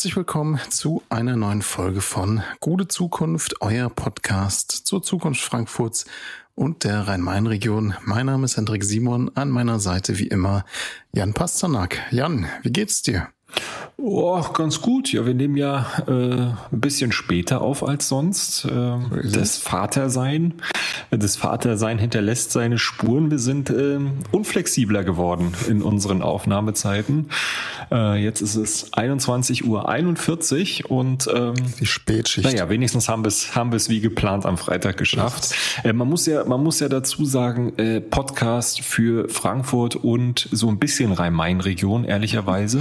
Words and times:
Herzlich 0.00 0.16
willkommen 0.16 0.58
zu 0.70 1.02
einer 1.10 1.36
neuen 1.36 1.60
Folge 1.60 2.00
von 2.00 2.42
Gute 2.60 2.88
Zukunft, 2.88 3.60
euer 3.60 3.90
Podcast 3.90 4.70
zur 4.70 5.02
Zukunft 5.02 5.42
Frankfurts 5.42 6.06
und 6.54 6.84
der 6.84 7.06
Rhein-Main-Region. 7.06 7.92
Mein 8.06 8.24
Name 8.24 8.46
ist 8.46 8.56
Hendrik 8.56 8.82
Simon, 8.82 9.30
an 9.34 9.50
meiner 9.50 9.78
Seite 9.78 10.18
wie 10.18 10.28
immer 10.28 10.64
Jan 11.12 11.34
Pasternak. 11.34 11.98
Jan, 12.12 12.46
wie 12.62 12.72
geht's 12.72 13.02
dir? 13.02 13.28
Oh, 14.02 14.40
ganz 14.54 14.80
gut. 14.80 15.12
Ja, 15.12 15.26
wir 15.26 15.34
nehmen 15.34 15.56
ja 15.56 15.86
äh, 16.06 16.12
ein 16.12 16.56
bisschen 16.70 17.12
später 17.12 17.60
auf 17.60 17.86
als 17.86 18.08
sonst. 18.08 18.64
Äh, 18.64 18.98
das 19.30 19.58
Vatersein, 19.58 20.54
das 21.10 21.36
Vatersein 21.36 21.98
hinterlässt 21.98 22.50
seine 22.52 22.78
Spuren. 22.78 23.30
Wir 23.30 23.38
sind 23.38 23.68
äh, 23.68 23.98
unflexibler 24.32 25.04
geworden 25.04 25.52
in 25.68 25.82
unseren 25.82 26.22
Aufnahmezeiten. 26.22 27.28
Äh, 27.92 28.22
jetzt 28.22 28.40
ist 28.40 28.54
es 28.56 28.92
21 28.94 29.66
Uhr 29.66 29.88
41 29.88 30.88
und 30.88 31.28
ähm, 31.34 31.54
die 31.78 31.86
Spätschicht. 31.86 32.46
Naja, 32.46 32.70
wenigstens 32.70 33.08
haben 33.08 33.24
wir 33.24 33.28
es 33.28 33.54
haben 33.54 33.70
wir 33.70 33.76
es 33.76 33.90
wie 33.90 34.00
geplant 34.00 34.46
am 34.46 34.56
Freitag 34.56 34.96
geschafft. 34.96 35.54
Äh, 35.84 35.92
man 35.92 36.08
muss 36.08 36.24
ja 36.24 36.44
man 36.44 36.62
muss 36.62 36.80
ja 36.80 36.88
dazu 36.88 37.26
sagen 37.26 37.76
äh, 37.76 38.00
Podcast 38.00 38.80
für 38.80 39.28
Frankfurt 39.28 39.96
und 39.96 40.48
so 40.52 40.68
ein 40.68 40.78
bisschen 40.78 41.12
Rhein-Main-Region 41.12 42.04
ehrlicherweise. 42.04 42.80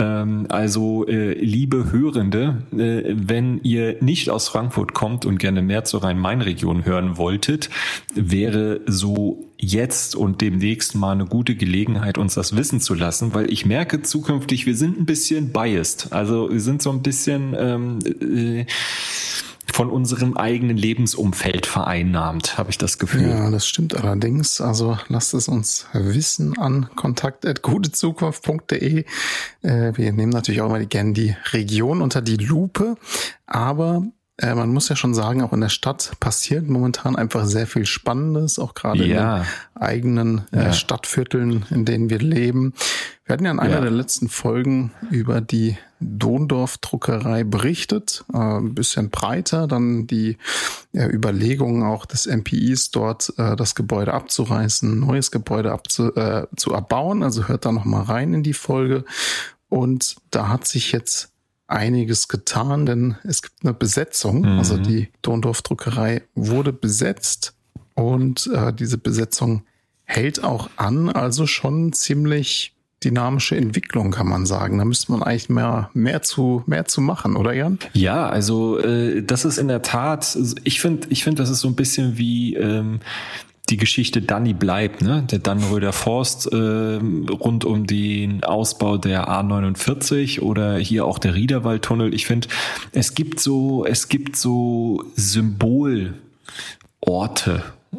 Ähm, 0.00 0.46
also 0.48 1.06
äh, 1.08 1.32
liebe 1.32 1.90
Hörende, 1.90 2.62
äh, 2.72 3.14
wenn 3.14 3.60
ihr 3.62 3.96
nicht 4.00 4.30
aus 4.30 4.48
Frankfurt 4.48 4.94
kommt 4.94 5.26
und 5.26 5.38
gerne 5.38 5.60
mehr 5.60 5.84
zur 5.84 6.04
Rhein-Main-Region 6.04 6.84
hören 6.84 7.16
wolltet, 7.16 7.68
wäre 8.14 8.80
so 8.86 9.44
jetzt 9.58 10.14
und 10.14 10.40
demnächst 10.40 10.94
mal 10.94 11.12
eine 11.12 11.26
gute 11.26 11.56
Gelegenheit, 11.56 12.16
uns 12.16 12.34
das 12.34 12.56
wissen 12.56 12.80
zu 12.80 12.94
lassen, 12.94 13.34
weil 13.34 13.52
ich 13.52 13.66
merke 13.66 14.02
zukünftig, 14.02 14.66
wir 14.66 14.76
sind 14.76 15.00
ein 15.00 15.04
bisschen 15.04 15.52
biased. 15.52 16.12
Also 16.12 16.48
wir 16.50 16.60
sind 16.60 16.80
so 16.80 16.90
ein 16.90 17.02
bisschen 17.02 17.56
ähm, 17.58 17.98
äh, 18.20 18.66
von 19.72 19.90
unserem 19.90 20.36
eigenen 20.36 20.76
Lebensumfeld 20.76 21.66
vereinnahmt, 21.66 22.58
habe 22.58 22.70
ich 22.70 22.78
das 22.78 22.98
Gefühl. 22.98 23.28
Ja, 23.28 23.50
das 23.50 23.66
stimmt 23.66 23.96
allerdings. 23.96 24.60
Also 24.60 24.96
lasst 25.08 25.34
es 25.34 25.48
uns 25.48 25.86
wissen 25.92 26.56
an 26.58 26.88
kontakt.gutezukunft.de. 26.96 29.04
Äh, 29.62 29.92
wir 29.96 30.12
nehmen 30.12 30.32
natürlich 30.32 30.60
auch 30.60 30.66
immer 30.66 30.84
gerne 30.84 31.12
die 31.12 31.36
Region 31.52 32.02
unter 32.02 32.22
die 32.22 32.36
Lupe, 32.36 32.96
aber 33.46 34.04
äh, 34.40 34.54
man 34.54 34.72
muss 34.72 34.88
ja 34.88 34.96
schon 34.96 35.14
sagen, 35.14 35.42
auch 35.42 35.52
in 35.52 35.60
der 35.60 35.68
Stadt 35.68 36.12
passiert 36.20 36.68
momentan 36.68 37.16
einfach 37.16 37.44
sehr 37.44 37.66
viel 37.66 37.86
Spannendes, 37.86 38.58
auch 38.58 38.74
gerade 38.74 39.04
ja. 39.04 39.38
in 39.38 39.42
den 39.42 39.82
eigenen 39.82 40.44
äh, 40.52 40.64
ja. 40.64 40.72
Stadtvierteln, 40.72 41.66
in 41.70 41.84
denen 41.84 42.08
wir 42.08 42.20
leben. 42.20 42.72
Wir 43.24 43.32
hatten 43.34 43.44
ja 43.44 43.50
in 43.50 43.58
einer 43.58 43.74
ja. 43.74 43.80
der 43.80 43.90
letzten 43.90 44.28
Folgen 44.28 44.92
über 45.10 45.40
die 45.40 45.76
Dondorf-Druckerei 46.00 47.42
berichtet, 47.42 48.24
äh, 48.32 48.38
ein 48.38 48.74
bisschen 48.74 49.10
breiter, 49.10 49.66
dann 49.66 50.06
die 50.06 50.38
äh, 50.92 51.06
Überlegungen 51.06 51.82
auch 51.82 52.06
des 52.06 52.26
MPIs 52.26 52.92
dort 52.92 53.32
äh, 53.38 53.56
das 53.56 53.74
Gebäude 53.74 54.14
abzureißen, 54.14 55.00
neues 55.00 55.32
Gebäude 55.32 55.72
abzu, 55.72 56.14
äh, 56.14 56.46
zu 56.56 56.72
erbauen. 56.72 57.24
Also 57.24 57.48
hört 57.48 57.64
da 57.64 57.72
noch 57.72 57.84
mal 57.84 58.02
rein 58.02 58.34
in 58.34 58.42
die 58.44 58.54
Folge. 58.54 59.04
Und 59.68 60.16
da 60.30 60.48
hat 60.48 60.66
sich 60.66 60.92
jetzt 60.92 61.32
einiges 61.68 62.28
getan, 62.28 62.86
denn 62.86 63.16
es 63.24 63.42
gibt 63.42 63.62
eine 63.62 63.74
Besetzung. 63.74 64.40
Mhm. 64.40 64.58
Also 64.58 64.76
die 64.78 65.08
Dondorf 65.22 65.62
Druckerei 65.62 66.22
wurde 66.34 66.72
besetzt 66.72 67.54
und 67.94 68.50
äh, 68.52 68.72
diese 68.72 68.98
Besetzung 68.98 69.62
hält 70.04 70.42
auch 70.42 70.70
an, 70.76 71.10
also 71.10 71.46
schon 71.46 71.92
ziemlich 71.92 72.74
dynamische 73.04 73.56
Entwicklung, 73.56 74.10
kann 74.10 74.26
man 74.26 74.46
sagen. 74.46 74.78
Da 74.78 74.84
müsste 74.84 75.12
man 75.12 75.22
eigentlich 75.22 75.50
mehr, 75.50 75.90
mehr 75.94 76.22
zu, 76.22 76.64
mehr 76.66 76.86
zu 76.86 77.00
machen, 77.00 77.36
oder 77.36 77.52
Jan? 77.52 77.78
Ja, 77.92 78.28
also 78.28 78.78
äh, 78.78 79.22
das 79.22 79.44
ist 79.44 79.58
in 79.58 79.68
der 79.68 79.82
Tat, 79.82 80.36
ich 80.64 80.80
finde, 80.80 81.06
ich 81.10 81.22
finde, 81.22 81.42
das 81.42 81.50
ist 81.50 81.60
so 81.60 81.68
ein 81.68 81.76
bisschen 81.76 82.18
wie 82.18 82.54
ähm, 82.56 83.00
die 83.70 83.76
Geschichte 83.76 84.22
Danny 84.22 84.54
bleibt, 84.54 85.02
ne? 85.02 85.22
Der 85.30 85.38
Dannröder 85.38 85.92
Forst 85.92 86.50
äh, 86.52 86.56
rund 86.56 87.64
um 87.64 87.86
den 87.86 88.42
Ausbau 88.44 88.96
der 88.96 89.28
A49 89.28 90.40
oder 90.40 90.78
hier 90.78 91.04
auch 91.04 91.18
der 91.18 91.34
Riederwaldtunnel. 91.34 92.14
Ich 92.14 92.26
finde, 92.26 92.48
es 92.92 93.14
gibt 93.14 93.40
so, 93.40 93.84
es 93.84 94.08
gibt 94.08 94.36
so 94.36 95.04
Symbolorte, 95.14 96.14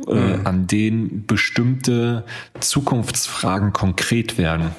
äh, 0.07 0.13
mhm. 0.13 0.47
an 0.47 0.67
denen 0.67 1.25
bestimmte 1.25 2.23
Zukunftsfragen 2.59 3.73
konkret 3.73 4.37
werden. 4.37 4.71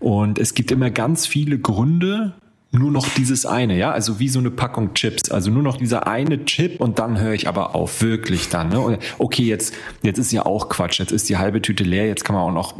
Und 0.00 0.38
es 0.38 0.54
gibt 0.54 0.70
immer 0.70 0.90
ganz 0.90 1.26
viele 1.26 1.58
Gründe, 1.58 2.34
nur 2.74 2.90
noch 2.90 3.08
dieses 3.16 3.46
eine, 3.46 3.78
ja, 3.78 3.92
also 3.92 4.18
wie 4.18 4.28
so 4.28 4.40
eine 4.40 4.50
Packung 4.50 4.94
Chips, 4.94 5.30
also 5.30 5.50
nur 5.50 5.62
noch 5.62 5.76
dieser 5.76 6.06
eine 6.06 6.44
Chip 6.44 6.80
und 6.80 6.98
dann 6.98 7.20
höre 7.20 7.32
ich 7.32 7.48
aber 7.48 7.74
auf, 7.74 8.02
wirklich 8.02 8.48
dann, 8.48 8.68
ne? 8.68 8.98
Okay, 9.18 9.44
jetzt, 9.44 9.74
jetzt 10.02 10.18
ist 10.18 10.32
ja 10.32 10.44
auch 10.44 10.68
Quatsch, 10.68 10.98
jetzt 10.98 11.12
ist 11.12 11.28
die 11.28 11.36
halbe 11.36 11.62
Tüte 11.62 11.84
leer, 11.84 12.06
jetzt 12.06 12.24
kann 12.24 12.34
man 12.34 12.44
auch 12.44 12.52
noch 12.52 12.74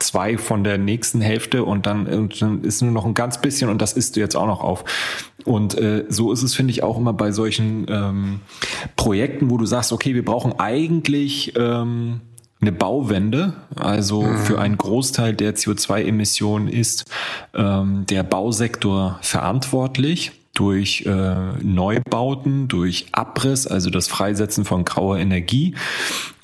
zwei 0.00 0.36
von 0.36 0.64
der 0.64 0.78
nächsten 0.78 1.20
Hälfte 1.20 1.64
und 1.64 1.86
dann, 1.86 2.06
und 2.06 2.42
dann 2.42 2.64
ist 2.64 2.82
nur 2.82 2.90
noch 2.90 3.06
ein 3.06 3.14
ganz 3.14 3.40
bisschen 3.40 3.70
und 3.70 3.80
das 3.80 3.92
isst 3.92 4.16
du 4.16 4.20
jetzt 4.20 4.36
auch 4.36 4.46
noch 4.46 4.62
auf. 4.62 4.84
Und 5.44 5.78
äh, 5.78 6.04
so 6.08 6.32
ist 6.32 6.42
es, 6.42 6.54
finde 6.54 6.72
ich, 6.72 6.82
auch 6.82 6.98
immer 6.98 7.12
bei 7.12 7.32
solchen 7.32 7.86
ähm, 7.88 8.40
Projekten, 8.96 9.50
wo 9.50 9.56
du 9.56 9.64
sagst, 9.64 9.92
okay, 9.92 10.14
wir 10.14 10.24
brauchen 10.24 10.58
eigentlich 10.58 11.54
ähm, 11.56 12.20
eine 12.60 12.72
Bauwende. 12.72 13.54
Also 13.76 14.22
mhm. 14.22 14.38
für 14.38 14.60
einen 14.60 14.76
Großteil 14.76 15.34
der 15.34 15.54
CO2-Emissionen 15.54 16.68
ist 16.68 17.04
ähm, 17.54 18.04
der 18.06 18.22
Bausektor 18.22 19.18
verantwortlich 19.22 20.32
durch 20.54 21.06
äh, 21.06 21.34
Neubauten, 21.62 22.68
durch 22.68 23.06
Abriss, 23.12 23.66
also 23.66 23.88
das 23.88 24.08
Freisetzen 24.08 24.64
von 24.64 24.84
grauer 24.84 25.18
Energie. 25.18 25.74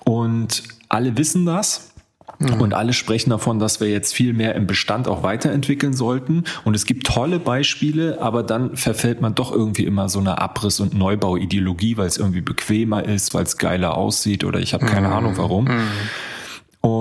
Und 0.05 0.63
alle 0.89 1.19
wissen 1.19 1.45
das. 1.45 1.91
Mhm. 2.39 2.61
Und 2.61 2.75
alle 2.75 2.93
sprechen 2.93 3.31
davon, 3.31 3.59
dass 3.59 3.81
wir 3.81 3.89
jetzt 3.89 4.15
viel 4.15 4.33
mehr 4.33 4.55
im 4.55 4.67
Bestand 4.67 5.09
auch 5.09 5.23
weiterentwickeln 5.23 5.95
sollten. 5.95 6.45
Und 6.65 6.75
es 6.75 6.87
gibt 6.87 7.07
tolle 7.07 7.39
Beispiele, 7.39 8.21
aber 8.21 8.43
dann 8.43 8.77
verfällt 8.77 9.21
man 9.21 9.35
doch 9.35 9.53
irgendwie 9.53 9.85
immer 9.85 10.09
so 10.09 10.19
eine 10.19 10.39
Abriss- 10.39 10.81
und 10.81 10.95
Neubauideologie, 10.95 11.97
weil 11.97 12.07
es 12.07 12.19
irgendwie 12.19 12.43
bequemer 12.43 13.05
ist, 13.05 13.35
weil 13.35 13.45
es 13.45 13.57
geiler 13.59 13.97
aussieht 13.97 14.45
oder 14.45 14.61
ich 14.61 14.75
habe 14.75 14.87
keine 14.87 15.09
mhm. 15.09 15.15
Ahnung 15.15 15.33
warum. 15.37 15.65
Mhm. 15.65 15.89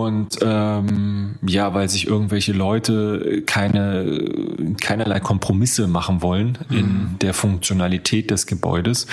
Und 0.05 0.37
ähm, 0.41 1.35
ja, 1.45 1.73
weil 1.73 1.89
sich 1.89 2.07
irgendwelche 2.07 2.53
Leute 2.53 3.43
keine 3.45 4.75
keinerlei 4.79 5.19
Kompromisse 5.19 5.87
machen 5.87 6.21
wollen 6.21 6.57
in 6.69 6.85
mhm. 6.85 7.19
der 7.21 7.33
Funktionalität 7.33 8.29
des 8.31 8.45
Gebäudes. 8.45 9.07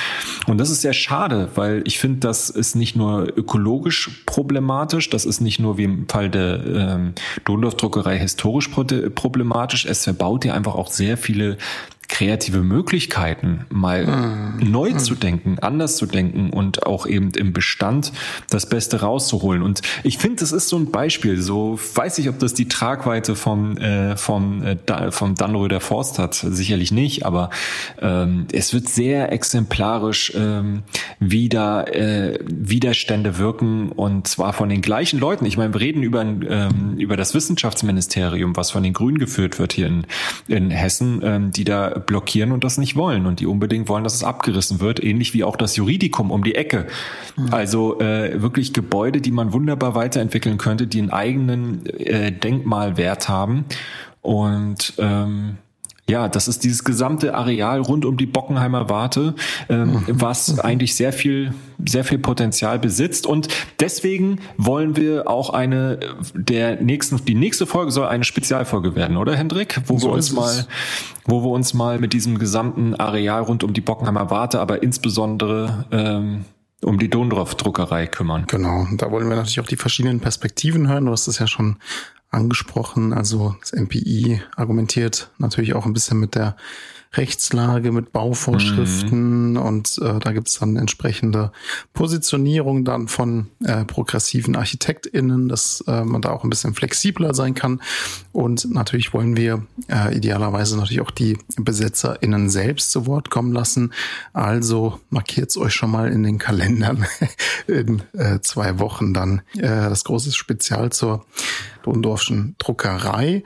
Und 0.47 0.59
das 0.59 0.71
ist 0.71 0.83
sehr 0.83 0.93
schade, 0.93 1.49
weil 1.55 1.83
ich 1.87 1.99
finde, 1.99 2.21
das 2.21 2.51
ist 2.51 2.77
nicht 2.77 2.95
nur 2.97 3.27
ökologisch 3.37 4.23
problematisch, 4.27 5.09
das 5.11 5.25
ist 5.25 5.41
nicht 5.41 5.59
nur 5.59 5.79
wie 5.79 5.85
im 5.85 6.09
Fall 6.09 6.29
der 6.31 6.65
ähm, 6.67 7.15
Dondorf-Druckerei 7.45 8.19
historisch 8.19 8.69
problematisch, 8.69 9.87
es 9.87 10.05
verbaut 10.05 10.45
ja 10.45 10.55
einfach 10.55 10.75
auch 10.75 10.91
sehr 10.91 11.17
viele 11.17 11.57
kreative 12.13 12.59
Möglichkeiten, 12.59 13.65
mal 13.71 14.07
mhm. 14.07 14.71
neu 14.71 14.91
mhm. 14.91 14.99
zu 14.99 15.15
denken, 15.15 15.57
anders 15.61 15.97
zu 15.97 16.05
denken 16.05 16.51
und 16.51 16.87
auch 16.87 17.07
eben 17.07 17.31
im 17.31 17.55
Bestand 17.55 18.13
das 18.51 18.69
Beste 18.69 19.01
rauszuholen. 19.01 19.63
Und 19.63 19.81
ich 20.03 20.19
finde, 20.19 20.41
das 20.41 20.53
ist 20.53 20.69
so 20.69 20.77
ein 20.77 20.91
Beispiel. 20.91 21.41
So 21.41 21.79
weiß 21.95 22.19
ich, 22.19 22.29
ob 22.29 22.39
das 22.39 22.53
die 22.53 22.69
Tragweite 22.69 23.35
vom 23.35 23.79
äh, 23.79 24.19
vom 24.19 24.63
äh, 24.63 24.77
vom 25.11 25.35
Dannröder 25.35 25.81
Forst 25.81 26.19
hat, 26.19 26.35
sicherlich 26.35 26.93
nicht, 26.93 27.25
aber 27.25 27.49
ähm, 27.99 28.47
es 28.53 28.75
wird 28.75 28.91
sehr 28.91 29.33
exemplarisch, 29.33 30.35
ähm, 30.37 30.83
wie 31.19 31.49
da 31.49 31.83
äh, 31.85 32.39
Widerstände 32.45 33.39
wirken 33.39 33.91
und 33.91 34.29
zwar 34.29 34.53
von 34.53 34.69
den 34.69 34.83
gleichen 34.83 35.19
Leuten. 35.19 35.47
Ich 35.47 35.57
meine, 35.57 35.73
wir 35.73 35.81
reden 35.81 36.03
über 36.03 36.21
ähm, 36.21 36.97
über 36.99 37.17
das 37.17 37.35
Wissenschaftsministerium, 37.35 38.55
was 38.55 38.71
von 38.71 38.83
den 38.83 38.93
Grünen 38.93 39.19
geführt 39.19 39.59
wird 39.59 39.73
hier 39.73 39.87
in 39.87 40.07
in 40.47 40.71
Hessen, 40.71 41.23
ähm, 41.25 41.51
die 41.53 41.65
da 41.65 42.02
blockieren 42.07 42.53
und 42.53 42.65
das 42.65 42.79
nicht 42.79 42.97
wollen 42.97 43.27
und 43.27 43.41
die 43.41 43.47
unbedingt 43.47 43.89
wollen, 43.89 44.05
dass 44.05 44.15
es 44.15 44.25
abgerissen 44.25 44.81
wird, 44.81 45.03
ähnlich 45.03 45.35
wie 45.35 45.45
auch 45.45 45.57
das 45.57 45.77
Juridikum 45.77 46.31
um 46.31 46.45
die 46.45 46.55
Ecke. 46.55 46.87
Mhm. 47.37 47.49
Also 47.53 48.01
äh, 48.01 48.41
wirklich 48.43 48.73
Gebäude, 48.73 49.21
die 49.21 49.31
man 49.31 49.53
wunderbar 49.53 49.95
weiterentwickeln 49.95 50.59
könnte, 50.59 50.87
die 50.87 51.01
einen 51.01 51.11
eigenen 51.11 51.87
äh, 51.87 52.33
Denkmalwert 52.33 53.29
haben 53.29 53.65
und 54.21 54.95
ähm, 54.99 55.57
ja, 56.09 56.29
das 56.29 56.49
ist 56.49 56.65
dieses 56.65 56.83
gesamte 56.83 57.35
Areal 57.35 57.81
rund 57.81 58.05
um 58.05 58.17
die 58.17 58.27
Bockenheimer 58.27 58.91
Warte, 58.91 59.35
ähm, 59.69 59.93
mhm. 59.93 60.05
was 60.09 60.59
eigentlich 60.59 60.97
sehr 60.97 61.13
viel, 61.13 61.55
sehr 61.87 62.05
viel 62.05 62.19
Potenzial 62.19 62.79
besitzt. 62.81 63.25
Und 63.27 63.49
deswegen 63.79 64.41
wollen 64.57 64.97
wir 64.97 65.29
auch 65.29 65.51
eine 65.51 66.01
der 66.35 66.81
nächsten, 66.83 67.25
die 67.25 67.37
nächste 67.37 67.67
Folge 67.67 67.93
soll 67.93 68.09
eine 68.09 68.25
Spezialfolge 68.25 68.97
werden, 68.97 69.17
oder 69.17 69.37
Hendrik? 69.37 69.81
Wo 69.87 69.99
so 69.99 70.09
wir 70.09 70.15
uns 70.15 70.33
mal, 70.33 70.67
wo 71.25 71.43
wir 71.45 71.51
uns 71.51 71.73
mal 71.73 72.01
mit 72.01 72.13
diesem 72.13 72.39
gesamten 72.39 72.97
Areal 72.97 73.43
rund 73.43 73.63
um 73.63 73.73
die 73.73 73.81
Bockenheimer 73.81 74.29
Warte, 74.29 74.61
aber 74.61 74.83
insbesondere 74.83 75.85
ähm, 75.93 76.45
um 76.83 76.99
die 76.99 77.09
Dondorf-Druckerei 77.09 78.09
kümmern. 78.09 78.45
Genau, 78.49 78.89
da 78.97 79.13
wollen 79.13 79.29
wir 79.29 79.37
natürlich 79.37 79.61
auch 79.61 79.67
die 79.67 79.77
verschiedenen 79.77 80.19
Perspektiven 80.19 80.89
hören. 80.89 81.07
Du 81.07 81.13
hast 81.13 81.29
es 81.29 81.39
ja 81.39 81.47
schon 81.47 81.77
angesprochen. 82.33 83.13
Also 83.13 83.57
das 83.61 83.73
MPI 83.73 84.43
argumentiert 84.57 85.31
natürlich 85.39 85.75
auch 85.75 85.87
ein 85.87 85.93
bisschen 85.93 86.19
mit 86.19 86.35
der 86.35 86.57
Rechtslage, 87.15 87.93
mit 87.93 88.13
Bauvorschriften 88.13 89.51
mhm. 89.51 89.57
und 89.59 89.99
äh, 89.99 90.19
da 90.19 90.33
gibt's 90.33 90.59
dann 90.59 90.77
entsprechende 90.77 91.53
Positionierung 91.93 92.87
dann 92.87 93.07
von 93.07 93.49
äh, 93.63 93.85
progressiven 93.85 94.57
ArchitektInnen, 94.57 95.49
dass 95.49 95.85
äh, 95.87 96.05
man 96.05 96.23
da 96.23 96.31
auch 96.31 96.43
ein 96.43 96.49
bisschen 96.49 96.73
flexibler 96.73 97.35
sein 97.35 97.53
kann. 97.55 97.83
Und 98.33 98.73
natürlich 98.73 99.13
wollen 99.13 99.37
wir 99.37 99.67
äh, 99.89 100.17
idealerweise 100.17 100.77
natürlich 100.77 101.03
auch 101.03 101.11
die 101.11 101.37
BesetzerInnen 101.59 102.49
selbst 102.49 102.91
zu 102.91 103.07
Wort 103.07 103.29
kommen 103.29 103.53
lassen. 103.53 103.93
Also 104.33 104.99
markiert's 105.11 105.59
euch 105.59 105.75
schon 105.75 105.91
mal 105.91 106.11
in 106.11 106.23
den 106.23 106.39
Kalendern 106.39 107.05
in 107.67 108.03
äh, 108.15 108.41
zwei 108.41 108.79
Wochen 108.79 109.13
dann 109.13 109.43
äh, 109.57 109.69
das 109.69 110.05
große 110.05 110.33
Spezial 110.33 110.93
zur 110.93 111.27
Lohndorfschen 111.85 112.57
Druckerei 112.59 113.45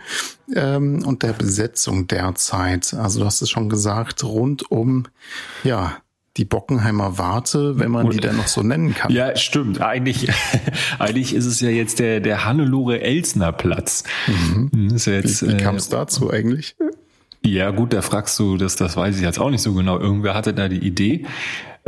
ähm, 0.55 1.05
und 1.05 1.23
der 1.23 1.33
Besetzung 1.33 2.07
derzeit. 2.07 2.95
Also 2.95 3.21
du 3.21 3.27
hast 3.27 3.43
es 3.43 3.51
schon 3.51 3.69
gesagt, 3.69 4.25
rund 4.25 4.71
um 4.71 5.07
ja 5.65 5.97
die 6.37 6.45
Bockenheimer 6.45 7.19
Warte, 7.19 7.79
wenn 7.79 7.91
man 7.91 8.11
die 8.11 8.19
denn 8.19 8.37
noch 8.37 8.47
so 8.47 8.63
nennen 8.63 8.95
kann. 8.95 9.11
Ja, 9.11 9.35
stimmt. 9.37 9.81
Eigentlich, 9.81 10.29
eigentlich 10.99 11.35
ist 11.35 11.47
es 11.47 11.61
ja 11.61 11.71
jetzt 11.71 11.99
der, 11.99 12.21
der 12.21 12.45
Hannelore 12.45 13.01
Elsner 13.01 13.53
Platz. 13.53 14.05
Mhm. 14.27 14.91
ja 14.95 15.13
jetzt, 15.15 15.43
wie 15.43 15.53
wie 15.53 15.57
kam 15.57 15.77
es 15.77 15.89
äh, 15.89 15.93
dazu 15.93 16.31
eigentlich? 16.31 16.77
Ja, 17.43 17.71
gut, 17.71 17.93
da 17.93 18.03
fragst 18.03 18.39
du, 18.39 18.57
das, 18.57 18.77
das 18.77 18.97
weiß 18.97 19.17
ich 19.17 19.23
jetzt 19.23 19.39
auch 19.39 19.51
nicht 19.51 19.63
so 19.63 19.73
genau. 19.73 19.99
Irgendwer 19.99 20.35
hatte 20.35 20.53
da 20.53 20.69
die 20.69 20.85
Idee. 20.85 21.27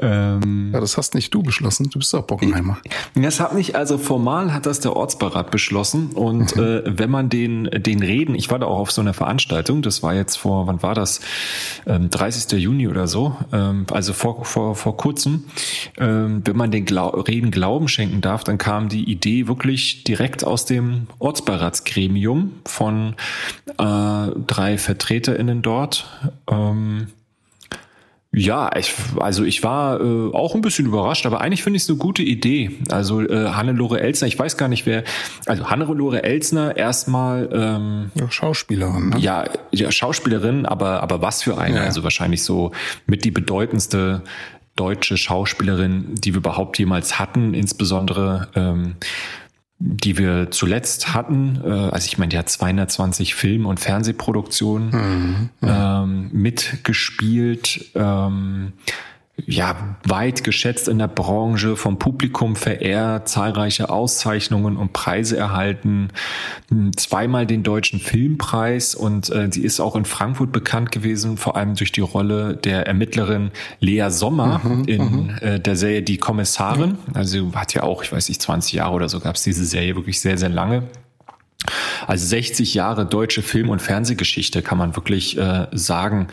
Ähm, 0.00 0.70
ja, 0.72 0.80
das 0.80 0.96
hast 0.96 1.14
nicht 1.14 1.34
du 1.34 1.42
beschlossen, 1.42 1.90
du 1.90 1.98
bist 1.98 2.14
doch 2.14 2.22
Bockenheimer. 2.22 2.78
Das 3.14 3.40
hat 3.40 3.54
nicht, 3.54 3.74
also 3.74 3.98
formal 3.98 4.52
hat 4.52 4.66
das 4.66 4.80
der 4.80 4.94
Ortsberat 4.94 5.50
beschlossen 5.50 6.10
und 6.14 6.54
mhm. 6.56 6.62
äh, 6.62 6.98
wenn 6.98 7.10
man 7.10 7.28
den, 7.28 7.64
den 7.64 8.02
Reden, 8.02 8.34
ich 8.34 8.50
war 8.50 8.58
da 8.58 8.66
auch 8.66 8.78
auf 8.78 8.92
so 8.92 9.00
einer 9.00 9.14
Veranstaltung, 9.14 9.82
das 9.82 10.02
war 10.02 10.14
jetzt 10.14 10.36
vor, 10.36 10.66
wann 10.66 10.82
war 10.82 10.94
das? 10.94 11.20
Ähm, 11.86 12.10
30. 12.10 12.58
Juni 12.60 12.86
oder 12.86 13.08
so, 13.08 13.36
ähm, 13.52 13.86
also 13.90 14.12
vor, 14.12 14.44
vor, 14.44 14.76
vor 14.76 14.96
kurzem, 14.96 15.44
ähm, 15.98 16.42
wenn 16.44 16.56
man 16.56 16.70
den 16.70 16.84
Glau 16.84 17.08
Reden 17.08 17.50
Glauben 17.50 17.88
schenken 17.88 18.20
darf, 18.20 18.44
dann 18.44 18.58
kam 18.58 18.88
die 18.88 19.10
Idee 19.10 19.48
wirklich 19.48 20.04
direkt 20.04 20.44
aus 20.44 20.64
dem 20.64 21.08
Ortsberatsgremium 21.18 22.52
von 22.64 23.14
äh, 23.66 24.26
drei 24.46 24.78
VertreterInnen 24.78 25.62
dort. 25.62 26.06
Ähm, 26.50 27.08
ja, 28.38 28.70
ich, 28.76 28.94
also 29.18 29.44
ich 29.44 29.62
war 29.62 30.00
äh, 30.00 30.32
auch 30.32 30.54
ein 30.54 30.60
bisschen 30.60 30.86
überrascht, 30.86 31.26
aber 31.26 31.40
eigentlich 31.40 31.62
finde 31.62 31.76
ich 31.78 31.82
es 31.82 31.88
eine 31.88 31.98
gute 31.98 32.22
Idee. 32.22 32.70
Also 32.90 33.20
äh, 33.22 33.50
Hannelore 33.50 34.00
Elsner, 34.00 34.28
ich 34.28 34.38
weiß 34.38 34.56
gar 34.56 34.68
nicht 34.68 34.86
wer, 34.86 35.04
also 35.46 35.68
Hannelore 35.70 36.22
Elsner 36.22 36.76
erstmal 36.76 37.48
ähm, 37.52 38.10
ja, 38.14 38.30
Schauspielerin. 38.30 39.10
Ne? 39.10 39.18
Ja, 39.18 39.44
ja, 39.72 39.90
Schauspielerin, 39.90 40.66
aber 40.66 41.02
aber 41.02 41.20
was 41.22 41.42
für 41.42 41.58
eine? 41.58 41.76
Ja. 41.76 41.82
Also 41.82 42.02
wahrscheinlich 42.02 42.42
so 42.42 42.72
mit 43.06 43.24
die 43.24 43.30
bedeutendste 43.30 44.22
deutsche 44.76 45.16
Schauspielerin, 45.16 46.14
die 46.14 46.34
wir 46.34 46.38
überhaupt 46.38 46.78
jemals 46.78 47.18
hatten, 47.18 47.52
insbesondere 47.52 48.48
ähm, 48.54 48.94
die 49.80 50.18
wir 50.18 50.50
zuletzt 50.50 51.14
hatten, 51.14 51.60
äh, 51.64 51.68
also 51.68 52.06
ich 52.06 52.18
meine, 52.18 52.30
die 52.30 52.38
hat 52.38 52.48
220 52.48 53.34
Film- 53.34 53.66
und 53.66 53.78
Fernsehproduktionen 53.78 54.90
mhm, 54.90 55.50
ähm, 55.62 56.30
mitgespielt. 56.32 57.90
Ähm, 57.94 58.72
ja, 59.46 59.96
weit 60.04 60.44
geschätzt 60.44 60.88
in 60.88 60.98
der 60.98 61.08
Branche, 61.08 61.76
vom 61.76 61.98
Publikum 61.98 62.56
verehrt, 62.56 63.28
zahlreiche 63.28 63.90
Auszeichnungen 63.90 64.76
und 64.76 64.92
Preise 64.92 65.36
erhalten, 65.36 66.08
hm, 66.68 66.96
zweimal 66.96 67.46
den 67.46 67.62
deutschen 67.62 68.00
Filmpreis 68.00 68.94
und 68.94 69.30
äh, 69.30 69.48
sie 69.50 69.62
ist 69.62 69.80
auch 69.80 69.96
in 69.96 70.04
Frankfurt 70.04 70.52
bekannt 70.52 70.92
gewesen, 70.92 71.36
vor 71.36 71.56
allem 71.56 71.74
durch 71.74 71.92
die 71.92 72.00
Rolle 72.00 72.56
der 72.56 72.86
Ermittlerin 72.86 73.50
Lea 73.80 74.10
Sommer 74.10 74.60
mhm, 74.62 74.84
in 74.84 75.02
mhm. 75.02 75.30
äh, 75.40 75.60
der 75.60 75.76
Serie 75.76 76.02
Die 76.02 76.18
Kommissarin. 76.18 76.98
Also 77.14 77.54
hat 77.54 77.74
ja 77.74 77.82
auch, 77.84 78.02
ich 78.02 78.12
weiß 78.12 78.28
nicht, 78.28 78.42
20 78.42 78.72
Jahre 78.72 78.94
oder 78.94 79.08
so 79.08 79.20
gab 79.20 79.36
es 79.36 79.42
diese 79.42 79.64
Serie 79.64 79.94
wirklich 79.94 80.20
sehr, 80.20 80.38
sehr 80.38 80.48
lange. 80.48 80.84
Also 82.06 82.26
60 82.26 82.74
Jahre 82.74 83.06
deutsche 83.06 83.42
Film- 83.42 83.70
und 83.70 83.82
Fernsehgeschichte 83.82 84.62
kann 84.62 84.78
man 84.78 84.96
wirklich 84.96 85.38
äh, 85.38 85.66
sagen, 85.72 86.28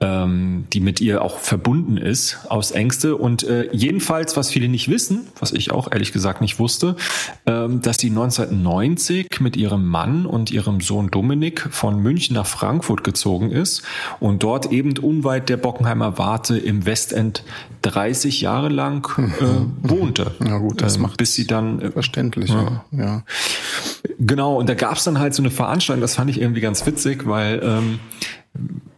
ähm, 0.00 0.64
die 0.72 0.80
mit 0.80 1.00
ihr 1.00 1.22
auch 1.22 1.38
verbunden 1.38 1.96
ist 1.96 2.38
aus 2.48 2.70
Ängste. 2.70 3.16
Und 3.16 3.44
äh, 3.44 3.68
jedenfalls, 3.72 4.36
was 4.36 4.50
viele 4.50 4.68
nicht 4.68 4.88
wissen, 4.88 5.26
was 5.38 5.52
ich 5.52 5.70
auch 5.70 5.90
ehrlich 5.90 6.12
gesagt 6.12 6.40
nicht 6.40 6.58
wusste, 6.58 6.96
ähm, 7.46 7.80
dass 7.82 7.98
sie 7.98 8.10
1990 8.10 9.40
mit 9.40 9.56
ihrem 9.56 9.86
Mann 9.86 10.26
und 10.26 10.50
ihrem 10.50 10.80
Sohn 10.80 11.10
Dominik 11.10 11.68
von 11.70 12.00
München 12.00 12.34
nach 12.34 12.46
Frankfurt 12.46 13.04
gezogen 13.04 13.50
ist 13.50 13.82
und 14.20 14.42
dort 14.42 14.72
eben 14.72 14.96
unweit 14.98 15.48
der 15.48 15.56
Bockenheimer 15.56 16.18
Warte 16.18 16.58
im 16.58 16.86
Westend 16.86 17.44
30 17.82 18.40
Jahre 18.40 18.68
lang 18.68 19.08
äh, 19.18 19.88
wohnte. 19.88 20.32
Ja 20.44 20.58
gut, 20.58 20.82
das 20.82 20.96
ähm, 20.96 21.02
macht 21.02 21.16
bis 21.16 21.34
sie 21.34 21.46
dann 21.46 21.80
äh, 21.80 21.90
verständlich. 21.90 22.50
Ja. 22.50 22.84
ja. 22.92 23.22
Genau, 24.18 24.56
und 24.56 24.68
da 24.72 24.86
gab 24.86 24.96
es 24.96 25.04
dann 25.04 25.18
halt 25.18 25.34
so 25.34 25.42
eine 25.42 25.50
Veranstaltung, 25.50 26.00
das 26.00 26.14
fand 26.14 26.30
ich 26.30 26.40
irgendwie 26.40 26.62
ganz 26.62 26.86
witzig, 26.86 27.26
weil 27.26 27.60
ähm, 27.62 28.00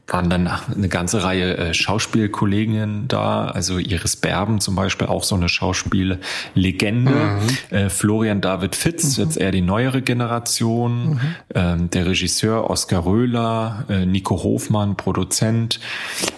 waren 0.07 0.31
dann 0.31 0.47
eine 0.47 0.89
ganze 0.89 1.25
Reihe 1.25 1.57
äh, 1.57 1.75
Schauspielkolleginnen 1.75 3.09
da, 3.09 3.47
also 3.47 3.79
Iris 3.79 4.15
Berben 4.15 4.61
zum 4.61 4.77
Beispiel, 4.77 5.09
auch 5.09 5.25
so 5.25 5.35
eine 5.35 5.49
Schauspiellegende. 5.49 7.11
Mhm. 7.11 7.77
Äh, 7.77 7.91
Florian 7.91 8.41
David 8.41 8.77
Fitz, 8.77 9.19
mhm. 9.19 9.25
jetzt 9.25 9.37
eher 9.37 9.51
die 9.51 9.63
neuere 9.63 10.01
Generation. 10.01 11.15
Mhm. 11.15 11.21
Ähm, 11.57 11.91
der 11.91 12.07
Regisseur 12.07 12.71
Oskar 12.71 13.05
Röhler, 13.05 13.85
äh, 13.89 14.07
Nico 14.07 14.45
Hofmann, 14.45 14.97
Produzent 14.97 15.81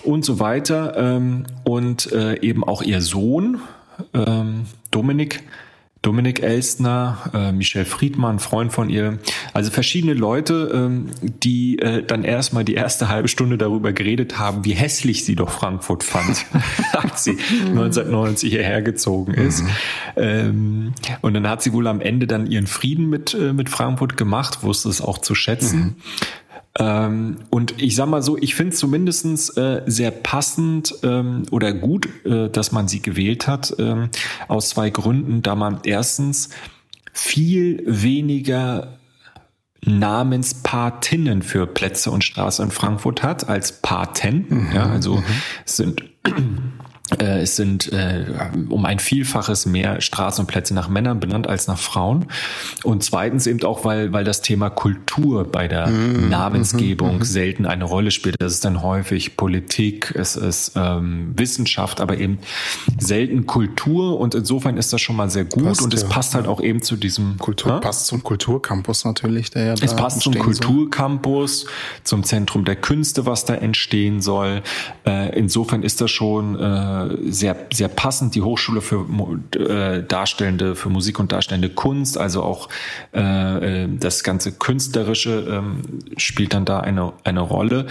und 0.02 0.24
so 0.24 0.40
weiter. 0.40 0.96
Ähm, 0.96 1.44
und 1.64 2.10
äh, 2.10 2.40
eben 2.40 2.64
auch 2.64 2.80
ihr 2.80 3.02
Sohn, 3.02 3.60
ähm, 4.14 4.64
Dominik, 4.90 5.42
Dominik 6.02 6.42
Elstner, 6.42 7.30
äh, 7.34 7.52
Michelle 7.52 7.84
Friedmann, 7.84 8.38
Freund 8.38 8.72
von 8.72 8.90
ihr. 8.90 9.18
Also 9.52 9.70
verschiedene 9.70 10.14
Leute, 10.14 10.70
ähm, 10.72 11.06
die 11.20 11.78
äh, 11.78 12.04
dann 12.04 12.22
erstmal 12.22 12.64
die 12.64 12.74
erste 12.74 13.08
halbe 13.08 13.28
Stunde 13.28 13.58
darüber 13.58 13.92
geredet 13.92 14.38
haben, 14.38 14.64
wie 14.64 14.74
hässlich 14.74 15.24
sie 15.24 15.34
doch 15.34 15.50
Frankfurt 15.50 16.04
fand, 16.04 16.46
als 16.92 17.24
sie 17.24 17.38
1990 17.66 18.50
hierher 18.50 18.82
gezogen 18.82 19.34
ist. 19.34 19.62
Mhm. 19.64 19.68
Ähm, 20.16 20.92
und 21.22 21.34
dann 21.34 21.48
hat 21.48 21.62
sie 21.62 21.72
wohl 21.72 21.86
am 21.88 22.00
Ende 22.00 22.26
dann 22.26 22.46
ihren 22.46 22.68
Frieden 22.68 23.08
mit, 23.08 23.34
äh, 23.34 23.52
mit 23.52 23.68
Frankfurt 23.68 24.16
gemacht, 24.16 24.62
wusste 24.62 24.88
es 24.88 25.00
auch 25.00 25.18
zu 25.18 25.34
schätzen. 25.34 25.78
Mhm. 25.80 25.94
Ähm, 26.78 27.38
und 27.50 27.80
ich 27.80 27.96
sag 27.96 28.08
mal 28.08 28.22
so, 28.22 28.36
ich 28.36 28.54
finde 28.54 28.74
es 28.74 28.78
zumindest 28.78 29.56
äh, 29.56 29.82
sehr 29.86 30.10
passend 30.10 30.94
ähm, 31.02 31.44
oder 31.50 31.72
gut, 31.72 32.08
äh, 32.24 32.50
dass 32.50 32.72
man 32.72 32.88
sie 32.88 33.00
gewählt 33.00 33.46
hat, 33.46 33.74
ähm, 33.78 34.10
aus 34.48 34.70
zwei 34.70 34.90
Gründen, 34.90 35.42
da 35.42 35.54
man 35.54 35.80
erstens 35.84 36.50
viel 37.12 37.82
weniger 37.86 38.98
Namenspatinnen 39.86 41.42
für 41.42 41.66
Plätze 41.66 42.10
und 42.10 42.24
Straßen 42.24 42.66
in 42.66 42.70
Frankfurt 42.70 43.22
hat 43.22 43.48
als 43.48 43.80
Paten. 43.80 44.46
Mhm, 44.48 44.68
ja, 44.74 44.86
also 44.86 45.16
mhm. 45.16 45.24
es 45.64 45.76
sind 45.76 46.02
es 47.18 47.54
sind 47.54 47.92
äh, 47.92 48.24
um 48.68 48.84
ein 48.84 48.98
Vielfaches 48.98 49.64
mehr 49.64 50.00
Straßenplätze 50.00 50.74
nach 50.74 50.88
Männern 50.88 51.20
benannt 51.20 51.48
als 51.48 51.68
nach 51.68 51.78
Frauen. 51.78 52.26
Und 52.82 53.04
zweitens 53.04 53.46
eben 53.46 53.62
auch, 53.62 53.84
weil, 53.84 54.12
weil 54.12 54.24
das 54.24 54.42
Thema 54.42 54.70
Kultur 54.70 55.44
bei 55.44 55.68
der 55.68 55.86
mhm. 55.86 56.28
Namensgebung 56.28 57.18
mhm. 57.18 57.22
selten 57.22 57.64
eine 57.64 57.84
Rolle 57.84 58.10
spielt. 58.10 58.36
Das 58.40 58.52
ist 58.52 58.64
dann 58.64 58.82
häufig 58.82 59.36
Politik, 59.36 60.14
es 60.16 60.34
ist 60.34 60.72
ähm, 60.74 61.32
Wissenschaft, 61.36 62.00
aber 62.00 62.18
eben 62.18 62.38
selten 62.98 63.46
Kultur. 63.46 64.18
Und 64.18 64.34
insofern 64.34 64.76
ist 64.76 64.92
das 64.92 65.00
schon 65.00 65.14
mal 65.14 65.30
sehr 65.30 65.44
gut. 65.44 65.64
Passt, 65.64 65.82
und 65.82 65.94
es 65.94 66.02
ja. 66.02 66.08
passt 66.08 66.34
halt 66.34 66.48
auch 66.48 66.60
eben 66.60 66.82
zu 66.82 66.96
diesem 66.96 67.38
Kultur, 67.38 67.72
ja? 67.72 67.78
passt 67.78 68.06
zum 68.06 68.24
Kulturcampus 68.24 69.04
natürlich, 69.04 69.50
der 69.50 69.64
ja 69.64 69.74
Es 69.80 69.94
passt 69.94 70.22
zum 70.22 70.34
Kulturcampus, 70.34 71.60
soll. 71.60 71.70
zum 72.02 72.24
Zentrum 72.24 72.64
der 72.64 72.76
Künste, 72.76 73.26
was 73.26 73.44
da 73.44 73.54
entstehen 73.54 74.20
soll. 74.20 74.62
Äh, 75.06 75.38
insofern 75.38 75.84
ist 75.84 76.00
das 76.00 76.10
schon 76.10 76.58
äh, 76.58 76.95
sehr, 77.28 77.56
sehr 77.72 77.88
passend. 77.88 78.34
Die 78.34 78.42
Hochschule 78.42 78.80
für 78.80 79.06
äh, 79.58 80.02
darstellende, 80.02 80.74
für 80.74 80.88
Musik 80.88 81.18
und 81.18 81.32
darstellende 81.32 81.70
Kunst, 81.70 82.18
also 82.18 82.42
auch 82.42 82.68
äh, 83.14 83.84
äh, 83.84 83.88
das 83.98 84.24
ganze 84.24 84.52
Künstlerische 84.52 85.46
ähm, 85.48 85.82
spielt 86.16 86.54
dann 86.54 86.64
da 86.64 86.80
eine, 86.80 87.12
eine 87.24 87.40
Rolle. 87.40 87.86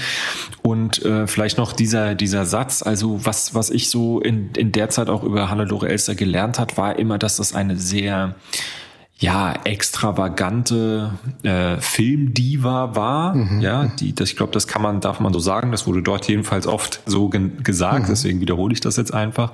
Und 0.62 1.04
äh, 1.04 1.28
vielleicht 1.28 1.58
noch 1.58 1.74
dieser, 1.74 2.16
dieser 2.16 2.46
Satz, 2.46 2.84
also 2.84 3.26
was, 3.26 3.54
was 3.54 3.70
ich 3.70 3.90
so 3.90 4.20
in, 4.20 4.52
in 4.58 4.72
der 4.72 4.90
Zeit 4.90 5.10
auch 5.10 5.24
über 5.24 5.50
Hannelore 5.50 5.90
Elster 5.90 6.16
gelernt 6.16 6.60
hat, 6.60 6.78
war 6.78 6.98
immer, 6.98 7.18
dass 7.18 7.38
das 7.38 7.54
eine 7.54 7.78
sehr 7.78 8.36
ja 9.20 9.54
extravagante 9.64 11.12
äh, 11.44 11.78
Filmdiva 11.80 12.96
war, 12.96 13.34
mhm. 13.34 13.62
ja, 13.62 13.86
die, 13.86 14.14
das, 14.14 14.30
ich 14.30 14.36
glaube, 14.36 14.52
das 14.52 14.68
kann 14.68 14.82
man, 14.82 15.00
darf 15.00 15.22
man 15.22 15.32
so 15.32 15.40
sagen, 15.40 15.72
das 15.72 15.88
wurde 15.88 16.02
dort 16.02 16.28
jedenfalls 16.28 16.68
oft 16.68 17.02
so 17.06 17.30
gesagt, 17.30 18.04
mhm. 18.04 18.08
deswegen 18.10 18.42
wiederhole 18.42 18.74
ich 18.74 18.82
das 18.82 18.98
jetzt 18.98 19.14
einfach, 19.14 19.54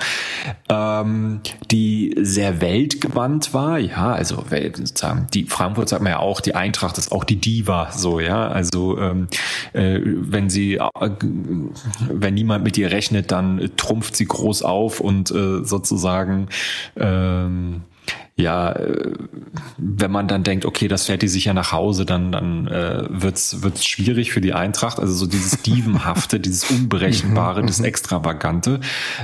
ähm, 0.68 1.42
die 1.70 2.16
sehr 2.20 2.60
weltgewandt 2.60 3.54
war, 3.54 3.78
ja, 3.78 4.12
also 4.14 4.44
sozusagen 4.50 5.28
die 5.32 5.46
Frankfurt 5.46 5.90
sagt 5.90 6.02
man 6.02 6.14
ja 6.14 6.20
auch, 6.20 6.42
die 6.42 6.56
Eintracht 6.56 6.98
ist 6.98 7.12
auch 7.12 7.24
die 7.24 7.36
Diva, 7.36 7.92
so 7.92 8.20
ja, 8.20 8.48
also 8.48 8.98
ähm, 8.98 9.28
äh, 9.74 10.00
wenn 10.04 10.50
sie, 10.50 10.78
äh, 10.78 11.10
wenn 12.10 12.34
niemand 12.34 12.64
mit 12.64 12.80
ihr 12.80 12.90
rechnet, 12.90 13.32
dann 13.32 13.70
trumpft 13.78 14.16
sie 14.16 14.26
groß 14.26 14.64
auf 14.64 15.00
und 15.00 15.30
äh, 15.30 15.64
sozusagen 15.64 16.48
ähm, 16.96 17.84
ja, 18.42 18.72
äh, 18.72 19.14
wenn 19.78 20.12
man 20.12 20.28
dann 20.28 20.44
denkt, 20.44 20.66
okay, 20.66 20.88
das 20.88 21.06
fährt 21.06 21.22
die 21.22 21.28
sicher 21.28 21.54
nach 21.54 21.72
Hause, 21.72 22.06
dann, 22.06 22.32
dann 22.32 22.68
äh, 22.68 23.04
wird's 23.10 23.62
wird's 23.62 23.86
schwierig 23.86 24.32
für 24.32 24.42
die 24.42 24.54
Eintracht. 24.54 25.00
Also 25.00 25.14
so 25.14 25.26
dieses 25.26 25.62
Dievenhafte, 25.64 26.40
dieses 26.40 26.70
Unberechenbare, 26.70 27.64
das 27.64 27.80
mhm. 27.80 27.86
Extravagante 27.86 28.82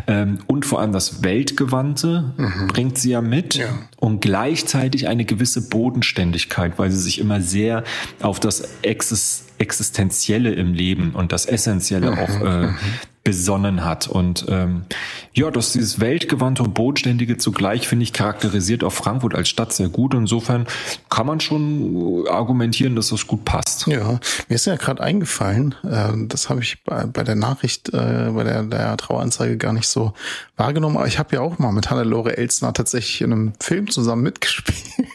ähm, 0.07 0.39
und 0.47 0.65
vor 0.65 0.81
allem 0.81 0.91
das 0.91 1.23
Weltgewandte 1.23 2.33
mhm. 2.37 2.67
bringt 2.67 2.97
sie 2.97 3.11
ja 3.11 3.21
mit 3.21 3.55
ja. 3.55 3.69
und 3.97 4.21
gleichzeitig 4.21 5.07
eine 5.07 5.25
gewisse 5.25 5.69
Bodenständigkeit, 5.69 6.77
weil 6.77 6.91
sie 6.91 6.99
sich 6.99 7.19
immer 7.19 7.41
sehr 7.41 7.83
auf 8.21 8.39
das 8.39 8.67
Existenzielle 8.81 10.51
im 10.51 10.73
Leben 10.73 11.11
und 11.13 11.31
das 11.31 11.45
Essentielle 11.45 12.11
mhm. 12.11 12.17
auch 12.19 12.41
äh, 12.41 12.69
besonnen 13.27 13.83
hat. 13.83 14.07
Und 14.07 14.45
ähm, 14.47 14.85
ja, 15.33 15.51
dass 15.51 15.73
dieses 15.73 15.99
weltgewandte 15.99 16.63
und 16.63 16.73
bodenständige 16.73 17.37
zugleich, 17.37 17.85
finde 17.85 18.03
ich, 18.03 18.13
charakterisiert 18.13 18.85
auch 18.85 18.93
Frankfurt 18.93 19.35
als 19.35 19.49
Stadt 19.49 19.73
sehr 19.73 19.89
gut. 19.89 20.13
Insofern 20.13 20.65
kann 21.09 21.27
man 21.27 21.41
schon 21.41 22.25
argumentieren, 22.29 22.95
dass 22.95 23.09
das 23.09 23.27
gut 23.27 23.43
passt. 23.43 23.85
Ja, 23.85 24.21
mir 24.47 24.55
ist 24.55 24.65
ja 24.65 24.77
gerade 24.77 25.03
eingefallen, 25.03 25.75
äh, 25.83 26.13
das 26.29 26.49
habe 26.49 26.61
ich 26.61 26.81
bei, 26.85 27.05
bei 27.05 27.25
der 27.25 27.35
Nachricht, 27.35 27.89
äh, 27.89 28.31
bei 28.33 28.45
der, 28.45 28.63
der 28.63 28.95
Traueranzeige 28.95 29.57
gar 29.57 29.73
nicht 29.73 29.89
so 29.89 30.13
wahrgenommen, 30.55 30.95
aber 30.95 31.07
ich 31.07 31.19
habe 31.19 31.35
ja 31.35 31.41
auch 31.41 31.59
mal 31.59 31.73
mit 31.73 31.89
Hannelore 31.89 32.37
Elsner 32.37 32.71
tatsächlich 32.71 33.19
in 33.19 33.33
einem 33.33 33.53
Film 33.59 33.89
zusammen 33.89 34.23
mitgespielt. 34.27 35.09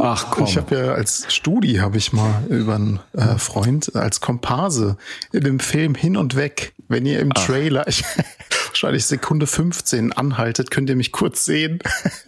Ach 0.00 0.30
komm. 0.30 0.44
Ich 0.44 0.56
habe 0.56 0.74
ja 0.74 0.92
als 0.92 1.26
Studi 1.28 1.74
habe 1.74 1.96
ich 1.96 2.12
mal 2.12 2.42
über 2.48 2.74
einen 2.74 3.00
äh, 3.12 3.38
Freund 3.38 3.94
als 3.94 4.20
Komparse 4.20 4.96
in 5.32 5.44
dem 5.44 5.60
Film 5.60 5.94
hin 5.94 6.16
und 6.16 6.36
weg. 6.36 6.74
Wenn 6.88 7.06
ihr 7.06 7.20
im 7.20 7.32
Ach. 7.34 7.46
Trailer, 7.46 7.86
ich, 7.88 8.04
wahrscheinlich 8.68 9.06
Sekunde 9.06 9.46
15 9.46 10.12
anhaltet, 10.12 10.70
könnt 10.70 10.88
ihr 10.90 10.96
mich 10.96 11.12
kurz 11.12 11.44
sehen. 11.44 11.78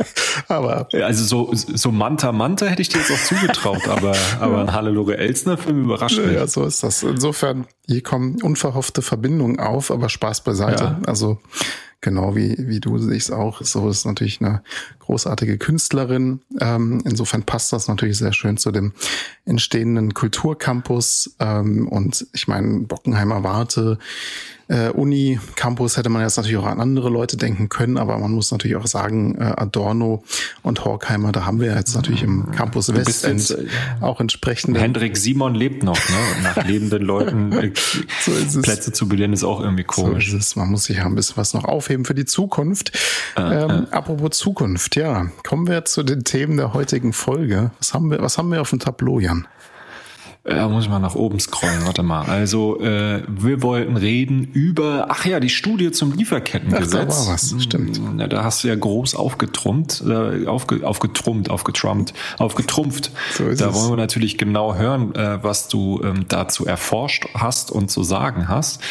aber 0.48 0.88
also 0.92 1.24
so 1.24 1.50
so 1.52 1.90
Manta 1.90 2.32
Manta 2.32 2.66
hätte 2.66 2.82
ich 2.82 2.88
dir 2.88 2.98
jetzt 2.98 3.10
auch 3.10 3.24
zugetraut, 3.24 3.88
aber 3.88 4.14
aber 4.40 4.60
ein 4.60 4.72
Hannelore 4.72 5.16
Elsner 5.16 5.56
Film 5.56 5.84
überrascht 5.84 6.18
mich. 6.18 6.32
Ja, 6.32 6.46
so 6.46 6.64
ist 6.64 6.82
das. 6.82 7.02
Insofern 7.02 7.66
hier 7.86 8.02
kommen 8.02 8.40
unverhoffte 8.42 9.02
Verbindungen 9.02 9.60
auf, 9.60 9.90
aber 9.90 10.08
Spaß 10.08 10.44
beiseite. 10.44 10.84
Ja. 10.84 11.00
Also 11.06 11.40
genau 12.04 12.36
wie, 12.36 12.54
wie 12.58 12.78
du 12.78 12.98
siehst 12.98 13.32
auch. 13.32 13.62
So 13.62 13.88
ist 13.88 14.04
natürlich 14.04 14.40
eine 14.40 14.62
großartige 15.00 15.58
Künstlerin. 15.58 16.40
Ähm, 16.60 17.02
insofern 17.04 17.42
passt 17.42 17.72
das 17.72 17.88
natürlich 17.88 18.18
sehr 18.18 18.32
schön 18.32 18.56
zu 18.56 18.70
dem 18.70 18.92
entstehenden 19.44 20.14
Kulturcampus. 20.14 21.34
Ähm, 21.40 21.88
und 21.88 22.26
ich 22.32 22.46
meine, 22.46 22.80
Bockenheimer 22.80 23.42
Warte 23.42 23.98
äh, 24.68 24.88
Uni, 24.90 25.38
Campus 25.56 25.96
hätte 25.96 26.08
man 26.08 26.22
jetzt 26.22 26.36
natürlich 26.36 26.56
auch 26.56 26.66
an 26.66 26.80
andere 26.80 27.10
Leute 27.10 27.36
denken 27.36 27.68
können, 27.68 27.98
aber 27.98 28.16
man 28.18 28.32
muss 28.32 28.50
natürlich 28.50 28.76
auch 28.76 28.86
sagen, 28.86 29.36
äh, 29.38 29.44
Adorno 29.56 30.24
und 30.62 30.84
Horkheimer, 30.84 31.32
da 31.32 31.44
haben 31.44 31.60
wir 31.60 31.74
jetzt 31.74 31.94
natürlich 31.94 32.22
im 32.22 32.50
Campus 32.52 32.94
Westend 32.94 33.40
jetzt, 33.40 33.50
äh, 33.50 33.66
auch 34.00 34.20
entsprechend. 34.20 34.78
Hendrik 34.78 35.16
Simon 35.16 35.54
lebt 35.54 35.82
noch, 35.82 35.96
ne? 35.96 36.42
Nach 36.42 36.64
lebenden 36.66 37.02
Leuten 37.02 37.52
äh, 37.52 37.72
so 38.48 38.62
Plätze 38.62 38.92
zu 38.92 39.08
benennen 39.08 39.34
ist 39.34 39.44
auch 39.44 39.60
irgendwie 39.60 39.84
komisch. 39.84 40.30
So 40.30 40.36
ist 40.38 40.48
es. 40.48 40.56
Man 40.56 40.70
muss 40.70 40.84
sich 40.84 40.98
ja 40.98 41.06
ein 41.06 41.14
bisschen 41.14 41.36
was 41.36 41.54
noch 41.54 41.64
aufheben 41.64 42.04
für 42.04 42.14
die 42.14 42.24
Zukunft. 42.24 42.92
Äh, 43.36 43.40
ähm, 43.40 43.86
äh. 43.90 43.94
Apropos 43.94 44.38
Zukunft, 44.38 44.96
ja, 44.96 45.26
kommen 45.46 45.66
wir 45.66 45.84
zu 45.84 46.02
den 46.02 46.24
Themen 46.24 46.56
der 46.56 46.72
heutigen 46.72 47.12
Folge. 47.12 47.70
Was 47.78 47.94
haben 47.94 48.10
wir, 48.10 48.20
was 48.20 48.38
haben 48.38 48.50
wir 48.50 48.60
auf 48.60 48.70
dem 48.70 48.78
Tableau, 48.78 49.20
Jan? 49.20 49.46
Da 50.46 50.68
muss 50.68 50.84
ich 50.84 50.90
mal 50.90 50.98
nach 50.98 51.14
oben 51.14 51.40
scrollen, 51.40 51.86
warte 51.86 52.02
mal. 52.02 52.26
Also 52.26 52.78
äh, 52.78 53.22
wir 53.26 53.62
wollten 53.62 53.96
reden 53.96 54.44
über, 54.52 55.06
ach 55.08 55.24
ja, 55.24 55.40
die 55.40 55.48
Studie 55.48 55.90
zum 55.90 56.12
Lieferkettengesetz. 56.12 56.94
Ach, 56.94 57.06
da 57.06 57.08
war 57.08 57.32
was, 57.32 57.54
stimmt. 57.60 57.98
Na, 58.14 58.26
da 58.26 58.44
hast 58.44 58.62
du 58.62 58.68
ja 58.68 58.74
groß 58.74 59.14
aufgetrummt, 59.14 60.04
äh, 60.06 60.46
aufge, 60.46 60.86
aufgetrummt, 60.86 61.48
aufgetrummt, 61.48 62.12
aufgetrumpft. 62.38 63.10
So 63.32 63.46
ist 63.46 63.62
da 63.62 63.70
es. 63.70 63.74
wollen 63.74 63.92
wir 63.92 63.96
natürlich 63.96 64.36
genau 64.36 64.74
hören, 64.74 65.14
äh, 65.14 65.42
was 65.42 65.68
du 65.68 66.02
ähm, 66.04 66.26
dazu 66.28 66.66
erforscht 66.66 67.26
hast 67.32 67.70
und 67.70 67.90
zu 67.90 68.02
sagen 68.02 68.46
hast. 68.46 68.82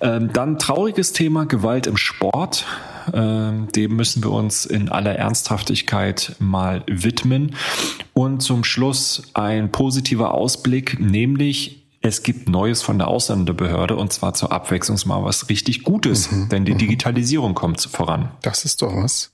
Ähm, 0.00 0.32
dann 0.32 0.60
trauriges 0.60 1.12
Thema 1.12 1.46
Gewalt 1.46 1.88
im 1.88 1.96
Sport. 1.96 2.64
Ähm, 3.12 3.68
dem 3.74 3.96
müssen 3.96 4.22
wir 4.22 4.30
uns 4.30 4.66
in 4.66 4.88
aller 4.88 5.16
Ernsthaftigkeit 5.16 6.36
mal 6.38 6.82
widmen. 6.86 7.54
Und 8.14 8.42
zum 8.42 8.64
Schluss 8.64 9.22
ein 9.34 9.72
positiver 9.72 10.34
Ausblick, 10.34 11.00
nämlich 11.00 11.82
es 12.04 12.24
gibt 12.24 12.48
Neues 12.48 12.82
von 12.82 12.98
der 12.98 13.06
Ausländerbehörde 13.06 13.94
und 13.94 14.12
zwar 14.12 14.34
zur 14.34 14.50
Abwechslung 14.50 14.98
mal 15.06 15.22
was 15.24 15.48
richtig 15.48 15.84
Gutes, 15.84 16.32
mhm, 16.32 16.48
denn 16.48 16.64
die 16.64 16.74
mhm. 16.74 16.78
Digitalisierung 16.78 17.54
kommt 17.54 17.80
voran. 17.80 18.32
Das 18.42 18.64
ist 18.64 18.82
doch 18.82 18.94
was. 18.94 19.30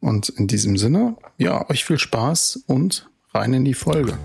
Und 0.00 0.28
in 0.28 0.46
diesem 0.46 0.76
Sinne, 0.76 1.16
ja, 1.38 1.68
euch 1.70 1.84
viel 1.84 1.98
Spaß 1.98 2.64
und 2.66 3.08
rein 3.32 3.54
in 3.54 3.64
die 3.64 3.74
Folge. 3.74 4.18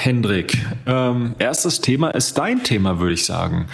Hendrik, 0.00 0.56
ähm, 0.86 1.34
erstes 1.40 1.80
Thema 1.80 2.10
ist 2.10 2.38
dein 2.38 2.62
Thema, 2.62 3.00
würde 3.00 3.14
ich 3.14 3.26
sagen. 3.26 3.66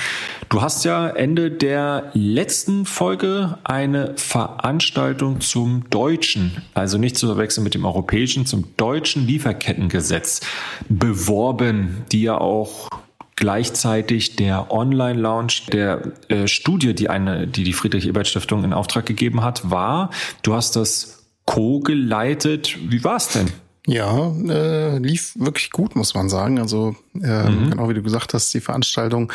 Du 0.48 0.62
hast 0.62 0.82
ja 0.86 1.06
Ende 1.06 1.50
der 1.50 2.10
letzten 2.14 2.86
Folge 2.86 3.58
eine 3.62 4.14
Veranstaltung 4.16 5.42
zum 5.42 5.84
deutschen, 5.90 6.62
also 6.72 6.96
nicht 6.96 7.18
zu 7.18 7.26
verwechseln 7.26 7.62
mit 7.62 7.74
dem 7.74 7.84
europäischen, 7.84 8.46
zum 8.46 8.74
deutschen 8.78 9.26
Lieferkettengesetz 9.26 10.40
beworben, 10.88 12.06
die 12.10 12.22
ja 12.22 12.38
auch 12.38 12.88
gleichzeitig 13.36 14.36
der 14.36 14.72
Online-Launch 14.72 15.66
der 15.66 16.12
äh, 16.28 16.46
Studie, 16.48 16.94
die 16.94 17.10
eine, 17.10 17.46
die 17.46 17.64
die 17.64 17.74
Friedrich-Ebert-Stiftung 17.74 18.64
in 18.64 18.72
Auftrag 18.72 19.04
gegeben 19.04 19.42
hat, 19.42 19.70
war. 19.70 20.08
Du 20.40 20.54
hast 20.54 20.74
das 20.74 21.26
co-geleitet. 21.44 22.78
Wie 22.90 23.04
war 23.04 23.16
es 23.16 23.28
denn? 23.28 23.63
Ja, 23.86 24.32
äh, 24.48 24.98
lief 24.98 25.34
wirklich 25.38 25.70
gut, 25.70 25.94
muss 25.94 26.14
man 26.14 26.28
sagen. 26.28 26.58
Also 26.58 26.96
äh, 27.14 27.50
mhm. 27.50 27.70
genau 27.70 27.88
wie 27.88 27.94
du 27.94 28.02
gesagt 28.02 28.32
hast, 28.32 28.52
die 28.54 28.60
Veranstaltung, 28.60 29.32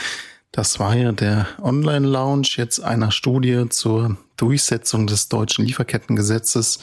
das 0.51 0.79
war 0.79 0.95
ja 0.95 1.11
der 1.11 1.47
Online-Lounge 1.61 2.47
jetzt 2.55 2.79
einer 2.79 3.11
Studie 3.11 3.65
zur 3.69 4.17
Durchsetzung 4.37 5.05
des 5.05 5.29
deutschen 5.29 5.65
Lieferkettengesetzes. 5.65 6.79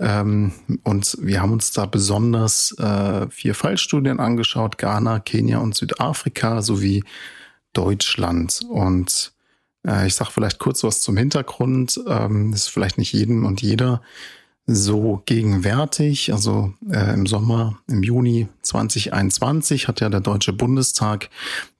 Ähm, 0.00 0.52
und 0.82 1.16
wir 1.20 1.40
haben 1.40 1.52
uns 1.52 1.70
da 1.70 1.86
besonders 1.86 2.76
äh, 2.78 3.28
vier 3.30 3.54
Fallstudien 3.54 4.18
angeschaut, 4.18 4.78
Ghana, 4.78 5.20
Kenia 5.20 5.58
und 5.58 5.76
Südafrika 5.76 6.62
sowie 6.62 7.04
Deutschland. 7.74 8.60
Und 8.68 9.32
äh, 9.86 10.08
ich 10.08 10.16
sage 10.16 10.32
vielleicht 10.32 10.58
kurz 10.58 10.82
was 10.82 11.00
zum 11.00 11.16
Hintergrund. 11.16 12.00
Ähm, 12.08 12.50
das 12.50 12.62
ist 12.62 12.68
vielleicht 12.70 12.98
nicht 12.98 13.12
jedem 13.12 13.46
und 13.46 13.62
jeder 13.62 14.02
so 14.66 15.22
gegenwärtig. 15.26 16.32
Also 16.32 16.74
äh, 16.90 17.14
im 17.14 17.26
Sommer, 17.26 17.78
im 17.86 18.02
Juni 18.02 18.48
2021 18.62 19.86
hat 19.88 20.00
ja 20.00 20.08
der 20.08 20.20
Deutsche 20.20 20.52
Bundestag 20.52 21.30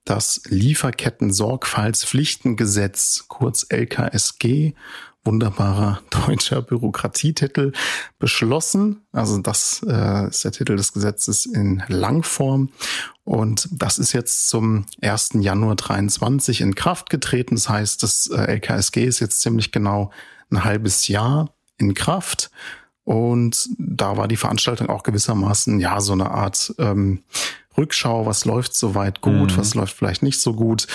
das 0.05 0.43
Lieferketten-Sorgfaltspflichtengesetz, 0.47 3.27
kurz 3.29 3.67
LKSG, 3.71 4.75
wunderbarer 5.25 6.03
deutscher 6.27 6.61
Bürokratietitel, 6.61 7.73
beschlossen. 8.19 9.01
Also 9.13 9.39
das 9.39 9.83
äh, 9.89 10.29
ist 10.29 10.45
der 10.45 10.53
Titel 10.53 10.77
des 10.77 10.93
Gesetzes 10.93 11.47
in 11.47 11.83
Langform. 11.89 12.69
Und 13.25 13.67
das 13.73 13.99
ist 13.99 14.13
jetzt 14.13 14.51
zum 14.51 14.85
1. 15.01 15.31
Januar 15.41 15.77
23 15.77 16.61
in 16.61 16.75
Kraft 16.75 17.09
getreten. 17.09 17.55
Das 17.55 17.71
heißt, 17.71 18.03
das 18.03 18.27
äh, 18.27 18.57
LKSG 18.57 19.05
ist 19.05 19.21
jetzt 19.21 19.41
ziemlich 19.41 19.73
genau 19.73 20.11
ein 20.51 20.65
halbes 20.65 21.09
Jahr 21.09 21.54
in 21.79 21.95
Kraft. 21.95 22.51
Und 23.05 23.69
da 23.79 24.17
war 24.17 24.29
die 24.29 24.37
Veranstaltung 24.37 24.89
auch 24.89 25.03
gewissermaßen 25.03 25.79
ja 25.79 26.01
so 26.01 26.13
eine 26.13 26.31
Art 26.31 26.75
ähm, 26.79 27.23
Rückschau, 27.77 28.25
was 28.27 28.45
läuft 28.45 28.75
soweit 28.75 29.21
gut, 29.21 29.53
mhm. 29.53 29.57
was 29.57 29.75
läuft 29.75 29.97
vielleicht 29.97 30.23
nicht 30.23 30.41
so 30.41 30.55
gut. 30.55 30.87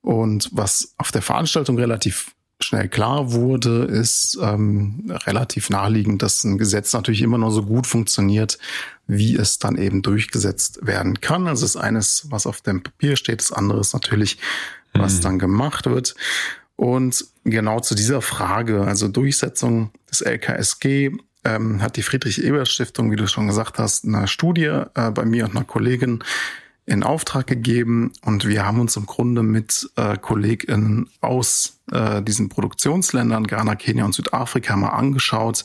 Und 0.00 0.50
was 0.52 0.94
auf 0.98 1.10
der 1.10 1.22
Veranstaltung 1.22 1.76
relativ 1.76 2.34
schnell 2.60 2.88
klar 2.88 3.32
wurde, 3.32 3.84
ist 3.84 4.38
ähm, 4.40 5.12
relativ 5.26 5.70
naheliegend, 5.70 6.22
dass 6.22 6.42
ein 6.44 6.58
Gesetz 6.58 6.92
natürlich 6.92 7.22
immer 7.22 7.38
nur 7.38 7.52
so 7.52 7.62
gut 7.62 7.86
funktioniert, 7.86 8.58
wie 9.06 9.36
es 9.36 9.58
dann 9.58 9.76
eben 9.76 10.02
durchgesetzt 10.02 10.80
werden 10.82 11.20
kann. 11.20 11.46
Also 11.46 11.64
das 11.64 11.76
eine 11.76 12.00
ist, 12.00 12.26
was 12.30 12.46
auf 12.46 12.60
dem 12.60 12.82
Papier 12.82 13.16
steht, 13.16 13.40
das 13.40 13.52
andere 13.52 13.80
ist 13.80 13.92
natürlich, 13.92 14.38
was 14.92 15.18
mhm. 15.18 15.22
dann 15.22 15.38
gemacht 15.38 15.86
wird. 15.86 16.14
Und 16.78 17.24
genau 17.42 17.80
zu 17.80 17.96
dieser 17.96 18.22
Frage, 18.22 18.82
also 18.82 19.08
Durchsetzung 19.08 19.90
des 20.08 20.20
LKSG, 20.20 21.10
ähm, 21.44 21.82
hat 21.82 21.96
die 21.96 22.02
Friedrich-Ebert-Stiftung, 22.02 23.10
wie 23.10 23.16
du 23.16 23.26
schon 23.26 23.48
gesagt 23.48 23.80
hast, 23.80 24.04
eine 24.04 24.28
Studie 24.28 24.84
äh, 24.94 25.10
bei 25.10 25.24
mir 25.24 25.46
und 25.46 25.56
einer 25.56 25.64
Kollegin 25.64 26.22
in 26.86 27.02
Auftrag 27.02 27.48
gegeben. 27.48 28.12
Und 28.24 28.46
wir 28.46 28.64
haben 28.64 28.78
uns 28.78 28.96
im 28.96 29.06
Grunde 29.06 29.42
mit 29.42 29.90
äh, 29.96 30.16
KollegInnen 30.18 31.10
aus 31.20 31.80
äh, 31.90 32.22
diesen 32.22 32.48
Produktionsländern, 32.48 33.48
Ghana, 33.48 33.74
Kenia 33.74 34.04
und 34.04 34.14
Südafrika 34.14 34.76
mal 34.76 34.90
angeschaut, 34.90 35.64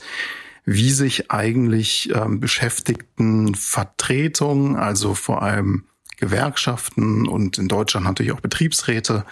wie 0.66 0.90
sich 0.90 1.30
eigentlich 1.30 2.12
ähm, 2.16 2.40
Beschäftigten 2.40 3.54
Vertretungen, 3.54 4.78
also 4.78 5.14
vor 5.14 5.44
allem 5.44 5.84
Gewerkschaften 6.18 7.28
und 7.28 7.60
in 7.60 7.68
Deutschland 7.68 8.08
natürlich 8.08 8.32
auch 8.32 8.42
Betriebsräte, 8.42 9.26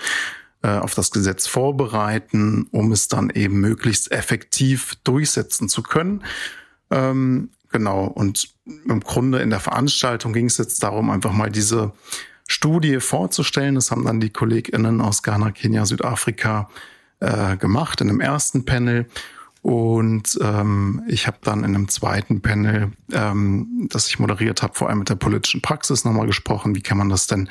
auf 0.67 0.93
das 0.93 1.11
Gesetz 1.11 1.47
vorbereiten, 1.47 2.67
um 2.71 2.91
es 2.91 3.07
dann 3.07 3.29
eben 3.29 3.59
möglichst 3.59 4.11
effektiv 4.11 4.95
durchsetzen 5.03 5.69
zu 5.69 5.81
können. 5.81 6.23
Ähm, 6.91 7.49
Genau. 7.71 8.05
Und 8.05 8.49
im 8.65 8.99
Grunde 8.99 9.39
in 9.39 9.49
der 9.49 9.59
Veranstaltung 9.59 10.33
ging 10.33 10.45
es 10.45 10.57
jetzt 10.57 10.83
darum, 10.83 11.09
einfach 11.09 11.31
mal 11.31 11.49
diese 11.49 11.93
Studie 12.47 12.99
vorzustellen. 12.99 13.75
Das 13.75 13.91
haben 13.91 14.05
dann 14.05 14.19
die 14.19 14.29
KollegInnen 14.29 15.01
aus 15.01 15.23
Ghana, 15.23 15.51
Kenia, 15.51 15.85
Südafrika 15.85 16.69
äh, 17.19 17.55
gemacht 17.57 18.01
in 18.01 18.09
einem 18.09 18.19
ersten 18.19 18.65
Panel. 18.65 19.07
Und 19.61 20.39
ähm, 20.41 21.03
ich 21.07 21.27
habe 21.27 21.37
dann 21.43 21.59
in 21.59 21.75
einem 21.75 21.87
zweiten 21.87 22.41
Panel, 22.41 22.93
ähm, 23.11 23.87
das 23.91 24.07
ich 24.07 24.17
moderiert 24.17 24.63
habe, 24.63 24.73
vor 24.73 24.89
allem 24.89 24.99
mit 24.99 25.09
der 25.09 25.15
politischen 25.15 25.61
Praxis 25.61 26.03
nochmal 26.03 26.25
gesprochen. 26.25 26.75
Wie 26.75 26.81
kann 26.81 26.97
man 26.97 27.09
das 27.09 27.27
denn 27.27 27.47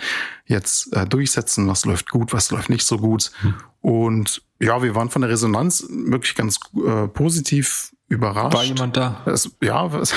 jetzt 0.46 0.92
äh, 0.92 1.06
durchsetzen? 1.06 1.68
Was 1.68 1.84
läuft 1.84 2.10
gut, 2.10 2.32
was 2.32 2.50
läuft 2.50 2.68
nicht 2.68 2.84
so 2.84 2.98
gut? 2.98 3.30
Hm. 3.42 3.54
Und 3.80 4.42
ja, 4.58 4.82
wir 4.82 4.94
waren 4.94 5.08
von 5.08 5.22
der 5.22 5.30
Resonanz 5.30 5.86
wirklich 5.88 6.34
ganz 6.34 6.58
äh, 6.84 7.06
positiv 7.06 7.92
überrascht. 8.10 8.54
War 8.54 8.64
jemand 8.64 8.96
da? 8.96 9.20
Es, 9.24 9.50
ja, 9.62 9.86
es, 9.86 10.12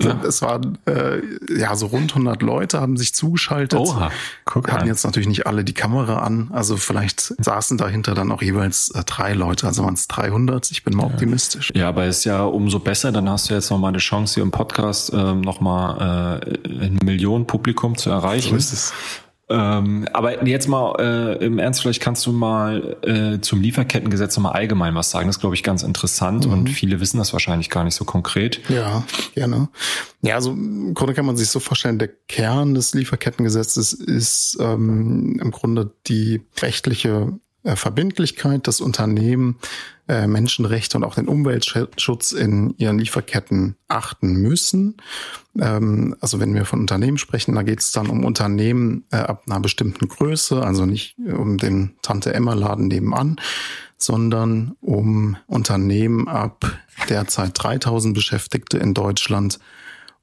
ja. 0.00 0.20
es 0.26 0.42
waren 0.42 0.76
äh, 0.86 1.20
ja 1.56 1.74
so 1.76 1.86
rund 1.86 2.10
100 2.10 2.42
Leute 2.42 2.80
haben 2.80 2.96
sich 2.96 3.14
zugeschaltet. 3.14 3.78
Oha, 3.78 4.10
guck 4.44 4.70
hatten 4.70 4.82
an. 4.82 4.88
jetzt 4.88 5.04
natürlich 5.04 5.28
nicht 5.28 5.46
alle 5.46 5.64
die 5.64 5.72
Kamera 5.72 6.18
an, 6.18 6.50
also 6.52 6.76
vielleicht 6.76 7.32
saßen 7.42 7.78
dahinter 7.78 8.14
dann 8.14 8.32
auch 8.32 8.42
jeweils 8.42 8.90
äh, 8.90 9.04
drei 9.04 9.34
Leute, 9.34 9.68
also 9.68 9.84
waren 9.84 9.94
es 9.94 10.08
300. 10.08 10.72
Ich 10.72 10.82
bin 10.82 10.96
mal 10.96 11.04
ja. 11.04 11.10
optimistisch. 11.10 11.72
Ja, 11.74 11.88
aber 11.88 12.06
ist 12.06 12.24
ja 12.24 12.42
umso 12.42 12.80
besser. 12.80 13.12
Dann 13.12 13.30
hast 13.30 13.48
du 13.48 13.54
jetzt 13.54 13.70
noch 13.70 13.78
mal 13.78 13.88
eine 13.88 13.98
Chance 13.98 14.34
hier 14.34 14.42
im 14.42 14.50
Podcast 14.50 15.12
ähm, 15.14 15.42
noch 15.42 15.60
mal 15.60 16.40
äh, 16.42 16.68
ein 16.68 16.98
Millionenpublikum 17.04 17.96
zu 17.96 18.10
erreichen. 18.10 18.50
So 18.50 18.56
ist 18.56 18.72
es. 18.72 18.92
Ähm, 19.52 20.08
aber 20.12 20.46
jetzt 20.46 20.66
mal 20.66 20.94
äh, 20.98 21.44
im 21.44 21.58
Ernst, 21.58 21.82
vielleicht 21.82 22.00
kannst 22.00 22.24
du 22.24 22.32
mal 22.32 22.96
äh, 23.02 23.40
zum 23.40 23.60
Lieferkettengesetz 23.60 24.36
nochmal 24.36 24.52
allgemein 24.52 24.94
was 24.94 25.10
sagen. 25.10 25.26
Das 25.26 25.36
ist, 25.36 25.40
glaube 25.40 25.54
ich, 25.54 25.62
ganz 25.62 25.82
interessant 25.82 26.46
mhm. 26.46 26.52
und 26.52 26.70
viele 26.70 27.00
wissen 27.00 27.18
das 27.18 27.34
wahrscheinlich 27.34 27.68
gar 27.68 27.84
nicht 27.84 27.94
so 27.94 28.06
konkret. 28.06 28.60
Ja, 28.70 29.04
gerne. 29.34 29.68
Ja, 30.22 30.36
also 30.36 30.52
im 30.52 30.94
Grunde 30.94 31.12
kann 31.12 31.26
man 31.26 31.36
sich 31.36 31.50
so 31.50 31.60
vorstellen, 31.60 31.98
der 31.98 32.08
Kern 32.08 32.74
des 32.74 32.94
Lieferkettengesetzes 32.94 33.92
ist 33.92 34.56
ähm, 34.58 35.38
im 35.40 35.50
Grunde 35.50 35.92
die 36.06 36.40
rechtliche 36.60 37.32
Verbindlichkeit, 37.64 38.66
dass 38.66 38.80
Unternehmen 38.80 39.58
äh, 40.08 40.26
Menschenrechte 40.26 40.96
und 40.96 41.04
auch 41.04 41.14
den 41.14 41.28
Umweltschutz 41.28 42.32
in 42.32 42.74
ihren 42.76 42.98
Lieferketten 42.98 43.76
achten 43.86 44.34
müssen. 44.34 44.96
Ähm, 45.58 46.16
also 46.20 46.40
wenn 46.40 46.54
wir 46.54 46.64
von 46.64 46.80
Unternehmen 46.80 47.18
sprechen, 47.18 47.54
da 47.54 47.62
geht 47.62 47.80
es 47.80 47.92
dann 47.92 48.08
um 48.08 48.24
Unternehmen 48.24 49.04
äh, 49.12 49.16
ab 49.16 49.44
einer 49.46 49.60
bestimmten 49.60 50.08
Größe, 50.08 50.60
also 50.60 50.86
nicht 50.86 51.16
um 51.18 51.56
den 51.56 51.94
Tante-Emma-Laden 52.02 52.88
nebenan, 52.88 53.36
sondern 53.96 54.74
um 54.80 55.36
Unternehmen 55.46 56.26
ab 56.26 56.64
derzeit 57.08 57.52
3000 57.54 58.12
Beschäftigte 58.14 58.78
in 58.78 58.94
Deutschland 58.94 59.60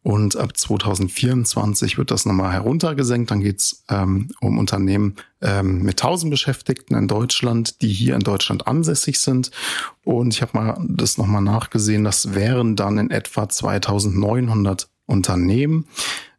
und 0.02 0.38
ab 0.38 0.56
2024 0.56 1.98
wird 1.98 2.12
das 2.12 2.26
nochmal 2.26 2.54
heruntergesenkt. 2.54 3.32
Dann 3.32 3.42
geht's 3.42 3.84
ähm, 3.90 4.30
um 4.40 4.58
Unternehmen 4.58 5.16
ähm, 5.42 5.82
mit 5.82 6.02
1000 6.02 6.32
Beschäftigten 6.32 6.96
in 6.96 7.10
Deutschland, 7.10 7.82
die 7.82 7.90
hier 7.90 8.16
in 8.16 8.22
Deutschland 8.22 8.66
ansässig 8.66 9.20
sind. 9.20 9.52
Und 10.06 10.34
ich 10.34 10.42
habe 10.42 10.58
mal 10.58 10.82
das 10.88 11.18
nochmal 11.18 11.42
nachgesehen. 11.42 12.06
Das 12.06 12.34
wären 12.34 12.78
dann 12.78 12.98
in 12.98 13.12
etwa 13.12 13.50
2900 13.50 14.88
Unternehmen. 15.06 15.86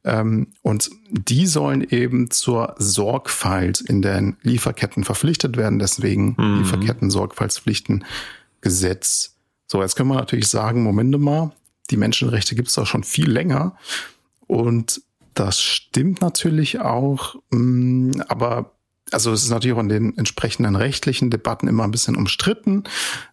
Ähm, 0.05 0.47
und 0.63 0.89
die 1.11 1.47
sollen 1.47 1.83
eben 1.83 2.31
zur 2.31 2.77
Sorgfalt 2.79 3.83
in 3.83 4.01
den 4.01 4.39
Lieferketten 4.43 5.05
verpflichtet 5.05 5.59
werden. 5.59 5.79
Deswegen 5.79 6.35
mhm. 6.39 6.61
Lieferketten-Sorgfaltspflichtengesetz. 6.61 9.37
So, 9.67 9.83
jetzt 9.83 9.97
können 9.97 10.09
wir 10.09 10.15
natürlich 10.15 10.49
sagen, 10.49 10.83
Moment 10.83 11.21
mal, 11.21 11.53
die 11.91 11.97
Menschenrechte 11.97 12.55
gibt 12.55 12.69
es 12.69 12.79
auch 12.79 12.87
schon 12.87 13.05
viel 13.05 13.31
länger. 13.31 13.77
Und 14.47 15.03
das 15.35 15.61
stimmt 15.61 16.21
natürlich 16.21 16.81
auch, 16.81 17.37
mm, 17.51 18.23
aber 18.29 18.73
also 19.13 19.33
es 19.33 19.43
ist 19.43 19.51
natürlich 19.51 19.77
auch 19.77 19.81
in 19.81 19.89
den 19.89 20.17
entsprechenden 20.19 20.77
rechtlichen 20.77 21.31
Debatten 21.31 21.69
immer 21.69 21.85
ein 21.85 21.91
bisschen 21.91 22.17
umstritten. 22.17 22.85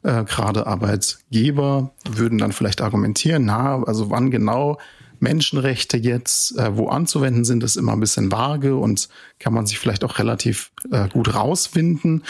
Äh, 0.04 0.24
Gerade 0.24 0.66
Arbeitgeber 0.66 1.92
würden 2.10 2.40
dann 2.40 2.52
vielleicht 2.52 2.82
argumentieren, 2.82 3.46
na, 3.46 3.84
also 3.84 4.10
wann 4.10 4.32
genau 4.32 4.80
Menschenrechte 5.20 5.98
jetzt 5.98 6.58
äh, 6.58 6.78
wo 6.78 6.90
anzuwenden 6.90 7.44
sind, 7.44 7.64
ist 7.64 7.76
immer 7.76 7.94
ein 7.94 8.00
bisschen 8.00 8.32
vage 8.32 8.76
und 8.76 9.10
kann 9.40 9.54
man 9.54 9.66
sich 9.66 9.80
vielleicht 9.80 10.04
auch 10.04 10.20
relativ 10.20 10.72
äh, 10.92 11.08
gut 11.10 11.34
rausfinden. 11.34 12.24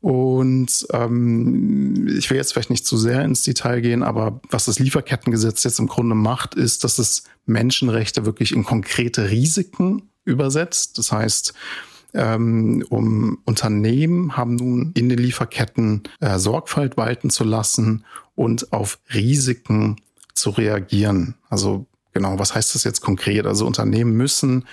Und 0.00 0.86
ähm, 0.92 2.08
ich 2.08 2.30
will 2.30 2.38
jetzt 2.38 2.52
vielleicht 2.52 2.70
nicht 2.70 2.86
zu 2.86 2.96
sehr 2.96 3.22
ins 3.22 3.42
Detail 3.42 3.80
gehen, 3.80 4.02
aber 4.02 4.40
was 4.48 4.64
das 4.64 4.78
Lieferkettengesetz 4.78 5.62
jetzt 5.64 5.78
im 5.78 5.88
Grunde 5.88 6.14
macht, 6.14 6.54
ist, 6.54 6.84
dass 6.84 6.98
es 6.98 7.24
Menschenrechte 7.44 8.24
wirklich 8.24 8.52
in 8.52 8.64
konkrete 8.64 9.30
Risiken 9.30 10.10
übersetzt. 10.24 10.96
Das 10.96 11.12
heißt, 11.12 11.52
ähm, 12.14 12.84
um 12.88 13.38
Unternehmen 13.44 14.36
haben 14.36 14.56
nun 14.56 14.92
in 14.94 15.08
den 15.08 15.18
Lieferketten 15.18 16.02
äh, 16.20 16.38
Sorgfalt 16.38 16.96
walten 16.96 17.30
zu 17.30 17.44
lassen 17.44 18.04
und 18.34 18.72
auf 18.72 18.98
Risiken 19.12 19.96
zu 20.34 20.50
reagieren. 20.50 21.34
Also 21.48 21.86
genau, 22.12 22.38
was 22.38 22.54
heißt 22.54 22.74
das 22.74 22.84
jetzt 22.84 23.02
konkret? 23.02 23.46
Also 23.46 23.66
Unternehmen 23.66 24.16
müssen 24.16 24.64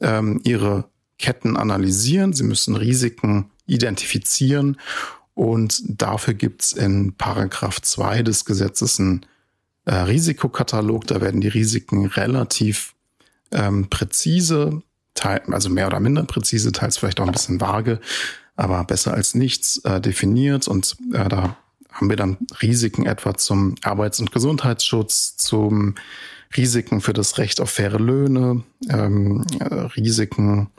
ähm, 0.00 0.40
ihre 0.44 0.84
Ketten 1.18 1.56
analysieren, 1.56 2.32
sie 2.32 2.44
müssen 2.44 2.76
Risiken 2.76 3.50
identifizieren. 3.66 4.78
Und 5.34 5.82
dafür 5.86 6.34
gibt's 6.34 6.72
in 6.72 7.14
Paragraph 7.14 7.80
2 7.80 8.22
des 8.22 8.44
Gesetzes 8.44 9.00
einen 9.00 9.26
äh, 9.84 9.94
Risikokatalog. 9.94 11.06
Da 11.06 11.20
werden 11.20 11.40
die 11.40 11.48
Risiken 11.48 12.06
relativ 12.06 12.94
ähm, 13.50 13.88
präzise, 13.90 14.82
teil, 15.14 15.42
also 15.50 15.70
mehr 15.70 15.86
oder 15.88 16.00
minder 16.00 16.24
präzise, 16.24 16.72
teils 16.72 16.98
vielleicht 16.98 17.20
auch 17.20 17.26
ein 17.26 17.32
bisschen 17.32 17.60
vage, 17.60 18.00
aber 18.56 18.84
besser 18.84 19.14
als 19.14 19.34
nichts 19.34 19.78
äh, 19.78 20.00
definiert. 20.00 20.68
Und 20.68 20.96
äh, 21.12 21.28
da 21.28 21.56
haben 21.90 22.10
wir 22.10 22.16
dann 22.16 22.38
Risiken 22.62 23.06
etwa 23.06 23.34
zum 23.34 23.74
Arbeits- 23.82 24.20
und 24.20 24.32
Gesundheitsschutz, 24.32 25.36
zum 25.36 25.94
Risiken 26.56 27.00
für 27.00 27.12
das 27.12 27.38
Recht 27.38 27.60
auf 27.60 27.70
faire 27.70 27.98
Löhne, 27.98 28.62
ähm, 28.88 29.44
äh, 29.58 29.64
Risiken 29.64 30.70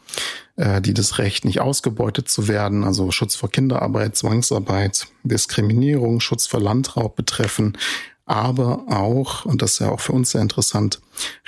äh, 0.55 0.81
die 0.81 0.93
das 0.93 1.17
Recht, 1.17 1.45
nicht 1.45 1.61
ausgebeutet 1.61 2.29
zu 2.29 2.47
werden, 2.47 2.83
also 2.83 3.11
Schutz 3.11 3.35
vor 3.35 3.49
Kinderarbeit, 3.49 4.15
Zwangsarbeit, 4.15 5.07
Diskriminierung, 5.23 6.19
Schutz 6.19 6.47
vor 6.47 6.59
Landraub 6.59 7.15
betreffen, 7.15 7.77
aber 8.25 8.85
auch, 8.87 9.45
und 9.45 9.61
das 9.61 9.73
ist 9.73 9.79
ja 9.79 9.91
auch 9.91 9.99
für 9.99 10.13
uns 10.13 10.31
sehr 10.31 10.41
interessant, 10.41 10.99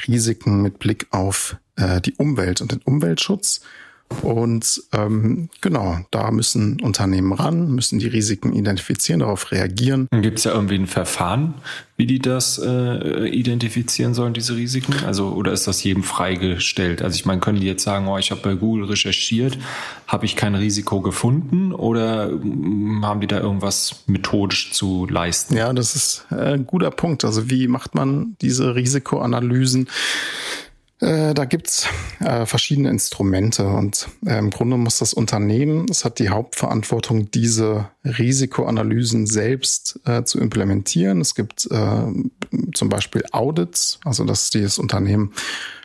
Risiken 0.08 0.62
mit 0.62 0.80
Blick 0.80 1.08
auf 1.12 1.58
äh, 1.76 2.02
die 2.02 2.14
Umwelt 2.16 2.62
und 2.62 2.72
den 2.72 2.82
Umweltschutz. 2.84 3.62
Und 4.22 4.84
ähm, 4.94 5.50
genau, 5.62 6.00
da 6.12 6.32
müssen 6.32 6.82
Unternehmen 6.82 7.34
ran, 7.34 7.72
müssen 7.72 8.00
die 8.00 8.08
Risiken 8.08 8.54
identifizieren, 8.54 9.20
darauf 9.20 9.52
reagieren. 9.52 10.08
Gibt 10.12 10.40
es 10.40 10.46
ja 10.46 10.54
irgendwie 10.54 10.76
ein 10.76 10.88
Verfahren, 10.88 11.56
wie 11.98 12.06
die 12.06 12.20
das 12.20 12.58
äh, 12.58 13.28
identifizieren 13.28 14.14
sollen, 14.14 14.34
diese 14.34 14.56
Risiken? 14.56 14.94
Also 15.06 15.30
oder 15.30 15.52
ist 15.52 15.68
das 15.68 15.84
jedem 15.84 16.04
freigestellt? 16.04 17.02
Also 17.02 17.16
ich 17.16 17.26
meine, 17.26 17.42
können 17.42 17.60
die 17.60 17.68
jetzt 17.68 17.84
sagen, 17.84 18.08
oh, 18.08 18.18
ich 18.18 18.32
habe 18.32 18.42
bei 18.42 18.54
Google 18.54 18.86
recherchiert, 18.86 19.58
habe 20.08 20.26
ich 20.26 20.36
kein 20.36 20.56
Risiko 20.56 21.02
gefunden 21.02 21.74
oder 21.74 22.30
mm, 22.30 23.06
haben 23.06 23.20
die 23.20 23.28
da 23.28 23.40
irgendwas 23.40 24.04
methodisch 24.08 24.72
zu 24.72 25.06
leisten? 25.10 25.56
Ja, 25.56 25.74
das 25.74 25.96
ist 25.96 26.26
äh, 26.32 26.54
ein 26.54 26.66
guter 26.66 26.92
Punkt. 26.92 27.26
Also 27.26 27.50
wie 27.50 27.68
macht 27.68 27.94
man 27.94 28.36
diese 28.42 28.76
Risikoanalysen? 28.76 29.88
Äh, 31.00 31.36
da 31.36 31.46
gibt's 31.46 31.88
äh, 32.20 32.48
verschiedene 32.48 32.90
Instrumente 32.90 33.68
und 33.68 34.08
äh, 34.26 34.40
im 34.40 34.50
Grunde 34.50 34.78
muss 34.78 34.98
das 34.98 35.14
Unternehmen, 35.14 35.86
es 35.92 36.04
hat 36.04 36.18
die 36.18 36.30
Hauptverantwortung, 36.30 37.30
diese 37.30 37.90
Risikoanalysen 38.04 39.28
selbst 39.28 40.00
äh, 40.06 40.24
zu 40.24 40.40
implementieren. 40.40 41.22
Es 41.22 41.36
gibt 41.36 41.60
zum 41.60 42.90
Beispiel 42.90 43.24
Audits, 43.32 44.00
also 44.06 44.24
dass 44.24 44.50
dieses 44.50 44.80
Unternehmen 44.80 45.34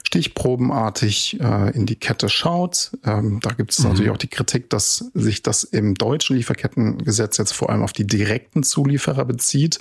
stichprobenartig 0.04 1.40
in 1.40 1.86
die 1.86 1.96
Kette 1.96 2.28
schaut. 2.28 2.92
Ähm, 3.04 3.40
da 3.40 3.50
gibt 3.50 3.72
es 3.72 3.78
mhm. 3.78 3.88
natürlich 3.88 4.10
auch 4.10 4.18
die 4.18 4.28
Kritik, 4.28 4.68
dass 4.70 5.10
sich 5.14 5.42
das 5.42 5.64
im 5.64 5.94
deutschen 5.94 6.36
Lieferkettengesetz 6.36 7.38
jetzt 7.38 7.52
vor 7.52 7.70
allem 7.70 7.82
auf 7.82 7.92
die 7.92 8.06
direkten 8.06 8.62
Zulieferer 8.62 9.24
bezieht. 9.24 9.80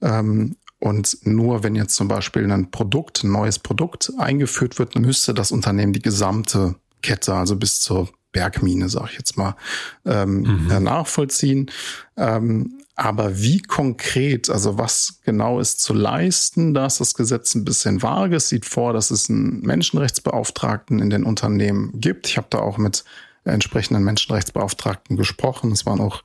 Ähm, 0.00 0.56
und 0.84 1.16
nur 1.22 1.62
wenn 1.62 1.74
jetzt 1.76 1.94
zum 1.94 2.08
Beispiel 2.08 2.50
ein 2.52 2.70
Produkt, 2.70 3.24
ein 3.24 3.32
neues 3.32 3.58
Produkt 3.58 4.12
eingeführt 4.18 4.78
wird, 4.78 4.94
müsste 4.96 5.32
das 5.32 5.50
Unternehmen 5.50 5.94
die 5.94 6.02
gesamte 6.02 6.74
Kette, 7.00 7.32
also 7.32 7.56
bis 7.56 7.80
zur 7.80 8.10
Bergmine, 8.32 8.90
sage 8.90 9.08
ich 9.12 9.16
jetzt 9.16 9.38
mal, 9.38 9.56
ähm, 10.04 10.42
mhm. 10.42 10.70
Äh, 10.70 10.80
nachvollziehen. 10.80 11.70
Ähm, 12.18 12.82
aber 12.96 13.40
wie 13.40 13.62
konkret, 13.62 14.50
also 14.50 14.76
was 14.76 15.20
genau 15.24 15.58
ist 15.58 15.80
zu 15.80 15.94
leisten, 15.94 16.74
da 16.74 16.84
ist 16.84 17.00
das 17.00 17.14
Gesetz 17.14 17.54
ein 17.54 17.64
bisschen 17.64 18.02
vage. 18.02 18.36
Es 18.36 18.50
sieht 18.50 18.66
vor, 18.66 18.92
dass 18.92 19.10
es 19.10 19.30
einen 19.30 19.62
Menschenrechtsbeauftragten 19.62 20.98
in 20.98 21.08
den 21.08 21.24
Unternehmen 21.24 21.98
gibt. 21.98 22.26
Ich 22.26 22.36
habe 22.36 22.48
da 22.50 22.58
auch 22.58 22.76
mit 22.76 23.04
entsprechenden 23.44 24.04
Menschenrechtsbeauftragten 24.04 25.16
gesprochen. 25.16 25.72
Es 25.72 25.86
waren 25.86 26.00
auch 26.00 26.22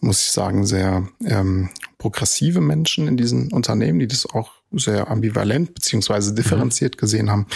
muss 0.00 0.22
ich 0.22 0.30
sagen, 0.30 0.64
sehr 0.64 1.08
ähm, 1.24 1.70
progressive 1.98 2.60
Menschen 2.60 3.08
in 3.08 3.16
diesen 3.16 3.52
Unternehmen, 3.52 3.98
die 3.98 4.06
das 4.06 4.24
auch 4.26 4.52
sehr 4.72 5.10
ambivalent 5.10 5.74
beziehungsweise 5.74 6.34
differenziert 6.34 6.96
mhm. 6.96 7.00
gesehen 7.00 7.30
haben. 7.30 7.46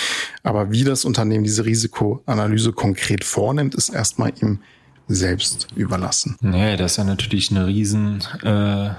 Aber 0.42 0.70
wie 0.72 0.85
das 0.85 1.05
Unternehmen 1.05 1.44
diese 1.44 1.64
Risikoanalyse 1.64 2.72
konkret 2.72 3.24
vornimmt, 3.24 3.74
ist 3.74 3.88
erstmal 3.88 4.33
ihm 4.40 4.61
selbst 5.09 5.68
überlassen. 5.76 6.37
Nee, 6.40 6.76
das 6.76 6.92
ist 6.92 6.96
ja 6.98 7.05
natürlich 7.05 7.50
eine 7.50 7.66
riesen, 7.66 8.22
äh, 8.42 8.90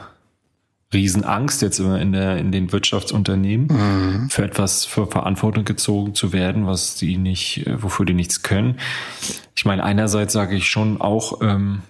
Riesenangst 0.94 1.62
jetzt 1.62 1.80
immer 1.80 2.00
in 2.00 2.12
der 2.12 2.38
in 2.38 2.52
den 2.52 2.72
Wirtschaftsunternehmen 2.72 3.68
mhm. 3.68 4.30
für 4.30 4.44
etwas 4.44 4.86
für 4.86 5.08
Verantwortung 5.08 5.66
gezogen 5.66 6.14
zu 6.14 6.32
werden, 6.34 6.68
was 6.68 6.96
die 6.96 7.18
nicht, 7.18 7.66
äh, 7.66 7.82
wofür 7.82 8.06
die 8.06 8.14
nichts 8.14 8.44
können. 8.44 8.80
Ich 9.56 9.66
meine, 9.66 9.84
einerseits 9.84 10.34
sage 10.34 10.56
ich 10.56 10.70
schon 10.70 11.02
auch, 11.02 11.42
ähm, 11.42 11.82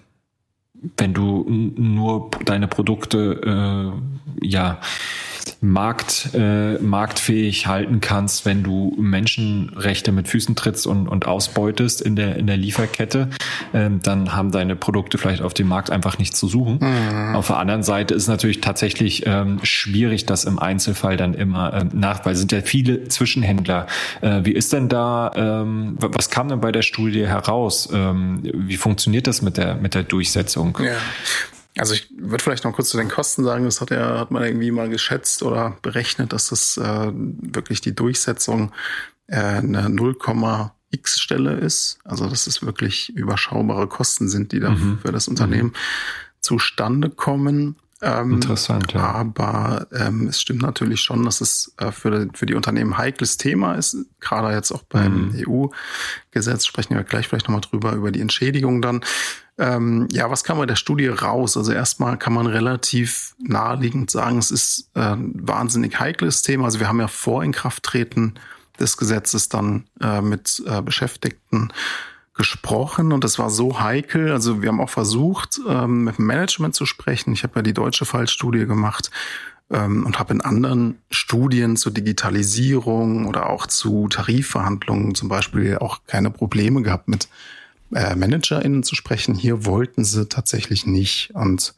wenn 0.96 1.14
du 1.14 1.44
nur 1.48 2.30
deine 2.44 2.68
Produkte 2.68 3.92
äh, 4.42 4.46
ja 4.46 4.80
markt, 5.60 6.30
äh, 6.34 6.78
marktfähig 6.78 7.66
halten 7.66 8.00
kannst, 8.00 8.44
wenn 8.44 8.62
du 8.62 8.94
Menschenrechte 8.98 10.12
mit 10.12 10.28
Füßen 10.28 10.56
trittst 10.56 10.86
und, 10.86 11.08
und 11.08 11.26
ausbeutest 11.26 12.00
in 12.00 12.16
der, 12.16 12.36
in 12.36 12.46
der 12.46 12.56
Lieferkette, 12.56 13.30
ähm, 13.72 14.00
dann 14.02 14.34
haben 14.34 14.50
deine 14.50 14.76
Produkte 14.76 15.18
vielleicht 15.18 15.42
auf 15.42 15.54
dem 15.54 15.68
Markt 15.68 15.90
einfach 15.90 16.18
nichts 16.18 16.38
zu 16.38 16.48
suchen. 16.48 16.78
Mhm. 16.80 17.34
Auf 17.34 17.48
der 17.48 17.58
anderen 17.58 17.82
Seite 17.82 18.14
ist 18.14 18.28
natürlich 18.28 18.60
tatsächlich 18.60 19.26
ähm, 19.26 19.60
schwierig, 19.62 20.26
das 20.26 20.44
im 20.44 20.58
Einzelfall 20.58 21.16
dann 21.16 21.34
immer 21.34 21.72
ähm, 21.74 21.90
nach, 21.92 22.24
weil 22.24 22.34
es 22.34 22.38
sind 22.38 22.52
ja 22.52 22.60
viele 22.60 23.08
Zwischenhändler. 23.08 23.86
Äh, 24.20 24.40
wie 24.44 24.52
ist 24.52 24.72
denn 24.72 24.88
da, 24.88 25.30
ähm, 25.34 25.96
was 25.98 26.30
kam 26.30 26.48
denn 26.48 26.60
bei 26.60 26.72
der 26.72 26.82
Studie 26.82 27.26
heraus? 27.26 27.88
Ähm, 27.92 28.40
wie 28.42 28.76
funktioniert 28.76 29.26
das 29.26 29.42
mit 29.42 29.56
der, 29.56 29.76
mit 29.76 29.94
der 29.94 30.02
Durchsetzung? 30.02 30.78
Ja. 30.82 30.92
Also 31.76 31.94
ich 31.94 32.08
würde 32.16 32.42
vielleicht 32.42 32.64
noch 32.64 32.72
kurz 32.72 32.90
zu 32.90 32.96
den 32.96 33.08
Kosten 33.08 33.42
sagen, 33.42 33.64
das 33.64 33.80
hat 33.80 33.90
er, 33.90 34.18
hat 34.20 34.30
man 34.30 34.44
irgendwie 34.44 34.70
mal 34.70 34.88
geschätzt 34.88 35.42
oder 35.42 35.76
berechnet, 35.82 36.32
dass 36.32 36.48
das 36.48 36.76
äh, 36.76 37.10
wirklich 37.12 37.80
die 37.80 37.94
Durchsetzung 37.94 38.72
äh, 39.26 39.38
eine 39.38 39.88
0,x 39.88 41.20
Stelle 41.20 41.54
ist. 41.54 41.98
Also 42.04 42.28
dass 42.28 42.46
es 42.46 42.62
wirklich 42.62 43.10
überschaubare 43.16 43.88
Kosten 43.88 44.28
sind, 44.28 44.52
die 44.52 44.60
da 44.60 44.70
mhm. 44.70 45.00
für 45.02 45.10
das 45.10 45.26
Unternehmen 45.26 45.70
mhm. 45.70 45.74
zustande 46.40 47.10
kommen. 47.10 47.76
Ähm, 48.02 48.34
Interessant, 48.34 48.92
ja. 48.92 49.00
Aber 49.00 49.88
ähm, 49.92 50.28
es 50.28 50.40
stimmt 50.40 50.62
natürlich 50.62 51.00
schon, 51.00 51.24
dass 51.24 51.40
es 51.40 51.74
äh, 51.78 51.90
für, 51.90 52.28
für 52.34 52.46
die 52.46 52.54
Unternehmen 52.54 52.92
ein 52.92 52.98
heikles 52.98 53.36
Thema 53.36 53.74
ist. 53.74 53.96
Gerade 54.20 54.54
jetzt 54.54 54.72
auch 54.72 54.82
beim 54.82 55.30
mhm. 55.30 55.44
EU-Gesetz 55.48 56.66
sprechen 56.66 56.94
wir 56.94 57.02
gleich 57.02 57.28
vielleicht 57.28 57.48
nochmal 57.48 57.62
drüber, 57.62 57.92
über 57.92 58.12
die 58.12 58.20
Entschädigung 58.20 58.82
dann. 58.82 59.00
Ähm, 59.56 60.08
ja, 60.10 60.30
was 60.30 60.42
kam 60.42 60.58
bei 60.58 60.66
der 60.66 60.76
Studie 60.76 61.06
raus? 61.06 61.56
Also 61.56 61.72
erstmal 61.72 62.18
kann 62.18 62.32
man 62.32 62.46
relativ 62.46 63.36
naheliegend 63.38 64.10
sagen, 64.10 64.38
es 64.38 64.50
ist 64.50 64.90
äh, 64.94 65.00
ein 65.00 65.32
wahnsinnig 65.34 65.98
heikles 66.00 66.42
Thema. 66.42 66.64
Also 66.64 66.80
wir 66.80 66.88
haben 66.88 67.00
ja 67.00 67.08
vor 67.08 67.44
Inkrafttreten 67.44 68.34
des 68.80 68.96
Gesetzes 68.96 69.48
dann 69.48 69.84
äh, 70.00 70.20
mit 70.20 70.62
äh, 70.66 70.82
Beschäftigten 70.82 71.72
gesprochen 72.34 73.12
und 73.12 73.22
das 73.22 73.38
war 73.38 73.48
so 73.48 73.80
heikel. 73.80 74.32
Also 74.32 74.60
wir 74.60 74.68
haben 74.68 74.80
auch 74.80 74.90
versucht, 74.90 75.60
ähm, 75.68 76.04
mit 76.04 76.18
dem 76.18 76.26
Management 76.26 76.74
zu 76.74 76.84
sprechen. 76.84 77.32
Ich 77.32 77.44
habe 77.44 77.56
ja 77.56 77.62
die 77.62 77.74
deutsche 77.74 78.04
Fallstudie 78.04 78.66
gemacht 78.66 79.12
ähm, 79.70 80.04
und 80.04 80.18
habe 80.18 80.34
in 80.34 80.40
anderen 80.40 80.98
Studien 81.10 81.76
zur 81.76 81.92
Digitalisierung 81.92 83.26
oder 83.26 83.48
auch 83.48 83.68
zu 83.68 84.08
Tarifverhandlungen 84.08 85.14
zum 85.14 85.28
Beispiel 85.28 85.78
auch 85.78 86.00
keine 86.06 86.30
Probleme 86.30 86.82
gehabt 86.82 87.06
mit 87.06 87.28
äh, 87.92 88.14
ManagerInnen 88.14 88.82
zu 88.82 88.94
sprechen. 88.94 89.34
Hier 89.34 89.64
wollten 89.64 90.04
sie 90.04 90.28
tatsächlich 90.28 90.86
nicht. 90.86 91.30
Und 91.34 91.74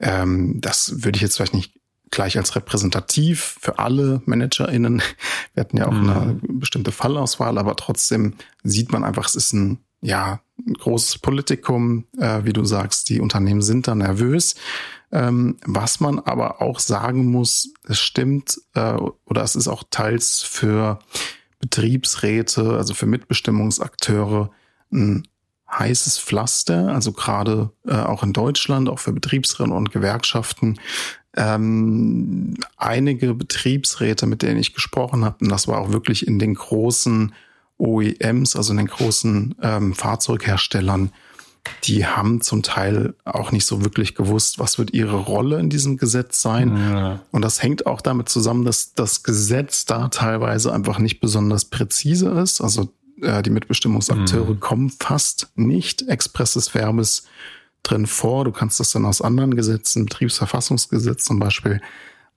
ähm, 0.00 0.60
das 0.60 1.04
würde 1.04 1.16
ich 1.16 1.22
jetzt 1.22 1.36
vielleicht 1.36 1.54
nicht 1.54 1.72
gleich 2.10 2.36
als 2.38 2.54
repräsentativ 2.54 3.58
für 3.60 3.78
alle 3.78 4.22
ManagerInnen. 4.26 5.02
Wir 5.54 5.60
hatten 5.60 5.76
ja 5.76 5.86
auch 5.86 5.92
mhm. 5.92 6.10
eine 6.10 6.40
bestimmte 6.42 6.92
Fallauswahl, 6.92 7.58
aber 7.58 7.76
trotzdem 7.76 8.34
sieht 8.62 8.92
man 8.92 9.04
einfach, 9.04 9.26
es 9.26 9.34
ist 9.34 9.52
ein, 9.52 9.78
ja, 10.00 10.40
ein 10.66 10.74
großes 10.74 11.18
Politikum, 11.18 12.04
äh, 12.18 12.44
wie 12.44 12.52
du 12.52 12.64
sagst, 12.64 13.08
die 13.08 13.20
Unternehmen 13.20 13.62
sind 13.62 13.88
da 13.88 13.94
nervös. 13.94 14.54
Ähm, 15.12 15.58
was 15.64 16.00
man 16.00 16.18
aber 16.18 16.60
auch 16.60 16.80
sagen 16.80 17.26
muss, 17.30 17.72
es 17.84 18.00
stimmt, 18.00 18.60
äh, 18.74 18.96
oder 19.24 19.42
es 19.42 19.56
ist 19.56 19.68
auch 19.68 19.84
teils 19.90 20.42
für 20.42 20.98
Betriebsräte, 21.60 22.76
also 22.76 22.94
für 22.94 23.06
Mitbestimmungsakteure, 23.06 24.50
ein 24.92 25.26
heißes 25.70 26.18
Pflaster, 26.18 26.88
also 26.88 27.12
gerade 27.12 27.70
äh, 27.86 27.94
auch 27.94 28.22
in 28.22 28.32
Deutschland, 28.32 28.88
auch 28.88 28.98
für 28.98 29.12
Betriebsräte 29.12 29.72
und 29.72 29.92
Gewerkschaften. 29.92 30.78
Ähm, 31.36 32.54
einige 32.76 33.34
Betriebsräte, 33.34 34.26
mit 34.26 34.42
denen 34.42 34.58
ich 34.58 34.74
gesprochen 34.74 35.24
habe, 35.24 35.36
und 35.40 35.50
das 35.50 35.68
war 35.68 35.78
auch 35.78 35.92
wirklich 35.92 36.26
in 36.26 36.38
den 36.38 36.54
großen 36.54 37.34
OEMs, 37.78 38.56
also 38.56 38.72
in 38.72 38.78
den 38.78 38.86
großen 38.86 39.54
ähm, 39.60 39.94
Fahrzeugherstellern, 39.94 41.10
die 41.84 42.06
haben 42.06 42.40
zum 42.40 42.62
Teil 42.62 43.14
auch 43.24 43.52
nicht 43.52 43.66
so 43.66 43.84
wirklich 43.84 44.14
gewusst, 44.14 44.58
was 44.58 44.78
wird 44.78 44.94
ihre 44.94 45.16
Rolle 45.16 45.58
in 45.58 45.68
diesem 45.68 45.96
Gesetz 45.96 46.40
sein. 46.40 46.76
Ja. 46.76 47.20
Und 47.32 47.42
das 47.42 47.62
hängt 47.62 47.86
auch 47.86 48.00
damit 48.00 48.28
zusammen, 48.28 48.64
dass 48.64 48.94
das 48.94 49.24
Gesetz 49.24 49.84
da 49.84 50.08
teilweise 50.08 50.72
einfach 50.72 50.98
nicht 50.98 51.20
besonders 51.20 51.64
präzise 51.64 52.30
ist. 52.30 52.60
Also 52.60 52.92
äh, 53.22 53.42
die 53.42 53.50
Mitbestimmungsakteure 53.50 54.54
mhm. 54.54 54.60
kommen 54.60 54.90
fast 54.90 55.48
nicht 55.54 56.08
expresses 56.08 56.68
Verbes 56.68 57.26
drin 57.82 58.06
vor. 58.06 58.44
Du 58.44 58.52
kannst 58.52 58.80
das 58.80 58.90
dann 58.90 59.04
aus 59.04 59.22
anderen 59.22 59.54
Gesetzen, 59.54 60.06
Betriebsverfassungsgesetz 60.06 61.24
zum 61.24 61.38
Beispiel, 61.38 61.80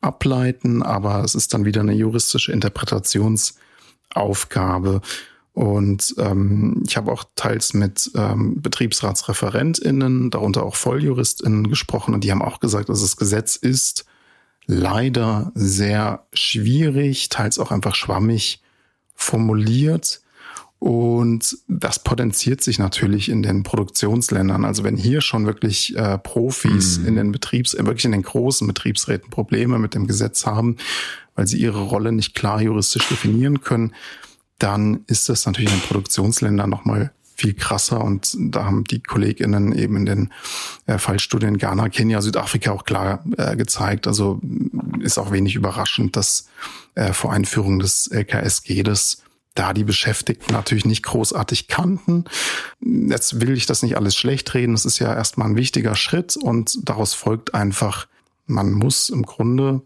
ableiten, 0.02 0.82
aber 0.82 1.24
es 1.24 1.36
ist 1.36 1.54
dann 1.54 1.66
wieder 1.66 1.82
eine 1.82 1.94
juristische 1.94 2.54
Interpretationsaufgabe. 2.54 5.02
Und 5.54 6.16
ähm, 6.20 6.84
ich 6.88 6.96
habe 6.96 7.12
auch 7.12 7.26
teils 7.36 7.74
mit 7.74 8.10
ähm, 8.16 8.62
BetriebsratsreferentInnen, 8.62 10.30
darunter 10.30 10.64
auch 10.64 10.78
VolljuristInnen 10.78 11.68
gesprochen 11.68 12.14
und 12.14 12.24
die 12.24 12.32
haben 12.32 12.42
auch 12.42 12.62
gesagt, 12.62 12.88
dass 12.88 13.02
das 13.02 13.18
Gesetz 13.18 13.58
ist 13.58 14.06
leider 14.68 15.52
sehr 15.56 16.28
schwierig, 16.32 17.28
teils 17.30 17.60
auch 17.60 17.72
einfach 17.72 17.96
schwammig 17.96 18.62
formuliert. 19.16 20.22
Und 20.80 21.58
das 21.68 22.00
potenziert 22.00 22.62
sich 22.62 22.80
natürlich 22.80 23.28
in 23.28 23.44
den 23.44 23.64
Produktionsländern. 23.64 24.64
Also 24.64 24.86
wenn 24.86 24.96
hier 24.96 25.20
schon 25.20 25.46
wirklich 25.46 25.96
äh, 25.98 26.18
Profis 26.18 27.00
mhm. 27.00 27.08
in 27.08 27.16
den 27.16 27.32
Betriebs, 27.34 27.74
äh, 27.74 27.86
wirklich 27.86 28.06
in 28.06 28.14
den 28.14 28.22
großen 28.22 28.66
Betriebsräten 28.66 29.30
Probleme 29.30 29.78
mit 29.78 29.94
dem 29.94 30.08
Gesetz 30.08 30.46
haben, 30.46 30.78
weil 31.36 31.48
sie 31.48 31.58
ihre 31.58 31.82
Rolle 31.82 32.14
nicht 32.14 32.34
klar 32.34 32.62
juristisch 32.62 33.08
definieren 33.10 33.62
können, 33.62 33.94
dann 34.58 35.02
ist 35.08 35.28
das 35.28 35.46
natürlich 35.46 35.72
in 35.72 35.80
den 35.80 35.88
Produktionsländern 35.88 36.70
nochmal 36.70 37.12
viel 37.36 37.54
krasser. 37.54 38.02
Und 38.02 38.36
da 38.38 38.64
haben 38.64 38.86
die 38.86 39.02
KollegInnen 39.02 39.74
eben 39.74 39.98
in 39.98 40.06
den 40.06 40.34
äh, 40.86 40.98
Fallstudien 40.98 41.58
Ghana, 41.58 41.90
Kenia, 41.90 42.22
Südafrika 42.22 42.72
auch 42.72 42.86
klar 42.86 43.24
äh, 43.38 43.58
gezeigt. 43.58 44.08
Also 44.08 44.40
ist 45.00 45.18
auch 45.18 45.32
wenig 45.32 45.56
überraschend, 45.56 46.16
dass 46.16 46.48
äh, 46.96 47.12
vor 47.12 47.34
Einführung 47.34 47.80
des 47.80 48.08
LKSG 48.08 48.84
das 48.84 49.24
da 49.60 49.74
die 49.74 49.84
Beschäftigten 49.84 50.54
natürlich 50.54 50.86
nicht 50.86 51.04
großartig 51.04 51.68
kannten. 51.68 52.24
Jetzt 52.80 53.42
will 53.42 53.52
ich 53.58 53.66
das 53.66 53.84
nicht 53.84 53.98
alles 53.98 54.16
schlecht 54.16 54.54
reden. 54.54 54.74
Es 54.74 54.86
ist 54.86 55.00
ja 55.00 55.14
erstmal 55.14 55.50
ein 55.50 55.58
wichtiger 55.58 55.96
Schritt 55.96 56.38
und 56.38 56.88
daraus 56.88 57.14
folgt 57.14 57.54
einfach, 57.54 58.08
man 58.48 58.72
muss 58.72 59.10
im 59.10 59.24
Grunde 59.24 59.82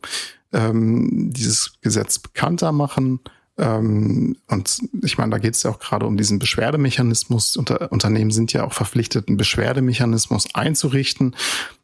ähm, 0.52 1.32
dieses 1.34 1.80
Gesetz 1.82 2.20
bekannter 2.20 2.72
machen, 2.72 3.20
Ähm, 3.58 4.36
und 4.48 4.80
ich 5.04 5.18
meine, 5.20 5.32
da 5.32 5.38
geht 5.38 5.54
es 5.54 5.64
ja 5.64 5.70
auch 5.70 5.80
gerade 5.80 6.08
um 6.08 6.18
diesen 6.18 6.40
Beschwerdemechanismus. 6.40 7.56
Unter, 7.56 7.92
Unternehmen 7.92 8.32
sind 8.32 8.52
ja 8.52 8.64
auch 8.66 8.74
verpflichtet, 8.74 9.28
einen 9.28 9.38
Beschwerdemechanismus 9.38 10.56
einzurichten. 10.56 11.36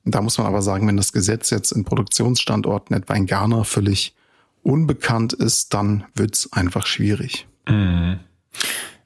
Da 0.04 0.22
muss 0.22 0.38
man 0.40 0.48
aber 0.48 0.62
sagen, 0.64 0.88
wenn 0.88 0.98
das 0.98 1.14
Gesetz 1.14 1.52
jetzt 1.52 1.72
in 1.72 1.84
Produktionsstandorten 1.86 2.96
etwa 2.96 3.14
in 3.14 3.28
Ghana 3.28 3.64
völlig 3.64 4.16
unbekannt 4.64 5.34
ist, 5.34 5.74
dann 5.74 6.06
wird 6.16 6.36
es 6.36 6.52
einfach 6.54 6.88
schwierig. 6.88 7.48
Mhm. 7.68 8.20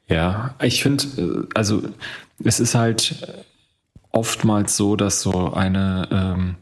Ja, 0.07 0.55
ich 0.61 0.83
finde, 0.83 1.05
äh, 1.17 1.47
also 1.55 1.83
es 2.43 2.59
ist 2.59 2.75
halt 2.75 3.43
oftmals 4.11 4.77
so, 4.77 4.95
dass 4.95 5.21
so 5.21 5.53
eine 5.53 6.07
ähm, 6.11 6.55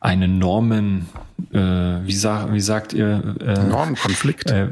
eine 0.00 0.28
Normen, 0.28 1.08
äh, 1.52 1.58
wie, 1.58 2.14
sag, 2.14 2.52
wie 2.52 2.60
sagt 2.60 2.94
ihr? 2.94 3.36
Äh, 3.40 3.64
Normenkonflikt. 3.64 4.50
Äh, 4.50 4.68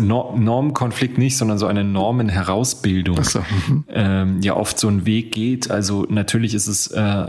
Normenkonflikt 0.00 1.18
nicht, 1.18 1.36
sondern 1.36 1.58
so 1.58 1.66
eine 1.66 1.84
Normenherausbildung 1.84 3.22
so. 3.22 3.38
mhm. 3.38 3.84
ähm, 3.88 4.40
ja 4.42 4.56
oft 4.56 4.78
so 4.80 4.88
einen 4.88 5.06
Weg 5.06 5.32
geht. 5.32 5.70
Also 5.70 6.04
natürlich 6.10 6.52
ist 6.54 6.66
es 6.66 6.88
äh, 6.88 7.26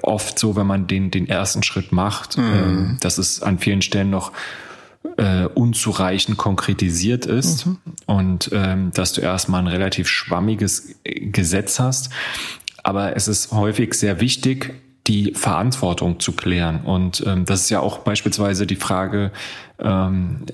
oft 0.00 0.38
so, 0.38 0.56
wenn 0.56 0.66
man 0.66 0.86
den, 0.86 1.10
den 1.10 1.28
ersten 1.28 1.62
Schritt 1.62 1.92
macht, 1.92 2.38
mhm. 2.38 2.96
äh, 2.96 3.00
dass 3.00 3.18
es 3.18 3.42
an 3.42 3.58
vielen 3.58 3.82
Stellen 3.82 4.08
noch 4.08 4.32
äh, 5.16 5.46
unzureichend 5.46 6.38
konkretisiert 6.38 7.26
ist 7.26 7.66
mhm. 7.66 7.78
und 8.06 8.50
ähm, 8.52 8.90
dass 8.92 9.12
du 9.12 9.20
erstmal 9.20 9.60
ein 9.60 9.68
relativ 9.68 10.08
schwammiges 10.08 10.94
Gesetz 11.04 11.78
hast. 11.78 12.10
Aber 12.82 13.16
es 13.16 13.28
ist 13.28 13.52
häufig 13.52 13.94
sehr 13.94 14.20
wichtig, 14.20 14.74
die 15.06 15.32
Verantwortung 15.34 16.20
zu 16.20 16.32
klären. 16.32 16.82
Und 16.84 17.22
ähm, 17.26 17.44
das 17.44 17.62
ist 17.62 17.70
ja 17.70 17.80
auch 17.80 17.98
beispielsweise 17.98 18.66
die 18.66 18.76
Frage 18.76 19.32
ähm, 19.78 20.46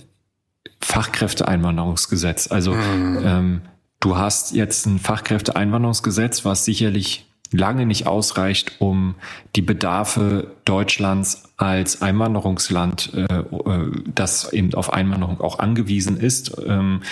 Fachkräfteeinwanderungsgesetz. 0.80 2.50
Also 2.50 2.74
mhm. 2.74 3.22
ähm, 3.24 3.60
du 4.00 4.16
hast 4.16 4.52
jetzt 4.52 4.86
ein 4.86 4.98
Fachkräfteeinwanderungsgesetz, 4.98 6.44
was 6.44 6.64
sicherlich 6.64 7.29
lange 7.52 7.86
nicht 7.86 8.06
ausreicht, 8.06 8.76
um 8.78 9.14
die 9.56 9.62
Bedarfe 9.62 10.52
Deutschlands 10.64 11.44
als 11.56 12.02
Einwanderungsland, 12.02 13.12
äh, 13.14 13.24
äh, 13.24 13.90
das 14.14 14.52
eben 14.52 14.74
auf 14.74 14.92
Einwanderung 14.92 15.40
auch 15.40 15.58
angewiesen 15.58 16.18
ist, 16.18 16.56
ähm, 16.66 17.02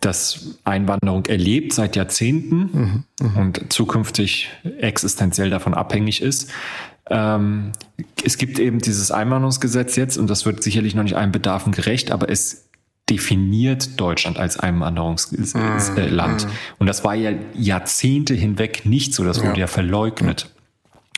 das 0.00 0.58
Einwanderung 0.64 1.24
erlebt 1.26 1.72
seit 1.72 1.96
Jahrzehnten 1.96 3.04
mhm, 3.20 3.28
mh. 3.28 3.40
und 3.40 3.72
zukünftig 3.72 4.50
existenziell 4.78 5.48
davon 5.48 5.74
abhängig 5.74 6.20
ist. 6.20 6.50
Ähm, 7.08 7.72
es 8.24 8.36
gibt 8.36 8.58
eben 8.58 8.78
dieses 8.78 9.10
Einwanderungsgesetz 9.10 9.96
jetzt 9.96 10.18
und 10.18 10.28
das 10.28 10.44
wird 10.44 10.62
sicherlich 10.62 10.94
noch 10.94 11.02
nicht 11.02 11.16
allen 11.16 11.32
Bedarfen 11.32 11.72
gerecht, 11.72 12.10
aber 12.10 12.28
es 12.28 12.65
definiert 13.08 14.00
Deutschland 14.00 14.38
als 14.38 14.58
Einwanderungsland. 14.58 16.44
Mhm. 16.44 16.50
Und 16.78 16.86
das 16.86 17.04
war 17.04 17.14
ja 17.14 17.32
Jahrzehnte 17.54 18.34
hinweg 18.34 18.84
nicht 18.84 19.14
so, 19.14 19.24
das 19.24 19.38
wurde 19.38 19.52
ja, 19.52 19.60
ja 19.60 19.66
verleugnet. 19.68 20.50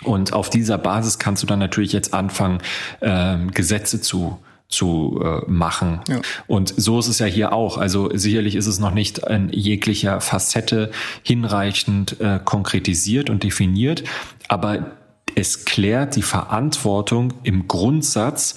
Und 0.04 0.32
auf 0.32 0.50
dieser 0.50 0.78
Basis 0.78 1.18
kannst 1.18 1.42
du 1.42 1.46
dann 1.46 1.58
natürlich 1.58 1.92
jetzt 1.92 2.14
anfangen, 2.14 2.58
ähm, 3.00 3.50
Gesetze 3.50 4.00
zu 4.00 4.38
zu 4.68 5.18
äh, 5.24 5.50
machen. 5.50 6.00
Ja. 6.08 6.20
Und 6.46 6.74
so 6.76 6.98
ist 6.98 7.08
es 7.08 7.18
ja 7.18 7.26
hier 7.26 7.52
auch. 7.52 7.78
Also 7.78 8.10
sicherlich 8.12 8.54
ist 8.54 8.66
es 8.66 8.78
noch 8.78 8.92
nicht 8.92 9.18
in 9.18 9.48
jeglicher 9.48 10.20
Facette 10.20 10.90
hinreichend 11.22 12.20
äh, 12.20 12.38
konkretisiert 12.44 13.30
und 13.30 13.42
definiert, 13.42 14.04
aber 14.46 14.92
es 15.34 15.64
klärt 15.64 16.16
die 16.16 16.22
Verantwortung 16.22 17.32
im 17.44 17.66
Grundsatz, 17.66 18.56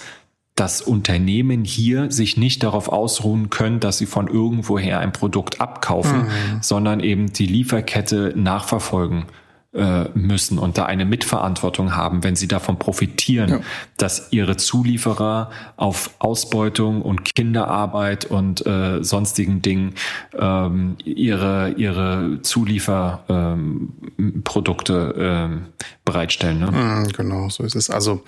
dass 0.56 0.82
Unternehmen 0.82 1.64
hier 1.64 2.12
sich 2.12 2.38
nicht 2.38 2.64
darauf 2.64 2.90
ausruhen 2.90 3.50
können, 3.50 3.80
dass 3.80 3.98
sie 3.98 4.06
von 4.06 4.28
irgendwoher 4.28 5.00
ein 5.00 5.14
Produkt 5.14 5.62
abkaufen, 5.62 6.24
mhm. 6.24 6.62
sondern 6.62 7.00
eben 7.00 7.32
die 7.32 7.48
Lieferkette 7.48 8.34
nachverfolgen 8.36 9.26
äh, 9.74 10.10
müssen 10.14 10.60
und 10.60 10.78
da 10.78 10.86
eine 10.86 11.06
Mitverantwortung 11.06 11.96
haben, 11.96 12.26
wenn 12.26 12.36
sie 12.36 12.50
davon 12.50 12.78
profitieren, 12.78 13.50
ja. 13.50 13.62
dass 13.96 14.34
ihre 14.34 14.58
Zulieferer 14.58 15.50
auf 15.78 16.10
Ausbeutung 16.20 17.02
und 17.02 17.24
Kinderarbeit 17.24 18.26
und 18.26 18.66
äh, 18.66 19.02
sonstigen 19.02 19.62
Dingen 19.62 19.94
ähm, 20.38 20.98
ihre 21.06 21.74
ihre 21.78 22.40
Zulieferprodukte 22.42 25.16
ähm, 25.18 25.24
ähm, 25.24 25.68
bereitstellen. 26.04 26.60
Ne? 26.60 26.72
Mhm, 26.72 27.08
genau, 27.14 27.48
so 27.48 27.64
ist 27.64 27.76
es. 27.76 27.90
Also 27.90 28.26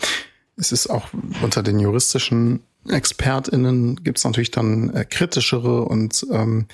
es 0.58 0.72
ist 0.72 0.88
auch 0.88 1.08
unter 1.42 1.63
den 1.63 1.80
juristischen 1.80 2.62
ExpertInnen 2.88 4.04
gibt 4.04 4.18
es 4.18 4.24
natürlich 4.24 4.52
dann 4.52 4.89
äh, 4.94 5.06
kritischere 5.06 5.84
und 5.84 6.26
ähm, 6.32 6.68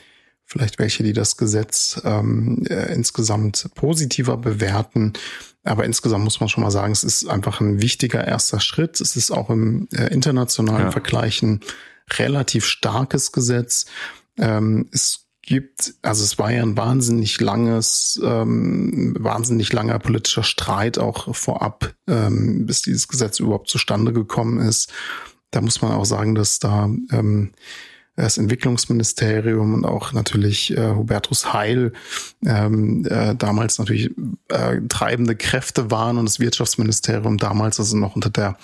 vielleicht 0.46 0.80
welche, 0.80 1.04
die 1.04 1.14
das 1.14 1.38
Gesetz 1.38 2.02
ähm, 2.04 2.64
äh, 2.68 2.92
insgesamt 2.94 3.70
positiver 3.76 4.38
bewerten. 4.38 5.14
Aber 5.64 5.86
insgesamt 5.86 6.24
muss 6.24 6.40
man 6.40 6.50
schon 6.50 6.64
mal 6.64 6.72
sagen, 6.72 6.92
es 6.92 7.04
ist 7.04 7.28
einfach 7.28 7.62
ein 7.62 7.82
wichtiger 7.82 8.28
erster 8.28 8.60
Schritt. 8.60 9.00
Es 9.00 9.16
ist 9.16 9.30
auch 9.30 9.52
im 9.52 9.88
äh, 9.94 10.08
internationalen 10.08 10.86
ja. 10.86 10.92
Vergleich 10.92 11.44
ein 11.44 11.60
relativ 12.18 12.66
starkes 12.66 13.32
Gesetz. 13.32 13.86
Ähm, 14.38 14.90
es 14.92 15.28
gibt, 15.50 15.96
also 16.04 16.24
es 16.24 16.38
war 16.38 16.52
ja 16.52 16.62
ein 16.62 16.78
wahnsinnig 16.78 17.42
langes, 17.42 18.22
ähm, 18.24 19.16
wahnsinnig 19.20 19.74
langer 19.74 19.98
politischer 19.98 20.44
Streit 20.44 21.00
auch 21.00 21.36
vorab, 21.36 21.96
ähm, 22.08 22.68
bis 22.68 22.84
dieses 22.84 23.08
Gesetz 23.08 23.40
überhaupt 23.40 23.68
zustande 23.68 24.14
gekommen 24.14 24.60
ist. 24.60 24.94
Da 25.50 25.62
muss 25.62 25.82
man 25.82 25.92
auch 25.92 26.06
sagen, 26.06 26.36
dass 26.36 26.60
da 26.60 26.86
ähm, 27.12 27.52
das 28.24 28.38
Entwicklungsministerium 28.38 29.74
und 29.74 29.86
auch 29.86 30.14
natürlich 30.14 30.76
äh, 30.78 30.96
Hubertus 30.96 31.54
Heil 31.54 31.94
ähm, 32.46 33.06
äh, 33.10 33.36
damals 33.36 33.80
natürlich 33.80 34.12
äh, 34.50 34.82
treibende 34.90 35.36
Kräfte 35.36 35.90
waren 35.92 36.18
und 36.18 36.26
das 36.26 36.40
Wirtschaftsministerium 36.40 37.38
damals, 37.38 37.80
also 37.80 37.98
noch 37.98 38.16
unter 38.16 38.30
der 38.30 38.58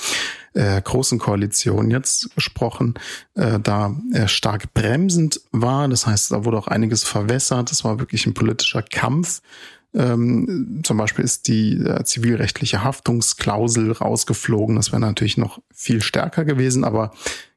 äh, 0.53 0.81
großen 0.81 1.19
Koalition 1.19 1.91
jetzt 1.91 2.33
gesprochen, 2.35 2.95
äh, 3.35 3.59
da 3.59 3.95
äh, 4.13 4.27
stark 4.27 4.73
bremsend 4.73 5.41
war. 5.51 5.87
Das 5.87 6.07
heißt, 6.07 6.31
da 6.31 6.45
wurde 6.45 6.57
auch 6.57 6.67
einiges 6.67 7.03
verwässert. 7.03 7.71
Das 7.71 7.83
war 7.83 7.99
wirklich 7.99 8.25
ein 8.25 8.33
politischer 8.33 8.81
Kampf. 8.81 9.41
Ähm, 9.93 10.81
zum 10.83 10.97
Beispiel 10.97 11.23
ist 11.23 11.47
die 11.47 11.77
äh, 11.77 12.03
zivilrechtliche 12.03 12.83
Haftungsklausel 12.83 13.93
rausgeflogen. 13.93 14.75
Das 14.75 14.91
wäre 14.91 14.99
natürlich 14.99 15.37
noch 15.37 15.61
viel 15.73 16.01
stärker 16.01 16.43
gewesen, 16.43 16.83
aber 16.83 17.11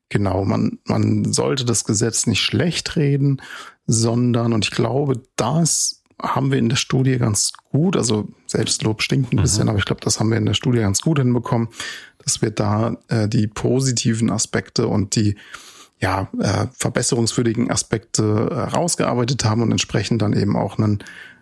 Genau, 0.08 0.44
man, 0.44 0.78
man 0.84 1.32
sollte 1.32 1.64
das 1.64 1.84
Gesetz 1.84 2.26
nicht 2.26 2.40
schlecht 2.40 2.96
reden, 2.96 3.42
sondern, 3.86 4.52
und 4.52 4.64
ich 4.64 4.70
glaube, 4.70 5.20
das 5.36 6.02
haben 6.20 6.50
wir 6.50 6.58
in 6.58 6.68
der 6.68 6.76
Studie 6.76 7.18
ganz 7.18 7.52
gut, 7.70 7.96
also 7.96 8.28
Selbstlob 8.46 9.02
stinkt 9.02 9.32
ein 9.32 9.36
mhm. 9.36 9.42
bisschen, 9.42 9.68
aber 9.68 9.78
ich 9.78 9.84
glaube, 9.84 10.00
das 10.00 10.18
haben 10.18 10.30
wir 10.30 10.38
in 10.38 10.46
der 10.46 10.54
Studie 10.54 10.80
ganz 10.80 11.00
gut 11.00 11.18
hinbekommen, 11.18 11.68
dass 12.24 12.42
wir 12.42 12.50
da 12.50 12.96
äh, 13.08 13.28
die 13.28 13.46
positiven 13.46 14.30
Aspekte 14.30 14.88
und 14.88 15.14
die 15.14 15.36
ja, 16.00 16.28
äh, 16.38 16.66
verbesserungswürdigen 16.72 17.70
Aspekte 17.70 18.48
äh, 18.50 18.54
rausgearbeitet 18.54 19.44
haben 19.44 19.62
und 19.62 19.70
entsprechend 19.70 20.22
dann 20.22 20.32
eben 20.32 20.56
auch 20.56 20.78
einen 20.78 21.00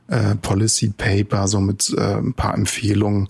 äh, 0.09 0.35
Policy 0.37 0.91
Paper 0.97 1.47
so 1.47 1.61
mit 1.61 1.95
äh, 1.97 2.17
ein 2.17 2.35
paar 2.35 2.55
Empfehlungen 2.55 3.29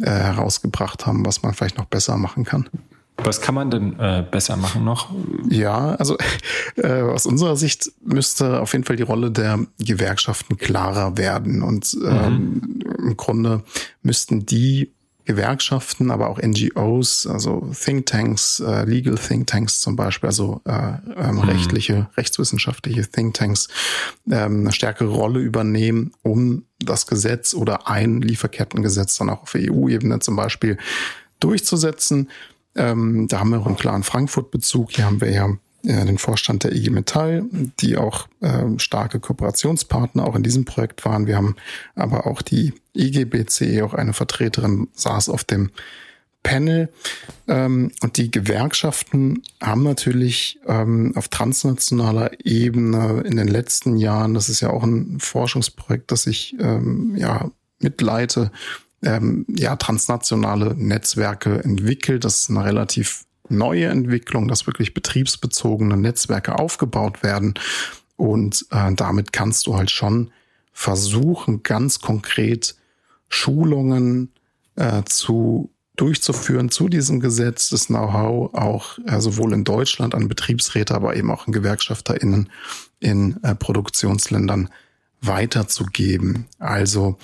äh, 0.00 0.10
herausgebracht 0.10 1.06
haben, 1.06 1.26
was 1.26 1.42
man 1.42 1.54
vielleicht 1.54 1.78
noch 1.78 1.86
besser 1.86 2.16
machen 2.16 2.44
kann. 2.44 2.68
Was 3.24 3.40
kann 3.40 3.54
man 3.54 3.70
denn 3.70 3.98
äh, 3.98 4.24
besser 4.28 4.56
machen 4.56 4.84
noch? 4.84 5.10
Ja, 5.48 5.94
also 5.96 6.16
äh, 6.76 7.02
aus 7.02 7.26
unserer 7.26 7.56
Sicht 7.56 7.90
müsste 8.02 8.60
auf 8.60 8.72
jeden 8.72 8.84
Fall 8.84 8.96
die 8.96 9.02
Rolle 9.02 9.30
der 9.30 9.66
Gewerkschaften 9.78 10.56
klarer 10.56 11.16
werden. 11.16 11.62
Und 11.62 11.96
ähm, 12.04 12.62
mhm. 12.62 12.82
im 12.98 13.16
Grunde 13.16 13.64
müssten 14.02 14.46
die 14.46 14.92
Gewerkschaften, 15.28 16.10
aber 16.10 16.30
auch 16.30 16.40
NGOs, 16.40 17.26
also 17.26 17.70
Thinktanks, 17.78 18.60
äh, 18.60 18.84
Legal 18.84 19.16
Thinktanks 19.16 19.78
zum 19.80 19.94
Beispiel, 19.94 20.28
also 20.28 20.62
äh, 20.64 20.70
ähm, 21.16 21.34
mhm. 21.34 21.40
rechtliche, 21.40 22.08
rechtswissenschaftliche 22.16 23.02
Thinktanks, 23.02 23.68
ähm, 24.30 24.60
eine 24.60 24.72
stärkere 24.72 25.10
Rolle 25.10 25.40
übernehmen, 25.40 26.12
um 26.22 26.64
das 26.78 27.06
Gesetz 27.06 27.52
oder 27.52 27.88
ein 27.88 28.22
Lieferkettengesetz 28.22 29.18
dann 29.18 29.28
auch 29.28 29.42
auf 29.42 29.54
EU-Ebene 29.54 30.20
zum 30.20 30.34
Beispiel 30.34 30.78
durchzusetzen. 31.40 32.30
Ähm, 32.74 33.28
da 33.28 33.40
haben 33.40 33.50
wir 33.50 33.60
auch 33.60 33.66
einen 33.66 33.76
klaren 33.76 34.02
Frankfurt-Bezug. 34.02 34.92
Hier 34.92 35.04
haben 35.04 35.20
wir 35.20 35.30
ja 35.30 35.48
äh, 35.84 36.04
den 36.04 36.18
Vorstand 36.18 36.64
der 36.64 36.74
IG 36.74 36.90
Metall, 36.90 37.44
die 37.80 37.96
auch 37.96 38.28
äh, 38.40 38.78
starke 38.78 39.20
Kooperationspartner 39.20 40.26
auch 40.26 40.34
in 40.34 40.42
diesem 40.42 40.64
Projekt 40.64 41.04
waren. 41.04 41.26
Wir 41.26 41.36
haben 41.36 41.56
aber 41.94 42.26
auch 42.26 42.42
die 42.42 42.74
IGBC, 42.94 43.82
auch 43.82 43.94
eine 43.94 44.12
Vertreterin 44.12 44.88
saß 44.94 45.28
auf 45.28 45.44
dem 45.44 45.70
Panel. 46.42 46.88
Ähm, 47.46 47.92
und 48.02 48.16
die 48.16 48.30
Gewerkschaften 48.30 49.42
haben 49.60 49.82
natürlich 49.82 50.58
ähm, 50.66 51.12
auf 51.14 51.28
transnationaler 51.28 52.30
Ebene 52.44 53.22
in 53.26 53.36
den 53.36 53.48
letzten 53.48 53.96
Jahren, 53.96 54.34
das 54.34 54.48
ist 54.48 54.60
ja 54.60 54.70
auch 54.70 54.82
ein 54.82 55.20
Forschungsprojekt, 55.20 56.10
das 56.10 56.26
ich 56.26 56.56
ähm, 56.58 57.14
ja 57.16 57.50
mitleite, 57.80 58.50
ähm, 59.02 59.46
ja, 59.48 59.76
transnationale 59.76 60.74
Netzwerke 60.74 61.62
entwickelt. 61.62 62.24
Das 62.24 62.42
ist 62.42 62.50
eine 62.50 62.64
relativ 62.64 63.24
neue 63.48 63.86
Entwicklung, 63.86 64.48
dass 64.48 64.66
wirklich 64.66 64.94
betriebsbezogene 64.94 65.96
Netzwerke 65.96 66.58
aufgebaut 66.58 67.22
werden. 67.22 67.54
Und 68.16 68.66
äh, 68.70 68.92
damit 68.94 69.32
kannst 69.32 69.66
du 69.66 69.76
halt 69.76 69.90
schon 69.90 70.30
versuchen, 70.72 71.62
ganz 71.62 72.00
konkret 72.00 72.76
Schulungen 73.28 74.32
äh, 74.76 75.02
zu 75.04 75.70
durchzuführen 75.96 76.70
zu 76.70 76.88
diesem 76.88 77.18
Gesetz, 77.20 77.70
das 77.70 77.86
Know-how 77.86 78.54
auch 78.54 78.98
äh, 79.06 79.20
sowohl 79.20 79.52
in 79.52 79.64
Deutschland 79.64 80.14
an 80.14 80.28
Betriebsräte, 80.28 80.94
aber 80.94 81.16
eben 81.16 81.30
auch 81.30 81.46
an 81.46 81.52
GewerkschafterInnen 81.52 82.50
in 83.00 83.42
äh, 83.42 83.54
Produktionsländern 83.54 84.70
weiterzugeben. 85.20 86.46
Also 86.58 87.18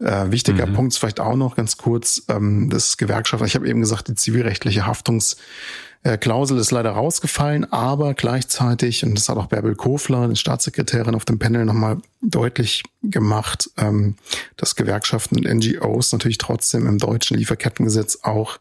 äh, 0.00 0.30
wichtiger 0.30 0.66
mhm. 0.66 0.74
Punkt 0.74 0.92
ist 0.92 0.98
vielleicht 0.98 1.20
auch 1.20 1.36
noch 1.36 1.56
ganz 1.56 1.76
kurz, 1.76 2.22
ähm, 2.28 2.70
das 2.70 2.96
Gewerkschaft, 2.96 3.44
ich 3.44 3.54
habe 3.54 3.68
eben 3.68 3.80
gesagt, 3.80 4.08
die 4.08 4.14
zivilrechtliche 4.14 4.86
Haftungsklausel 4.86 6.58
ist 6.58 6.70
leider 6.70 6.90
rausgefallen, 6.90 7.70
aber 7.72 8.14
gleichzeitig, 8.14 9.04
und 9.04 9.16
das 9.16 9.28
hat 9.28 9.36
auch 9.36 9.46
Bärbel 9.46 9.74
Kofler, 9.74 10.28
die 10.28 10.36
Staatssekretärin 10.36 11.14
auf 11.14 11.24
dem 11.24 11.38
Panel 11.38 11.64
nochmal 11.64 11.98
deutlich 12.20 12.84
gemacht, 13.02 13.70
ähm, 13.76 14.14
dass 14.56 14.76
Gewerkschaften 14.76 15.36
und 15.36 15.52
NGOs 15.52 16.12
natürlich 16.12 16.38
trotzdem 16.38 16.86
im 16.86 16.98
deutschen 16.98 17.36
Lieferkettengesetz 17.36 18.20
auch 18.22 18.58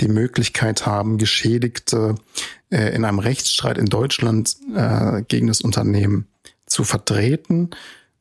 die 0.00 0.08
Möglichkeit 0.08 0.84
haben, 0.84 1.16
Geschädigte 1.16 2.16
äh, 2.70 2.94
in 2.94 3.06
einem 3.06 3.18
Rechtsstreit 3.18 3.78
in 3.78 3.86
Deutschland 3.86 4.56
äh, 4.74 5.22
gegen 5.22 5.46
das 5.46 5.62
Unternehmen 5.62 6.26
zu 6.66 6.84
vertreten. 6.84 7.70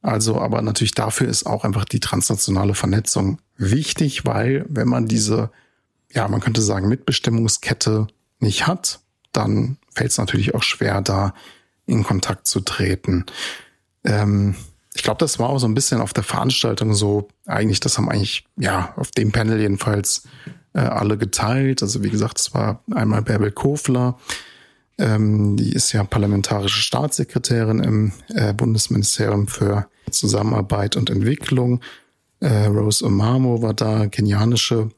Also, 0.06 0.40
aber 0.40 0.62
natürlich 0.62 0.94
dafür 0.94 1.28
ist 1.28 1.48
auch 1.48 1.64
einfach 1.64 1.84
die 1.84 2.00
transnationale 2.00 2.76
Vernetzung 2.76 3.40
wichtig, 3.58 4.24
weil 4.24 4.64
wenn 4.70 4.88
man 4.88 5.08
diese, 5.08 5.50
ja, 6.12 6.28
man 6.28 6.42
könnte 6.42 6.62
sagen, 6.62 6.88
Mitbestimmungskette 6.88 8.06
nicht 8.40 8.68
hat, 8.68 9.00
dann 9.32 9.78
fällt 9.96 10.12
es 10.12 10.20
natürlich 10.20 10.54
auch 10.54 10.62
schwer, 10.62 11.02
da 11.02 11.34
in 11.88 12.04
Kontakt 12.04 12.46
zu 12.46 12.60
treten. 12.60 13.26
Ähm, 14.04 14.54
ich 14.94 15.02
glaube, 15.02 15.18
das 15.18 15.40
war 15.40 15.50
auch 15.50 15.58
so 15.58 15.68
ein 15.68 15.74
bisschen 15.74 16.02
auf 16.02 16.14
der 16.14 16.24
Veranstaltung 16.24 16.94
so, 16.94 17.28
eigentlich, 17.48 17.80
das 17.80 17.98
haben 17.98 18.08
eigentlich, 18.08 18.46
ja, 18.58 18.94
auf 18.98 19.10
dem 19.10 19.32
Panel 19.32 19.60
jedenfalls 19.60 20.28
äh, 20.74 20.82
alle 20.82 21.18
geteilt. 21.18 21.82
Also 21.82 22.04
wie 22.04 22.12
gesagt, 22.12 22.40
es 22.40 22.54
war 22.54 22.84
einmal 22.94 23.24
Bärbel 23.24 23.52
Kofler, 23.52 24.20
ähm, 24.98 25.58
die 25.58 25.74
ist 25.74 25.92
ja 25.92 26.04
parlamentarische 26.04 26.82
Staatssekretärin 26.82 27.80
im 27.80 28.14
äh, 28.30 28.54
Bundesministerium 28.54 29.48
für 29.48 29.88
Zusammenarbeit 30.10 30.96
und 30.96 31.10
Entwicklung. 31.10 31.82
Äh, 32.40 32.68
Rose 32.68 33.06
Omamo 33.06 33.62
war 33.62 33.74
da, 33.74 34.08
kenianische 34.08 34.92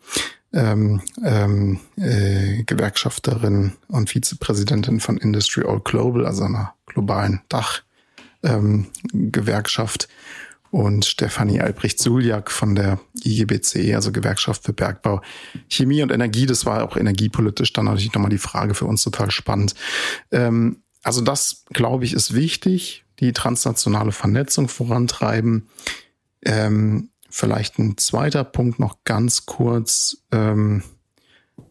ähm, 0.53 1.01
ähm, 1.23 1.79
äh, 1.97 2.63
Gewerkschafterin 2.63 3.73
und 3.88 4.10
Vizepräsidentin 4.10 4.99
von 4.99 5.17
Industry 5.17 5.63
All 5.67 5.81
Global, 5.81 6.25
also 6.25 6.43
einer 6.43 6.73
globalen 6.86 7.41
Dachgewerkschaft. 7.49 10.07
Und 10.71 11.06
Stefanie 11.06 11.62
Albrecht-Suljak 11.62 12.51
von 12.51 12.75
der 12.75 12.99
IGBC, 13.23 13.95
also 13.95 14.12
Gewerkschaft 14.12 14.63
für 14.63 14.73
Bergbau, 14.73 15.21
Chemie 15.69 16.03
und 16.03 16.12
Energie. 16.12 16.45
Das 16.45 16.65
war 16.65 16.84
auch 16.84 16.97
energiepolitisch 16.97 17.73
dann 17.73 17.86
natürlich 17.86 18.13
nochmal 18.13 18.30
die 18.30 18.38
Frage 18.38 18.73
für 18.73 18.86
uns 18.86 19.03
total 19.03 19.32
spannend. 19.32 19.75
Ähm, 20.32 20.84
also 21.03 21.21
das, 21.21 21.63
glaube 21.71 22.06
ich, 22.06 22.13
ist 22.13 22.34
wichtig, 22.34 23.06
die 23.19 23.34
transnationale 23.34 24.12
Vernetzung 24.12 24.67
vorantreiben. 24.67 25.69
Ähm, 26.43 27.10
vielleicht 27.30 27.80
ein 27.80 27.97
zweiter 27.97 28.43
Punkt 28.43 28.80
noch 28.80 29.03
ganz 29.06 29.45
kurz. 29.45 30.17
Ähm, 30.32 30.84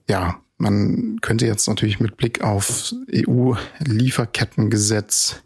ja, 0.09 0.40
man 0.59 1.20
könnte 1.20 1.46
jetzt 1.46 1.68
natürlich 1.68 2.00
mit 2.00 2.16
Blick 2.16 2.42
auf 2.42 2.92
EU-Lieferkettengesetz 3.12 5.42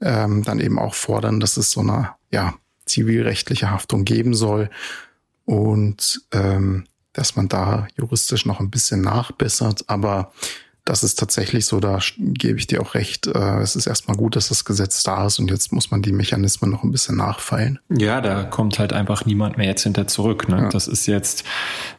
ähm, 0.00 0.42
dann 0.42 0.58
eben 0.60 0.78
auch 0.78 0.94
fordern, 0.94 1.40
dass 1.40 1.56
es 1.56 1.70
so 1.70 1.80
eine 1.80 2.10
ja, 2.30 2.54
zivilrechtliche 2.90 3.70
Haftung 3.70 4.04
geben 4.04 4.34
soll 4.34 4.70
und 5.44 6.22
ähm, 6.32 6.84
dass 7.12 7.36
man 7.36 7.48
da 7.48 7.88
juristisch 7.96 8.46
noch 8.46 8.60
ein 8.60 8.70
bisschen 8.70 9.00
nachbessert. 9.00 9.84
Aber 9.88 10.32
das 10.90 11.04
ist 11.04 11.20
tatsächlich 11.20 11.66
so, 11.66 11.78
da 11.78 12.00
gebe 12.18 12.58
ich 12.58 12.66
dir 12.66 12.82
auch 12.82 12.94
recht. 12.94 13.28
Äh, 13.28 13.60
es 13.60 13.76
ist 13.76 13.86
erstmal 13.86 14.16
gut, 14.16 14.34
dass 14.34 14.48
das 14.48 14.64
Gesetz 14.64 15.04
da 15.04 15.24
ist 15.24 15.38
und 15.38 15.48
jetzt 15.48 15.72
muss 15.72 15.92
man 15.92 16.02
die 16.02 16.10
Mechanismen 16.10 16.68
noch 16.68 16.82
ein 16.82 16.90
bisschen 16.90 17.16
nachfeilen. 17.16 17.78
Ja, 17.96 18.20
da 18.20 18.42
kommt 18.42 18.80
halt 18.80 18.92
einfach 18.92 19.24
niemand 19.24 19.56
mehr 19.56 19.68
jetzt 19.68 19.84
hinter 19.84 20.08
zurück. 20.08 20.48
Ne? 20.48 20.62
Ja. 20.62 20.68
Das 20.68 20.88
ist 20.88 21.06
jetzt 21.06 21.44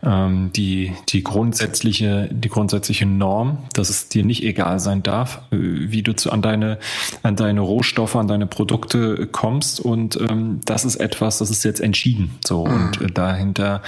ähm, 0.04 0.52
die, 0.54 0.92
die 1.08 1.24
grundsätzliche, 1.24 2.28
die 2.34 2.50
grundsätzliche 2.50 3.06
Norm, 3.06 3.60
dass 3.72 3.90
es 3.90 4.10
dir 4.10 4.26
nicht 4.26 4.44
egal 4.44 4.82
sein 4.82 5.04
darf, 5.04 5.38
äh, 5.52 5.58
wie 5.58 6.04
du 6.04 6.14
zu, 6.14 6.30
an 6.30 6.42
deine, 6.42 6.78
an 7.24 7.38
deine 7.38 7.62
Rohstoffe, 7.62 8.18
an 8.18 8.28
deine 8.28 8.46
Produkte 8.46 9.26
kommst. 9.26 9.80
Und 9.80 10.20
ähm, 10.20 10.60
das 10.66 10.84
ist 10.84 10.98
etwas, 10.98 11.38
das 11.38 11.50
ist 11.50 11.64
jetzt 11.64 11.80
entschieden. 11.80 12.38
So, 12.46 12.66
mhm. 12.66 12.74
und 12.74 13.02
äh, 13.02 13.08
dahinter 13.08 13.84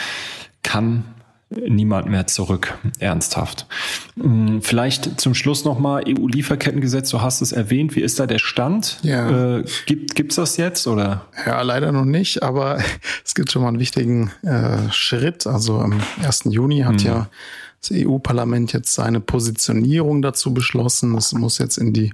kann 0.64 1.04
niemand 1.68 2.10
mehr 2.10 2.28
zurück, 2.28 2.78
ernsthaft. 3.00 3.68
Hm, 4.20 4.62
vielleicht 4.62 5.20
zum 5.20 5.34
Schluss 5.34 5.66
nochmal 5.66 6.04
EU-Lieferkettengesetz, 6.08 7.10
du 7.10 7.22
hast 7.22 7.42
es 7.42 7.52
erwähnt, 7.52 7.96
wie 7.96 8.02
ist 8.02 8.20
da 8.20 8.28
der 8.28 8.40
Stand? 8.40 9.00
Ja. 9.04 9.58
Äh, 9.58 9.66
gibt 9.86 10.16
gibt's 10.16 10.36
das 10.36 10.58
jetzt 10.58 10.88
oder? 10.88 11.26
Ja, 11.46 11.62
leider 11.62 11.92
noch 11.92 12.06
nicht, 12.06 12.44
aber 12.44 12.78
es 13.26 13.36
gibt 13.36 13.52
schon 13.52 13.62
mal 13.62 13.70
einen 13.70 13.80
wichtigen 13.80 14.32
äh, 14.44 14.92
Schritt. 14.92 15.48
Also 15.48 15.80
am 15.80 16.02
1. 16.24 16.44
Juni 16.46 16.82
hat 16.82 17.02
hm. 17.02 17.08
ja 17.08 17.30
das 17.82 17.92
EU-Parlament 17.94 18.74
jetzt 18.74 18.94
seine 18.94 19.20
Positionierung 19.20 20.22
dazu 20.22 20.54
beschlossen. 20.54 21.16
Es 21.18 21.34
muss 21.34 21.58
jetzt 21.58 21.78
in 21.78 21.94
die 21.94 22.14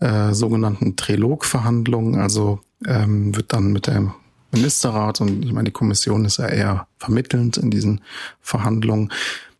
äh, 0.00 0.32
sogenannten 0.32 0.96
Trilogverhandlungen, 0.96 2.20
also 2.20 2.60
ähm, 2.84 3.34
wird 3.34 3.52
dann 3.52 3.72
mit 3.72 3.86
der 3.86 4.12
Ministerrat 4.52 5.20
und 5.20 5.44
ich 5.44 5.52
meine, 5.52 5.66
die 5.66 5.72
Kommission 5.72 6.24
ist 6.24 6.38
ja 6.38 6.46
eher 6.46 6.86
vermittelnd 6.98 7.56
in 7.56 7.70
diesen 7.70 8.00
Verhandlungen, 8.40 9.12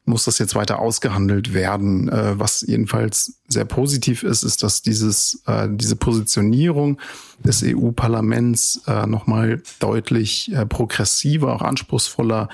muss 0.06 0.24
das 0.24 0.38
jetzt 0.38 0.54
weiter 0.54 0.78
ausgehandelt 0.78 1.52
werden. 1.52 2.08
Äh, 2.08 2.38
was 2.38 2.62
jedenfalls 2.62 3.38
sehr 3.48 3.64
positiv 3.64 4.22
ist, 4.22 4.44
ist, 4.44 4.62
dass 4.62 4.80
dieses, 4.80 5.42
äh, 5.46 5.68
diese 5.70 5.96
Positionierung 5.96 6.98
des 7.44 7.62
EU-Parlaments 7.64 8.82
äh, 8.86 9.06
nochmal 9.06 9.62
deutlich 9.80 10.52
progressiver, 10.68 11.54
auch 11.54 11.62
anspruchsvoller 11.62 12.48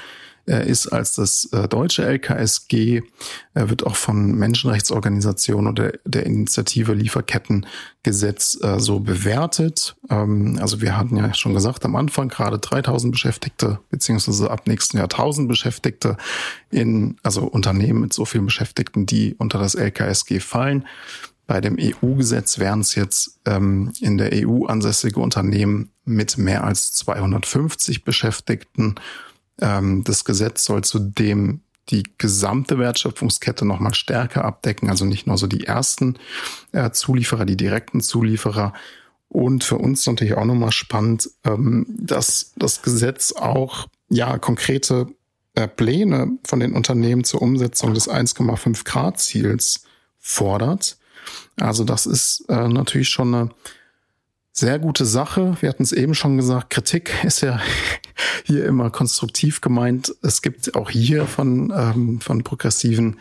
ist 0.69 0.89
als 0.89 1.15
das 1.15 1.49
äh, 1.53 1.69
deutsche 1.69 2.05
LKSG, 2.05 3.03
Er 3.55 3.71
wird 3.71 3.87
auch 3.87 3.95
von 3.95 4.33
Menschenrechtsorganisationen 4.33 5.69
oder 5.69 5.93
der 6.05 6.27
Initiative 6.27 6.95
Lieferkettengesetz 6.95 8.59
äh, 8.63 8.81
so 8.81 9.01
bewertet. 9.01 9.95
Ähm, 10.11 10.59
also 10.61 10.81
wir 10.81 10.97
hatten 10.97 11.17
ja 11.17 11.33
schon 11.35 11.55
gesagt 11.55 11.85
am 11.85 11.95
Anfang 11.95 12.29
gerade 12.29 12.59
3000 12.59 13.13
Beschäftigte 13.13 13.79
beziehungsweise 13.91 14.51
ab 14.51 14.67
nächsten 14.67 14.97
Jahr 14.97 15.05
1000 15.05 15.49
Beschäftigte 15.49 16.17
in 16.71 17.17
also 17.23 17.43
Unternehmen 17.43 18.01
mit 18.01 18.13
so 18.13 18.25
vielen 18.25 18.47
Beschäftigten, 18.47 19.07
die 19.07 19.35
unter 19.39 19.59
das 19.59 19.75
LKSG 19.75 20.41
fallen. 20.41 20.87
Bei 21.47 21.61
dem 21.61 21.77
EU-Gesetz 21.79 22.59
wären 22.59 22.81
es 22.81 22.95
jetzt 22.95 23.41
ähm, 23.45 23.93
in 24.01 24.17
der 24.17 24.31
EU 24.33 24.67
ansässige 24.67 25.21
Unternehmen 25.21 25.91
mit 26.05 26.39
mehr 26.39 26.65
als 26.65 26.93
250 26.93 28.05
Beschäftigten 28.05 28.97
das 29.59 30.25
Gesetz 30.25 30.65
soll 30.65 30.83
zudem 30.83 31.61
die 31.91 32.05
gesamte 32.19 32.79
Wertschöpfungskette 32.79 33.65
nochmal 33.65 33.95
stärker 33.95 34.45
abdecken, 34.45 34.89
also 34.89 35.05
nicht 35.05 35.27
nur 35.27 35.37
so 35.37 35.47
die 35.47 35.65
ersten 35.65 36.19
äh, 36.73 36.91
Zulieferer, 36.91 37.45
die 37.45 37.57
direkten 37.57 38.01
Zulieferer. 38.01 38.73
Und 39.29 39.65
für 39.65 39.79
uns 39.79 40.07
natürlich 40.07 40.35
auch 40.35 40.45
nochmal 40.45 40.73
spannend, 40.73 41.31
ähm, 41.45 41.87
dass 41.89 42.53
das 42.57 42.83
Gesetz 42.83 43.33
auch 43.33 43.89
ja 44.09 44.39
konkrete 44.39 45.07
äh, 45.55 45.67
Pläne 45.67 46.39
von 46.45 46.61
den 46.61 46.73
Unternehmen 46.73 47.25
zur 47.25 47.43
Umsetzung 47.43 47.95
des 47.95 48.09
1,5 48.09 48.85
Grad 48.85 49.19
Ziels 49.19 49.85
fordert. 50.19 50.99
Also 51.57 51.85
das 51.85 52.07
ist 52.07 52.45
äh, 52.49 52.69
natürlich 52.69 53.09
schon 53.09 53.35
eine 53.35 53.51
sehr 54.53 54.79
gute 54.79 55.07
Sache. 55.07 55.57
Wir 55.61 55.71
hatten 55.71 55.83
es 55.83 55.93
eben 55.93 56.15
schon 56.15 56.37
gesagt, 56.37 56.71
Kritik 56.71 57.13
ist 57.25 57.41
ja 57.41 57.61
hier 58.45 58.67
immer 58.67 58.91
konstruktiv 58.91 59.61
gemeint. 59.61 60.15
Es 60.23 60.43
gibt 60.43 60.75
auch 60.75 60.91
hier 60.91 61.27
von, 61.27 61.73
ähm, 61.75 62.21
von 62.21 62.43
progressiven 62.45 63.19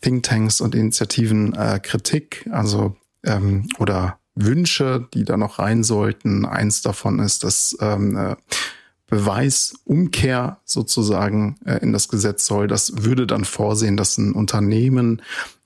Thinktanks 0.00 0.60
und 0.60 0.74
Initiativen 0.74 1.54
äh, 1.54 1.80
Kritik, 1.82 2.48
also 2.50 2.96
ähm, 3.24 3.68
oder 3.78 4.18
Wünsche, 4.34 5.08
die 5.14 5.24
da 5.24 5.36
noch 5.36 5.58
rein 5.58 5.84
sollten. 5.84 6.44
Eins 6.44 6.82
davon 6.82 7.20
ist, 7.20 7.44
dass 7.44 7.76
ähm, 7.80 8.16
äh, 8.16 8.36
Beweisumkehr 9.06 10.58
sozusagen 10.64 11.56
äh, 11.64 11.78
in 11.78 11.92
das 11.92 12.08
Gesetz 12.08 12.46
soll. 12.46 12.66
Das 12.66 13.04
würde 13.04 13.26
dann 13.26 13.44
vorsehen, 13.44 13.96
dass 13.96 14.18
ein 14.18 14.32
Unternehmen 14.32 15.22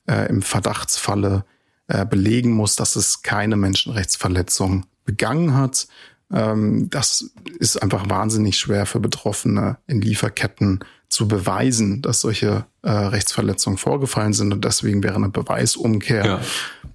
äh, 0.07 0.29
im 0.29 0.43
Verdachtsfalle 0.43 1.45
äh, 1.87 2.05
belegen 2.05 2.53
muss, 2.53 2.77
dass 2.77 2.97
es 2.97 3.23
keine 3.23 3.57
Menschenrechtsverletzung 3.57 4.87
begangen 5.05 5.55
hat. 5.55 5.89
Ähm, 6.33 6.89
das 6.91 7.31
ist 7.59 7.83
einfach 7.83 8.09
wahnsinnig 8.09 8.59
schwer 8.59 8.87
für 8.87 9.01
Betroffene 9.01 9.79
in 9.87 10.01
Lieferketten 10.01 10.81
zu 11.09 11.27
beweisen, 11.27 12.03
dass 12.03 12.21
solche 12.21 12.67
äh, 12.83 12.91
Rechtsverletzungen 12.91 13.79
vorgefallen 13.79 14.35
sind 14.35 14.53
und 14.53 14.65
deswegen 14.65 15.03
wäre 15.03 15.17
eine 15.17 15.31
Beweisumkehr 15.31 16.25
ja. 16.25 16.41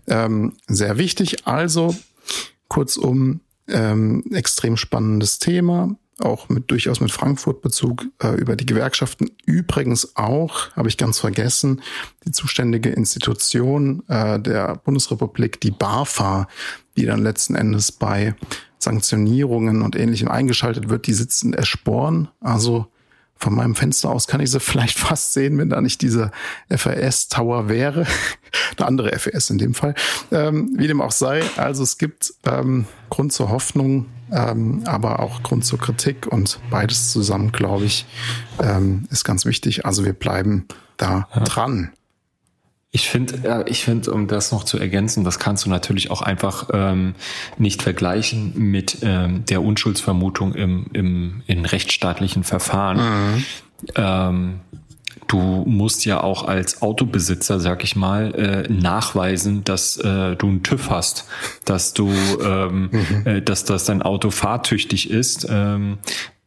ähm, 0.07 0.53
sehr 0.67 0.97
wichtig. 0.97 1.47
Also 1.47 1.95
kurzum, 2.67 3.41
ähm, 3.67 4.23
extrem 4.31 4.77
spannendes 4.77 5.39
Thema 5.39 5.95
auch 6.19 6.49
mit 6.49 6.69
durchaus 6.69 6.99
mit 6.99 7.11
Frankfurt-Bezug 7.11 8.05
äh, 8.21 8.35
über 8.35 8.55
die 8.55 8.65
Gewerkschaften. 8.65 9.31
Übrigens 9.45 10.15
auch, 10.15 10.71
habe 10.75 10.87
ich 10.87 10.97
ganz 10.97 11.19
vergessen, 11.19 11.81
die 12.25 12.31
zuständige 12.31 12.89
Institution 12.89 14.03
äh, 14.07 14.39
der 14.39 14.75
Bundesrepublik, 14.75 15.59
die 15.61 15.71
BAFA, 15.71 16.47
die 16.97 17.05
dann 17.05 17.23
letzten 17.23 17.55
Endes 17.55 17.91
bei 17.91 18.35
Sanktionierungen 18.83 19.81
und 19.81 19.95
Ähnlichem 19.95 20.29
eingeschaltet 20.29 20.89
wird, 20.89 21.07
die 21.07 21.13
sitzt 21.13 21.43
in 21.43 21.53
Eschborn. 21.53 22.29
Also 22.39 22.87
von 23.35 23.55
meinem 23.55 23.75
Fenster 23.75 24.09
aus 24.09 24.27
kann 24.27 24.41
ich 24.41 24.51
sie 24.51 24.59
vielleicht 24.61 24.97
fast 24.97 25.33
sehen, 25.33 25.57
wenn 25.57 25.69
da 25.69 25.81
nicht 25.81 26.01
dieser 26.01 26.31
FRS-Tower 26.69 27.69
wäre. 27.69 28.05
Eine 28.77 28.87
andere 28.87 29.17
FRS 29.17 29.49
in 29.49 29.57
dem 29.57 29.73
Fall. 29.73 29.95
Ähm, 30.31 30.73
wie 30.77 30.87
dem 30.87 31.01
auch 31.01 31.11
sei. 31.11 31.43
Also 31.57 31.83
es 31.83 31.97
gibt 31.97 32.33
ähm, 32.45 32.85
Grund 33.09 33.33
zur 33.33 33.49
Hoffnung, 33.49 34.07
ähm, 34.31 34.83
aber 34.85 35.19
auch 35.19 35.43
Grund 35.43 35.65
zur 35.65 35.79
Kritik 35.79 36.27
und 36.27 36.59
beides 36.69 37.11
zusammen, 37.11 37.51
glaube 37.51 37.85
ich, 37.85 38.05
ähm, 38.61 39.07
ist 39.11 39.23
ganz 39.23 39.45
wichtig. 39.45 39.85
Also 39.85 40.05
wir 40.05 40.13
bleiben 40.13 40.67
da 40.97 41.27
ja. 41.35 41.41
dran. 41.41 41.91
Ich 42.95 43.09
finde, 43.09 43.39
ja, 43.43 43.65
ich 43.65 43.83
finde, 43.83 44.11
um 44.11 44.27
das 44.27 44.51
noch 44.51 44.63
zu 44.65 44.77
ergänzen, 44.77 45.23
das 45.23 45.39
kannst 45.39 45.65
du 45.65 45.69
natürlich 45.71 46.11
auch 46.11 46.21
einfach 46.21 46.69
ähm, 46.71 47.15
nicht 47.57 47.81
vergleichen 47.81 48.53
mit 48.55 48.99
ähm, 49.01 49.45
der 49.45 49.63
Unschuldsvermutung 49.63 50.53
im, 50.53 50.85
im 50.93 51.41
in 51.47 51.65
rechtsstaatlichen 51.65 52.43
Verfahren. 52.43 52.97
Mhm. 52.97 53.45
Ähm, 53.95 54.59
du 55.25 55.63
musst 55.65 56.05
ja 56.05 56.21
auch 56.21 56.47
als 56.47 56.83
Autobesitzer, 56.83 57.59
sag 57.59 57.83
ich 57.83 57.95
mal, 57.95 58.35
äh, 58.35 58.71
nachweisen, 58.71 59.63
dass 59.63 59.97
äh, 59.97 60.35
du 60.35 60.47
einen 60.47 60.61
TÜV 60.61 60.91
hast, 60.91 61.25
dass 61.65 61.95
du, 61.95 62.11
ähm, 62.43 62.89
mhm. 62.91 63.21
äh, 63.25 63.41
dass, 63.41 63.65
dass 63.65 63.85
dein 63.85 64.03
Auto 64.03 64.29
fahrtüchtig 64.29 65.09
ist. 65.09 65.47
Ähm, 65.49 65.97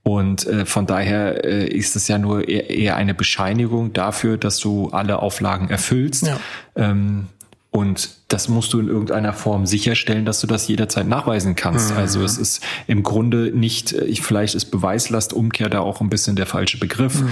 und 0.07 0.47
äh, 0.47 0.67
von 0.67 0.87
daher 0.87 1.45
äh, 1.45 1.67
ist 1.67 1.97
es 1.97 2.07
ja 2.07 2.17
nur 2.17 2.49
eher, 2.49 2.71
eher 2.71 2.95
eine 2.95 3.13
Bescheinigung 3.13 3.93
dafür, 3.93 4.37
dass 4.37 4.61
du 4.61 4.91
alle 4.91 5.19
Auflagen 5.19 5.69
erfüllst. 5.69 6.29
Ja. 6.29 6.39
Ähm, 6.77 7.27
und 7.73 8.11
das 8.29 8.49
musst 8.49 8.73
du 8.73 8.79
in 8.79 8.87
irgendeiner 8.87 9.33
Form 9.33 9.67
sicherstellen, 9.67 10.25
dass 10.25 10.41
du 10.41 10.47
das 10.47 10.69
jederzeit 10.69 11.09
nachweisen 11.09 11.57
kannst. 11.57 11.91
Mhm. 11.91 11.97
Also 11.97 12.23
es 12.23 12.39
ist 12.39 12.63
im 12.87 13.03
Grunde 13.03 13.51
nicht, 13.53 13.95
äh, 13.95 14.15
vielleicht 14.15 14.55
ist 14.55 14.67
Beweislastumkehr 14.67 15.69
da 15.71 15.81
auch 15.81 16.01
ein 16.01 16.09
bisschen 16.09 16.37
der 16.37 16.47
falsche 16.47 16.79
Begriff. 16.79 17.23
Mhm 17.23 17.31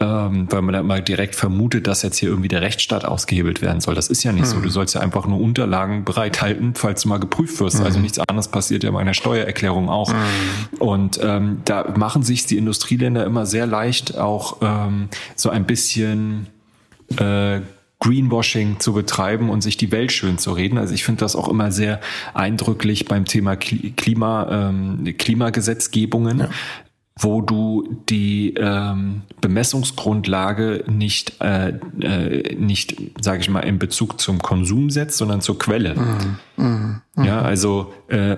ähm, 0.00 0.48
weil 0.50 0.62
man 0.62 0.72
dann 0.72 0.86
mal 0.86 1.02
direkt 1.02 1.36
vermutet, 1.36 1.86
dass 1.86 2.02
jetzt 2.02 2.18
hier 2.18 2.28
irgendwie 2.28 2.48
der 2.48 2.62
Rechtsstaat 2.62 3.04
ausgehebelt 3.04 3.62
werden 3.62 3.80
soll. 3.80 3.94
Das 3.94 4.08
ist 4.08 4.24
ja 4.24 4.32
nicht 4.32 4.46
mhm. 4.46 4.50
so. 4.50 4.60
Du 4.60 4.68
sollst 4.68 4.94
ja 4.96 5.00
einfach 5.00 5.26
nur 5.26 5.40
Unterlagen 5.40 6.04
bereithalten, 6.04 6.74
falls 6.74 7.02
du 7.02 7.08
mal 7.08 7.20
geprüft 7.20 7.60
wirst. 7.60 7.76
Also 7.76 7.80
mhm. 7.80 7.86
Also 7.86 8.00
nichts 8.00 8.18
anderes 8.18 8.48
passiert 8.48 8.82
ja 8.82 8.90
bei 8.90 9.00
einer 9.00 9.14
Steuererklärung 9.14 9.88
auch. 9.88 10.12
Mhm. 10.12 10.78
Und 10.80 11.20
ähm, 11.22 11.60
da 11.64 11.94
machen 11.96 12.24
sich 12.24 12.44
die 12.46 12.56
Industrieländer 12.56 13.24
immer 13.24 13.46
sehr 13.46 13.66
leicht, 13.66 14.18
auch 14.18 14.56
ähm, 14.62 15.08
so 15.36 15.50
ein 15.50 15.64
bisschen 15.64 16.48
äh, 17.16 17.60
Greenwashing 18.00 18.80
zu 18.80 18.94
betreiben 18.94 19.48
und 19.48 19.62
sich 19.62 19.76
die 19.76 19.92
Welt 19.92 20.10
schön 20.10 20.38
zu 20.38 20.52
reden. 20.52 20.76
Also 20.76 20.92
ich 20.92 21.04
finde 21.04 21.20
das 21.20 21.36
auch 21.36 21.48
immer 21.48 21.70
sehr 21.70 22.00
eindrücklich 22.34 23.06
beim 23.06 23.26
Thema 23.26 23.54
Klima, 23.54 24.48
ähm, 24.50 25.14
Klimagesetzgebungen, 25.16 26.40
ja 26.40 26.48
wo 27.16 27.40
du 27.40 28.02
die 28.08 28.54
ähm, 28.54 29.22
Bemessungsgrundlage 29.40 30.84
nicht, 30.88 31.40
äh, 31.40 31.78
äh, 32.00 32.56
nicht, 32.56 32.96
sage 33.20 33.40
ich 33.40 33.48
mal, 33.48 33.60
in 33.60 33.78
Bezug 33.78 34.20
zum 34.20 34.40
Konsum 34.40 34.90
setzt, 34.90 35.18
sondern 35.18 35.40
zur 35.40 35.58
Quelle. 35.58 35.94
Mhm. 35.94 36.38
Mhm. 37.16 37.24
Ja, 37.24 37.42
also 37.42 37.94
äh, 38.08 38.36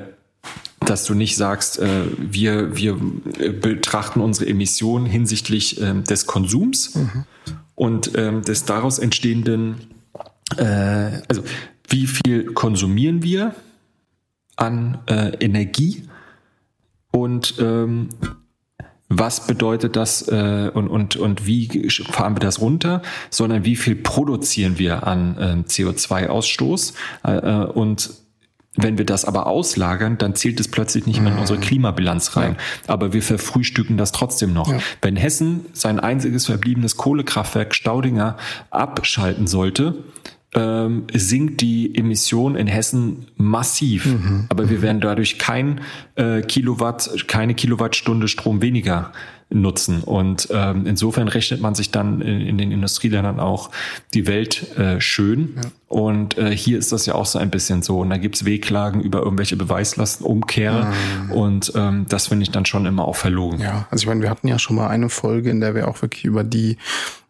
dass 0.80 1.04
du 1.04 1.14
nicht 1.14 1.36
sagst, 1.36 1.78
äh, 1.78 2.04
wir, 2.18 2.76
wir 2.76 2.96
betrachten 3.60 4.20
unsere 4.20 4.50
Emissionen 4.50 5.06
hinsichtlich 5.06 5.80
äh, 5.80 6.02
des 6.02 6.26
Konsums 6.26 6.94
mhm. 6.94 7.24
und 7.74 8.14
äh, 8.14 8.40
des 8.42 8.66
daraus 8.66 8.98
entstehenden, 8.98 9.76
äh, 10.58 11.22
also 11.28 11.42
wie 11.88 12.06
viel 12.06 12.52
konsumieren 12.52 13.22
wir 13.22 13.54
an 14.56 14.98
äh, 15.06 15.32
Energie 15.40 16.04
und 17.10 17.54
ähm, 17.58 18.10
was 19.08 19.46
bedeutet 19.46 19.96
das 19.96 20.26
äh, 20.28 20.70
und, 20.74 20.88
und, 20.88 21.16
und 21.16 21.46
wie 21.46 21.88
fahren 22.10 22.34
wir 22.34 22.40
das 22.40 22.60
runter, 22.60 23.02
sondern 23.30 23.64
wie 23.64 23.76
viel 23.76 23.94
produzieren 23.94 24.78
wir 24.78 25.06
an 25.06 25.38
äh, 25.38 25.70
CO2-Ausstoß 25.70 26.94
äh, 27.24 27.36
äh, 27.36 27.66
und 27.66 28.10
wenn 28.78 28.98
wir 28.98 29.06
das 29.06 29.24
aber 29.24 29.46
auslagern, 29.46 30.18
dann 30.18 30.34
zählt 30.34 30.60
es 30.60 30.68
plötzlich 30.68 31.06
nicht 31.06 31.22
mehr 31.22 31.32
in 31.32 31.38
unsere 31.38 31.58
mhm. 31.58 31.62
Klimabilanz 31.62 32.36
rein. 32.36 32.56
Ja. 32.58 32.92
Aber 32.92 33.14
wir 33.14 33.22
verfrühstücken 33.22 33.96
das 33.96 34.12
trotzdem 34.12 34.52
noch. 34.52 34.70
Ja. 34.70 34.78
Wenn 35.00 35.16
Hessen 35.16 35.64
sein 35.72 35.98
einziges 35.98 36.44
verbliebenes 36.44 36.98
Kohlekraftwerk 36.98 37.74
Staudinger 37.74 38.36
abschalten 38.70 39.46
sollte, 39.46 40.04
ähm, 40.56 41.04
sinkt 41.12 41.60
die 41.60 41.94
Emission 41.94 42.56
in 42.56 42.66
Hessen 42.66 43.26
massiv. 43.36 44.06
Mhm. 44.06 44.46
Aber 44.48 44.68
wir 44.70 44.82
werden 44.82 45.00
dadurch 45.00 45.38
kein 45.38 45.82
äh, 46.16 46.40
Kilowatt, 46.40 47.28
keine 47.28 47.54
Kilowattstunde 47.54 48.26
Strom 48.26 48.62
weniger 48.62 49.12
nutzen. 49.48 50.02
Und 50.02 50.48
ähm, 50.50 50.86
insofern 50.86 51.28
rechnet 51.28 51.60
man 51.60 51.74
sich 51.74 51.90
dann 51.90 52.20
in, 52.20 52.40
in 52.40 52.58
den 52.58 52.72
Industrieländern 52.72 53.38
auch 53.38 53.70
die 54.12 54.26
Welt 54.26 54.76
äh, 54.76 55.00
schön. 55.00 55.54
Ja. 55.56 55.70
Und 55.88 56.36
äh, 56.36 56.56
hier 56.56 56.78
ist 56.78 56.90
das 56.90 57.06
ja 57.06 57.14
auch 57.14 57.26
so 57.26 57.38
ein 57.38 57.50
bisschen 57.50 57.82
so. 57.82 58.00
Und 58.00 58.10
da 58.10 58.16
gibt's 58.16 58.44
Wehklagen 58.44 59.00
über 59.00 59.20
irgendwelche 59.20 59.56
Beweislastenumkehre. 59.56 60.86
Mhm. 60.86 61.32
Und 61.32 61.72
ähm, 61.76 62.06
das 62.08 62.28
finde 62.28 62.42
ich 62.42 62.50
dann 62.50 62.66
schon 62.66 62.86
immer 62.86 63.06
auch 63.06 63.16
verlogen. 63.16 63.60
Ja, 63.60 63.86
also 63.90 64.02
ich 64.02 64.08
meine, 64.08 64.22
wir 64.22 64.30
hatten 64.30 64.48
ja 64.48 64.58
schon 64.58 64.76
mal 64.76 64.88
eine 64.88 65.10
Folge, 65.10 65.50
in 65.50 65.60
der 65.60 65.74
wir 65.74 65.86
auch 65.86 66.02
wirklich 66.02 66.24
über 66.24 66.42
die 66.42 66.78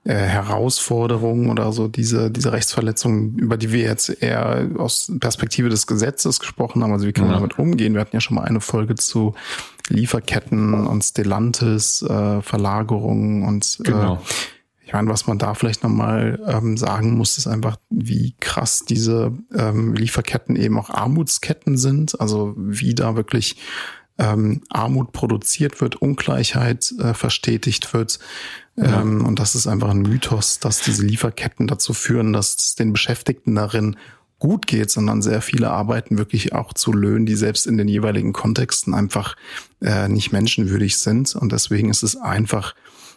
äh, 0.07 0.15
Herausforderungen 0.15 1.51
oder 1.51 1.73
so 1.73 1.89
diese, 1.89 2.31
diese 2.31 2.53
Rechtsverletzungen, 2.53 3.39
über 3.39 3.57
die 3.57 3.73
wir 3.73 3.83
jetzt 3.83 4.23
eher 4.23 4.69
aus 4.79 5.13
Perspektive 5.19 5.69
des 5.69 5.87
Gesetzes 5.87 6.39
gesprochen 6.39 6.83
haben. 6.83 6.93
Also 6.93 7.07
wie 7.07 7.13
kann 7.13 7.25
man 7.25 7.35
ja. 7.35 7.41
damit 7.41 7.59
umgehen? 7.59 7.95
Wir 7.95 8.01
hatten 8.01 8.15
ja 8.15 8.21
schon 8.21 8.37
mal 8.37 8.45
eine 8.45 8.61
Folge 8.61 8.95
zu 8.95 9.35
Lieferketten 9.89 10.87
und 10.87 11.03
Stellantis, 11.03 12.03
äh, 12.03 12.41
Verlagerungen 12.41 13.43
und 13.45 13.79
äh, 13.81 13.83
genau. 13.83 14.15
äh, 14.15 14.19
ich 14.87 14.93
meine, 14.93 15.09
was 15.09 15.27
man 15.27 15.39
da 15.39 15.55
vielleicht 15.55 15.83
nochmal 15.83 16.41
ähm, 16.47 16.77
sagen 16.77 17.17
muss, 17.17 17.39
ist 17.39 17.49
einfach, 17.49 17.77
wie 17.91 18.37
krass 18.39 18.85
diese 18.85 19.33
ähm, 19.53 19.95
Lieferketten 19.95 20.55
eben 20.55 20.79
auch 20.79 20.91
Armutsketten 20.91 21.77
sind. 21.77 22.21
Also 22.21 22.55
wie 22.57 22.95
da 22.95 23.17
wirklich 23.17 23.57
ähm, 24.19 24.63
Armut 24.71 25.13
produziert 25.13 25.81
wird, 25.81 25.97
Ungleichheit 25.97 26.93
äh, 26.99 27.15
verstetigt 27.15 27.93
wird. 27.93 28.19
Ja. 28.77 29.03
Ähm, 29.03 29.25
und 29.25 29.39
das 29.39 29.55
ist 29.55 29.67
einfach 29.67 29.91
ein 29.91 30.03
Mythos, 30.03 30.59
dass 30.59 30.81
diese 30.81 31.05
Lieferketten 31.05 31.67
dazu 31.67 31.93
führen, 31.93 32.33
dass 32.33 32.57
es 32.57 32.75
den 32.75 32.93
Beschäftigten 32.93 33.55
darin 33.55 33.97
gut 34.39 34.67
geht, 34.67 34.91
sondern 34.91 35.23
sehr 35.23 35.41
viele 35.41 35.71
arbeiten 35.71 36.19
wirklich 36.19 36.53
auch 36.53 36.75
zu 36.75 36.93
Löhnen, 36.93 37.25
die 37.27 37.37
selbst 37.37 37.67
in 37.67 37.79
den 37.79 37.89
jeweiligen 37.89 38.33
Kontexten 38.33 38.95
einfach 38.95 39.35
äh, 39.81 40.09
nicht 40.09 40.33
menschenwürdig 40.33 40.99
sind. 40.99 41.35
Und 41.35 41.53
deswegen 41.53 41.89
ist 41.89 42.03
es 42.03 42.17
einfach 42.17 42.75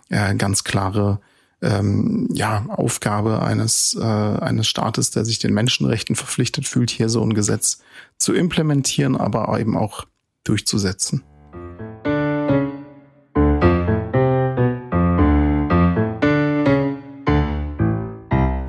äh, 0.10 0.36
ganz 0.36 0.64
klare 0.64 1.20
ähm, 1.62 2.30
ja, 2.32 2.66
Aufgabe 2.70 3.41
eines, 3.41 3.97
äh, 4.00 4.04
eines 4.04 4.68
Staates, 4.68 5.12
der 5.12 5.26
sich 5.26 5.39
den 5.39 5.54
Menschenrechten 5.54 6.16
verpflichtet 6.16 6.68
fühlt, 6.68 6.89
hier 6.89 7.10
so 7.10 7.22
ein 7.22 7.34
Gesetz 7.34 7.82
zu 8.18 8.34
implementieren, 8.34 9.18
aber 9.18 9.60
eben 9.60 9.76
auch 9.76 10.06
durchzusetzen. 10.43 11.23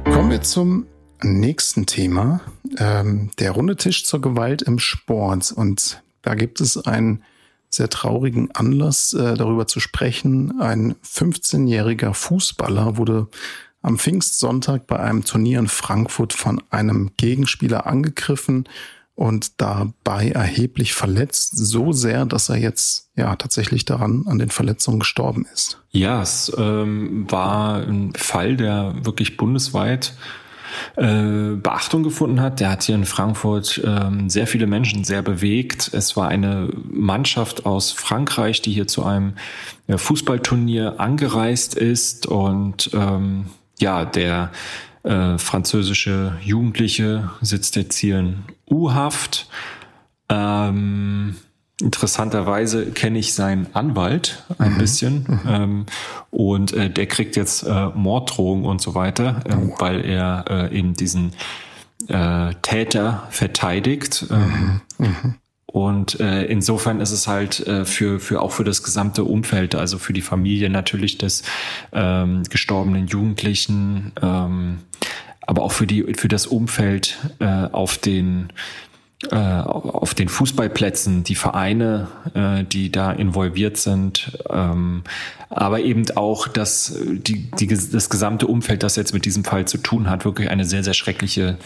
Kommen 0.04 0.30
wir 0.30 0.42
zum 0.42 0.86
nächsten 1.22 1.86
Thema, 1.86 2.40
ähm, 2.78 3.30
der 3.38 3.52
runde 3.52 3.76
Tisch 3.76 4.04
zur 4.04 4.20
Gewalt 4.20 4.62
im 4.62 4.78
Sport. 4.78 5.52
Und 5.52 6.02
da 6.22 6.34
gibt 6.34 6.60
es 6.60 6.76
einen 6.76 7.22
sehr 7.68 7.88
traurigen 7.88 8.50
Anlass, 8.52 9.12
äh, 9.12 9.34
darüber 9.34 9.66
zu 9.66 9.80
sprechen. 9.80 10.60
Ein 10.60 10.96
15-jähriger 11.04 12.14
Fußballer 12.14 12.96
wurde 12.96 13.28
am 13.82 13.98
Pfingstsonntag 13.98 14.86
bei 14.86 14.98
einem 14.98 15.24
Turnier 15.24 15.60
in 15.60 15.68
Frankfurt 15.68 16.32
von 16.32 16.62
einem 16.70 17.12
Gegenspieler 17.16 17.86
angegriffen 17.86 18.68
und 19.20 19.60
dabei 19.60 20.30
erheblich 20.30 20.94
verletzt, 20.94 21.50
so 21.54 21.92
sehr, 21.92 22.24
dass 22.24 22.48
er 22.48 22.56
jetzt 22.56 23.10
ja 23.16 23.36
tatsächlich 23.36 23.84
daran 23.84 24.24
an 24.26 24.38
den 24.38 24.48
Verletzungen 24.48 25.00
gestorben 25.00 25.46
ist. 25.52 25.78
Ja, 25.90 26.22
es 26.22 26.50
ähm, 26.56 27.30
war 27.30 27.82
ein 27.82 28.14
Fall, 28.16 28.56
der 28.56 28.94
wirklich 29.02 29.36
bundesweit 29.36 30.14
äh, 30.96 31.50
Beachtung 31.54 32.02
gefunden 32.02 32.40
hat. 32.40 32.60
Der 32.60 32.70
hat 32.70 32.84
hier 32.84 32.94
in 32.94 33.04
Frankfurt 33.04 33.82
ähm, 33.84 34.30
sehr 34.30 34.46
viele 34.46 34.66
Menschen 34.66 35.04
sehr 35.04 35.20
bewegt. 35.20 35.90
Es 35.92 36.16
war 36.16 36.28
eine 36.28 36.70
Mannschaft 36.90 37.66
aus 37.66 37.92
Frankreich, 37.92 38.62
die 38.62 38.72
hier 38.72 38.86
zu 38.86 39.04
einem 39.04 39.34
äh, 39.86 39.98
Fußballturnier 39.98 40.98
angereist 40.98 41.74
ist 41.74 42.26
und 42.26 42.88
ähm, 42.94 43.50
ja, 43.78 44.06
der 44.06 44.50
äh, 45.02 45.38
französische 45.38 46.36
Jugendliche 46.42 47.30
sitzt 47.40 47.76
jetzt 47.76 47.96
hier 47.96 48.18
in 48.18 48.44
U-Haft. 48.68 49.48
Ähm, 50.28 51.36
Interessanterweise 51.80 52.90
kenne 52.90 53.18
ich 53.18 53.32
seinen 53.32 53.74
Anwalt 53.74 54.44
ein 54.58 54.74
mhm. 54.74 54.78
bisschen 54.78 55.24
mhm. 55.26 55.40
Ähm, 55.48 55.86
und 56.30 56.72
äh, 56.74 56.90
der 56.90 57.06
kriegt 57.06 57.36
jetzt 57.36 57.62
äh, 57.62 57.86
Morddrohungen 57.94 58.66
und 58.66 58.82
so 58.82 58.94
weiter, 58.94 59.42
äh, 59.46 59.54
oh. 59.54 59.74
weil 59.78 60.04
er 60.04 60.44
äh, 60.48 60.78
eben 60.78 60.92
diesen 60.94 61.32
äh, 62.08 62.52
Täter 62.60 63.26
verteidigt. 63.30 64.26
Ähm, 64.30 64.82
mhm. 64.98 65.34
Und 65.72 66.18
äh, 66.18 66.46
insofern 66.46 67.00
ist 67.00 67.12
es 67.12 67.28
halt 67.28 67.64
äh, 67.66 67.84
für, 67.84 68.18
für 68.18 68.42
auch 68.42 68.50
für 68.50 68.64
das 68.64 68.82
gesamte 68.82 69.22
Umfeld, 69.22 69.76
also 69.76 69.98
für 69.98 70.12
die 70.12 70.20
Familie 70.20 70.68
natürlich 70.68 71.16
des 71.16 71.44
ähm, 71.92 72.42
gestorbenen 72.50 73.06
Jugendlichen, 73.06 74.10
ähm, 74.20 74.78
aber 75.42 75.62
auch 75.62 75.70
für 75.70 75.86
die 75.86 76.14
für 76.14 76.26
das 76.26 76.48
Umfeld 76.48 77.18
äh, 77.38 77.44
auf 77.44 77.98
den 77.98 78.52
äh, 79.30 79.36
auf 79.36 80.14
den 80.14 80.28
Fußballplätzen, 80.28 81.22
die 81.22 81.36
Vereine, 81.36 82.08
äh, 82.34 82.64
die 82.64 82.90
da 82.90 83.12
involviert 83.12 83.76
sind, 83.76 84.38
ähm, 84.50 85.04
aber 85.50 85.80
eben 85.80 86.04
auch 86.16 86.48
das, 86.48 86.96
die, 87.04 87.50
die, 87.50 87.66
das 87.68 88.10
gesamte 88.10 88.46
Umfeld, 88.46 88.82
das 88.82 88.96
jetzt 88.96 89.12
mit 89.12 89.24
diesem 89.24 89.44
Fall 89.44 89.66
zu 89.66 89.78
tun 89.78 90.10
hat, 90.10 90.24
wirklich 90.24 90.48
eine 90.50 90.64
sehr, 90.64 90.82
sehr 90.82 90.94
schreckliche, 90.94 91.58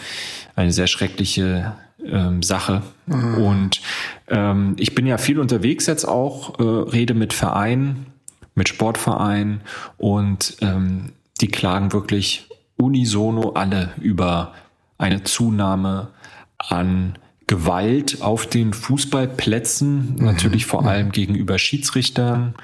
eine 0.55 0.73
sehr 0.73 0.87
schreckliche 0.87 1.73
ähm, 2.05 2.43
Sache. 2.43 2.81
Mhm. 3.05 3.35
Und 3.35 3.81
ähm, 4.27 4.75
ich 4.77 4.95
bin 4.95 5.05
ja 5.05 5.17
viel 5.17 5.39
unterwegs 5.39 5.85
jetzt 5.85 6.05
auch, 6.05 6.59
äh, 6.59 6.63
rede 6.63 7.13
mit 7.13 7.33
Vereinen, 7.33 8.07
mit 8.55 8.69
Sportvereinen 8.69 9.61
und 9.97 10.57
ähm, 10.61 11.11
die 11.41 11.47
klagen 11.47 11.93
wirklich 11.93 12.47
unisono 12.77 13.51
alle 13.51 13.91
über 13.99 14.53
eine 14.97 15.23
Zunahme 15.23 16.09
an 16.57 17.17
Gewalt 17.47 18.21
auf 18.21 18.47
den 18.47 18.73
Fußballplätzen, 18.73 20.15
mhm. 20.15 20.25
natürlich 20.25 20.65
vor 20.65 20.85
allem 20.85 21.11
gegenüber 21.11 21.59
Schiedsrichtern, 21.59 22.55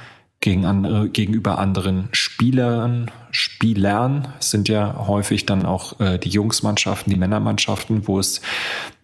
gegen 0.42 0.66
andere, 0.66 1.10
gegenüber 1.10 1.60
anderen 1.60 2.10
Spielern, 2.12 3.12
Spielern 3.32 4.28
sind 4.40 4.68
ja 4.68 5.06
häufig 5.08 5.46
dann 5.46 5.66
auch 5.66 6.00
äh, 6.00 6.18
die 6.18 6.30
Jungsmannschaften, 6.30 7.14
die 7.14 7.20
Männermannschaften, 7.20 8.08
wo 8.08 8.20
es 8.20 8.42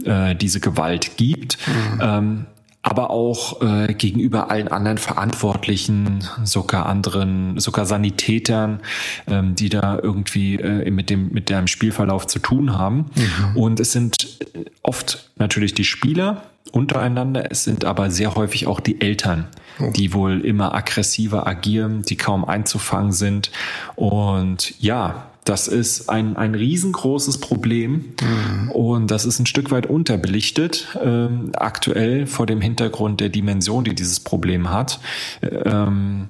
äh, 0.04 0.36
diese 0.36 0.60
Gewalt 0.60 1.18
gibt. 1.18 1.58
Mhm. 1.68 2.02
Ähm, 2.02 2.46
aber 2.82 3.10
auch 3.10 3.62
äh, 3.62 3.94
gegenüber 3.94 4.50
allen 4.50 4.70
anderen 4.70 4.98
Verantwortlichen, 4.98 6.24
sogar 6.44 6.86
anderen, 6.86 7.60
sogar 7.60 7.86
Sanitätern, 7.86 8.80
ähm, 9.28 9.56
die 9.56 9.68
da 9.68 10.00
irgendwie 10.02 10.56
äh, 10.56 10.90
mit 10.90 11.10
dem 11.10 11.30
mit 11.30 11.50
dem 11.50 11.68
Spielverlauf 11.68 12.28
zu 12.28 12.40
tun 12.40 12.78
haben. 12.78 13.12
Mhm. 13.16 13.58
Und 13.58 13.80
es 13.82 13.92
sind 13.92 14.40
oft 14.84 15.30
natürlich 15.36 15.74
die 15.74 15.84
Spieler 15.84 16.44
untereinander, 16.72 17.52
es 17.52 17.64
sind 17.64 17.86
aber 17.86 18.12
sehr 18.12 18.36
häufig 18.36 18.68
auch 18.68 18.80
die 18.80 19.02
Eltern, 19.02 19.48
oh. 19.80 19.92
die 19.92 20.14
wohl 20.14 20.42
immer 20.42 20.74
aggressiver 20.74 21.48
agieren, 21.48 22.04
die 22.04 22.18
kaum 22.18 22.46
einzufangen 22.46 23.12
sind. 23.12 23.52
Und 23.96 24.80
ja, 24.80 25.28
das 25.48 25.68
ist 25.68 26.10
ein, 26.10 26.36
ein 26.36 26.56
riesengroßes 26.56 27.40
Problem 27.40 28.14
mhm. 28.22 28.72
und 28.72 29.12
das 29.12 29.26
ist 29.26 29.40
ein 29.40 29.46
Stück 29.46 29.72
weit 29.72 29.86
unterbelichtet, 29.86 30.88
ähm, 31.02 31.52
aktuell 31.56 32.28
vor 32.28 32.46
dem 32.46 32.60
Hintergrund 32.60 33.22
der 33.22 33.30
Dimension, 33.30 33.86
die 33.86 33.96
dieses 33.96 34.20
Problem 34.20 34.70
hat. 34.70 35.00
Ähm, 35.42 36.28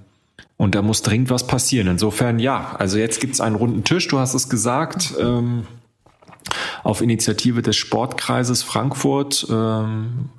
und 0.58 0.76
da 0.76 0.82
muss 0.82 1.02
dringend 1.02 1.30
was 1.30 1.48
passieren. 1.48 1.88
Insofern 1.88 2.40
ja, 2.40 2.76
also 2.78 2.98
jetzt 2.98 3.20
gibt 3.20 3.34
es 3.34 3.42
einen 3.42 3.56
runden 3.56 3.84
Tisch, 3.84 4.08
du 4.08 4.20
hast 4.20 4.34
es 4.34 4.50
gesagt. 4.50 5.14
Ähm, 5.20 5.64
auf 6.88 7.02
Initiative 7.02 7.62
des 7.62 7.76
Sportkreises 7.76 8.64
Frankfurt. 8.64 9.46
Ähm, 9.50 10.30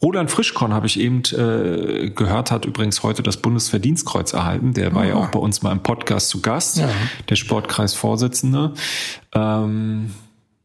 Roland 0.00 0.30
Frischkorn 0.30 0.72
habe 0.72 0.86
ich 0.86 0.98
eben 0.98 1.22
äh, 1.36 2.08
gehört, 2.08 2.50
hat 2.50 2.64
übrigens 2.64 3.02
heute 3.02 3.22
das 3.22 3.36
Bundesverdienstkreuz 3.36 4.32
erhalten. 4.32 4.72
Der 4.72 4.94
war 4.94 5.04
ja 5.04 5.16
ah. 5.16 5.18
auch 5.18 5.28
bei 5.28 5.38
uns 5.38 5.60
mal 5.60 5.70
im 5.72 5.82
Podcast 5.82 6.30
zu 6.30 6.40
Gast, 6.40 6.78
ja. 6.78 6.88
der 7.28 7.36
Sportkreisvorsitzende. 7.36 8.72
Ähm, 9.34 10.14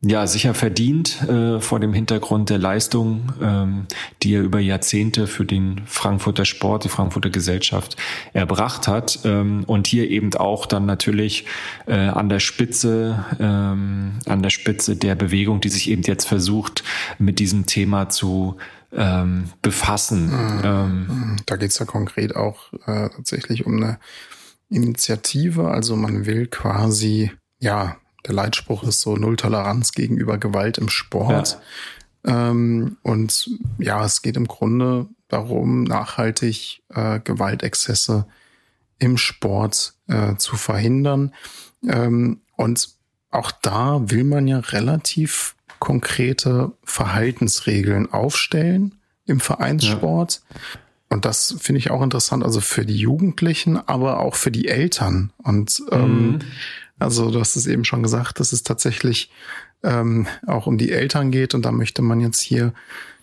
ja, 0.06 0.28
sicher 0.28 0.54
verdient 0.54 1.22
äh, 1.30 1.62
vor 1.62 1.80
dem 1.80 1.94
Hintergrund 1.94 2.50
der 2.50 2.58
Leistung, 2.58 3.32
ähm, 3.42 3.88
die 4.22 4.34
er 4.34 4.42
über 4.42 4.60
Jahrzehnte 4.60 5.28
für 5.28 5.46
den 5.46 5.82
Frankfurter 5.86 6.44
Sport, 6.44 6.84
die 6.84 6.90
Frankfurter 6.90 7.30
Gesellschaft 7.30 7.96
erbracht 8.34 8.90
hat. 8.90 9.20
Ähm, 9.24 9.64
und 9.66 9.88
hier 9.88 10.10
eben 10.10 10.34
auch 10.36 10.66
dann 10.66 10.86
natürlich 10.86 11.46
äh, 11.88 11.94
an 11.94 12.28
der 12.28 12.40
Spitze, 12.40 13.24
ähm, 13.40 14.20
an 14.26 14.44
der 14.44 14.50
Spitze 14.50 14.98
der 14.98 15.16
Bewegung, 15.16 15.62
die 15.62 15.70
sich 15.70 15.90
eben 15.90 16.02
jetzt 16.02 16.28
versucht, 16.28 16.84
mit 17.18 17.40
diesem 17.40 17.66
Thema 17.66 18.10
zu 18.10 18.58
ähm, 18.92 19.52
befassen. 19.62 20.26
Mhm. 20.26 20.62
Ähm, 20.66 21.36
da 21.46 21.56
geht 21.56 21.72
es 21.72 21.80
ja 21.80 21.86
konkret 21.86 22.36
auch 22.36 22.74
äh, 22.88 23.10
tatsächlich 23.10 23.66
um 23.66 23.78
eine 23.78 24.00
Initiative. 24.70 25.70
Also 25.70 25.96
man 25.96 26.26
will 26.26 26.48
quasi, 26.48 27.32
ja, 27.60 27.96
der 28.26 28.34
Leitspruch 28.34 28.84
ist 28.84 29.02
so 29.02 29.16
Null 29.16 29.36
Toleranz 29.36 29.92
gegenüber 29.92 30.38
Gewalt 30.38 30.78
im 30.78 30.90
Sport. 30.90 31.60
Ja. 32.26 32.50
Ähm, 32.50 32.98
und 33.02 33.50
ja, 33.80 34.04
es 34.06 34.22
geht 34.22 34.38
im 34.38 34.48
Grunde 34.48 35.08
darum, 35.28 35.84
nachhaltig 35.84 36.84
äh, 36.90 37.20
Gewaltexzesse 37.20 38.26
im 39.00 39.18
Sport 39.18 39.96
äh, 40.08 40.36
zu 40.38 40.56
verhindern. 40.56 41.34
Ähm, 41.88 42.42
und 42.56 42.90
auch 43.32 43.52
da 43.52 44.00
will 44.06 44.24
man 44.24 44.48
ja 44.48 44.60
relativ 44.60 45.56
konkrete 45.80 46.72
Verhaltensregeln 46.84 48.12
aufstellen 48.12 48.96
im 49.26 49.40
Vereinssport. 49.40 50.42
Ja. 50.50 50.60
Und 51.10 51.26
das 51.26 51.56
finde 51.60 51.80
ich 51.80 51.92
auch 51.92 52.02
interessant, 52.02 52.44
also 52.44 52.62
für 52.62 52.86
die 52.86 52.98
Jugendlichen, 52.98 53.78
aber 53.78 54.20
auch 54.20 54.36
für 54.36 54.50
die 54.50 54.68
Eltern. 54.68 55.32
Und 55.38 55.84
ähm, 55.92 56.32
mhm. 56.32 56.40
Also 57.04 57.30
du 57.32 57.40
hast 57.40 57.56
es 57.56 57.68
eben 57.68 57.86
schon 57.86 58.04
gesagt, 58.04 58.40
dass 58.40 58.54
es 58.54 58.64
tatsächlich 58.64 59.30
ähm, 59.84 60.28
auch 60.48 60.66
um 60.68 60.78
die 60.78 60.92
Eltern 60.92 61.32
geht. 61.32 61.54
Und 61.54 61.64
da 61.64 61.72
möchte 61.72 62.02
man 62.02 62.22
jetzt 62.22 62.40
hier 62.40 62.74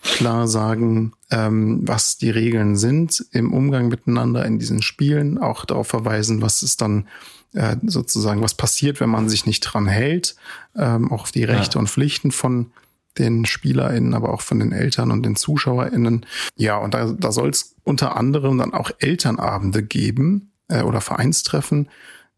klar 0.03 0.47
sagen, 0.47 1.13
ähm, 1.29 1.81
was 1.83 2.17
die 2.17 2.29
Regeln 2.29 2.75
sind 2.75 3.25
im 3.31 3.53
Umgang 3.53 3.87
miteinander 3.87 4.45
in 4.45 4.59
diesen 4.59 4.81
Spielen, 4.81 5.37
auch 5.37 5.65
darauf 5.65 5.87
verweisen, 5.87 6.41
was 6.41 6.61
es 6.61 6.77
dann 6.77 7.07
äh, 7.53 7.75
sozusagen, 7.83 8.41
was 8.41 8.53
passiert, 8.53 8.99
wenn 8.99 9.09
man 9.09 9.27
sich 9.27 9.45
nicht 9.45 9.61
dran 9.61 9.87
hält, 9.87 10.35
ähm, 10.75 11.11
auch 11.11 11.23
auf 11.23 11.31
die 11.31 11.43
Rechte 11.43 11.75
ja. 11.75 11.79
und 11.79 11.89
Pflichten 11.89 12.31
von 12.31 12.71
den 13.17 13.45
SpielerInnen, 13.45 14.13
aber 14.13 14.33
auch 14.33 14.41
von 14.41 14.59
den 14.59 14.71
Eltern 14.71 15.11
und 15.11 15.23
den 15.23 15.35
ZuschauerInnen. 15.35 16.25
Ja, 16.55 16.77
und 16.77 16.93
da, 16.93 17.11
da 17.11 17.31
soll 17.31 17.49
es 17.49 17.75
unter 17.83 18.15
anderem 18.15 18.57
dann 18.57 18.73
auch 18.73 18.91
Elternabende 18.99 19.83
geben 19.83 20.51
äh, 20.69 20.83
oder 20.83 21.01
Vereinstreffen. 21.01 21.89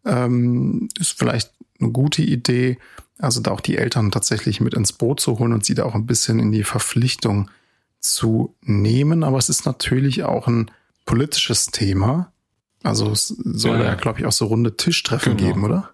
Ähm, 0.06 0.90
ist 1.00 1.18
vielleicht 1.18 1.52
eine 1.80 1.92
gute 1.92 2.22
Idee, 2.22 2.78
also 3.20 3.42
da 3.42 3.52
auch 3.52 3.62
die 3.62 3.78
Eltern 3.78 4.12
tatsächlich 4.12 4.60
mit 4.60 4.74
ins 4.74 4.94
Boot 4.94 5.20
zu 5.20 5.40
holen 5.40 5.54
und 5.54 5.66
sie 5.66 5.76
da 5.76 5.86
auch 5.86 5.96
ein 5.96 6.06
bisschen 6.06 6.40
in 6.40 6.52
die 6.52 6.64
Verpflichtung 6.64 7.50
zu 8.00 8.56
nehmen. 8.62 9.24
Aber 9.24 9.38
es 9.38 9.50
ist 9.50 9.66
natürlich 9.66 10.24
auch 10.24 10.48
ein 10.48 10.70
politisches 11.06 11.68
Thema. 11.68 12.32
Also 12.84 13.12
es 13.12 13.28
soll 13.28 13.80
ja, 13.80 13.86
ja 13.86 13.96
glaube 13.96 14.20
ich, 14.20 14.26
auch 14.26 14.32
so 14.32 14.46
runde 14.46 14.76
Tischtreffen 14.76 15.38
genau. 15.38 15.50
geben, 15.50 15.64
oder? 15.64 15.90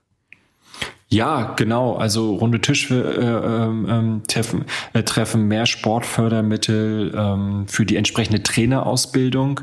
Ja, 1.11 1.53
genau. 1.55 1.95
Also 1.95 2.35
runde 2.35 2.61
Tisch 2.61 2.91
äh, 2.91 2.95
ähm, 2.95 3.87
ähm, 3.89 4.21
treffen, 4.27 4.65
äh, 4.93 5.01
treffen 5.01 5.47
mehr 5.47 5.65
Sportfördermittel 5.65 7.13
ähm, 7.15 7.67
für 7.67 7.85
die 7.85 7.95
entsprechende 7.95 8.43
Trainerausbildung. 8.43 9.61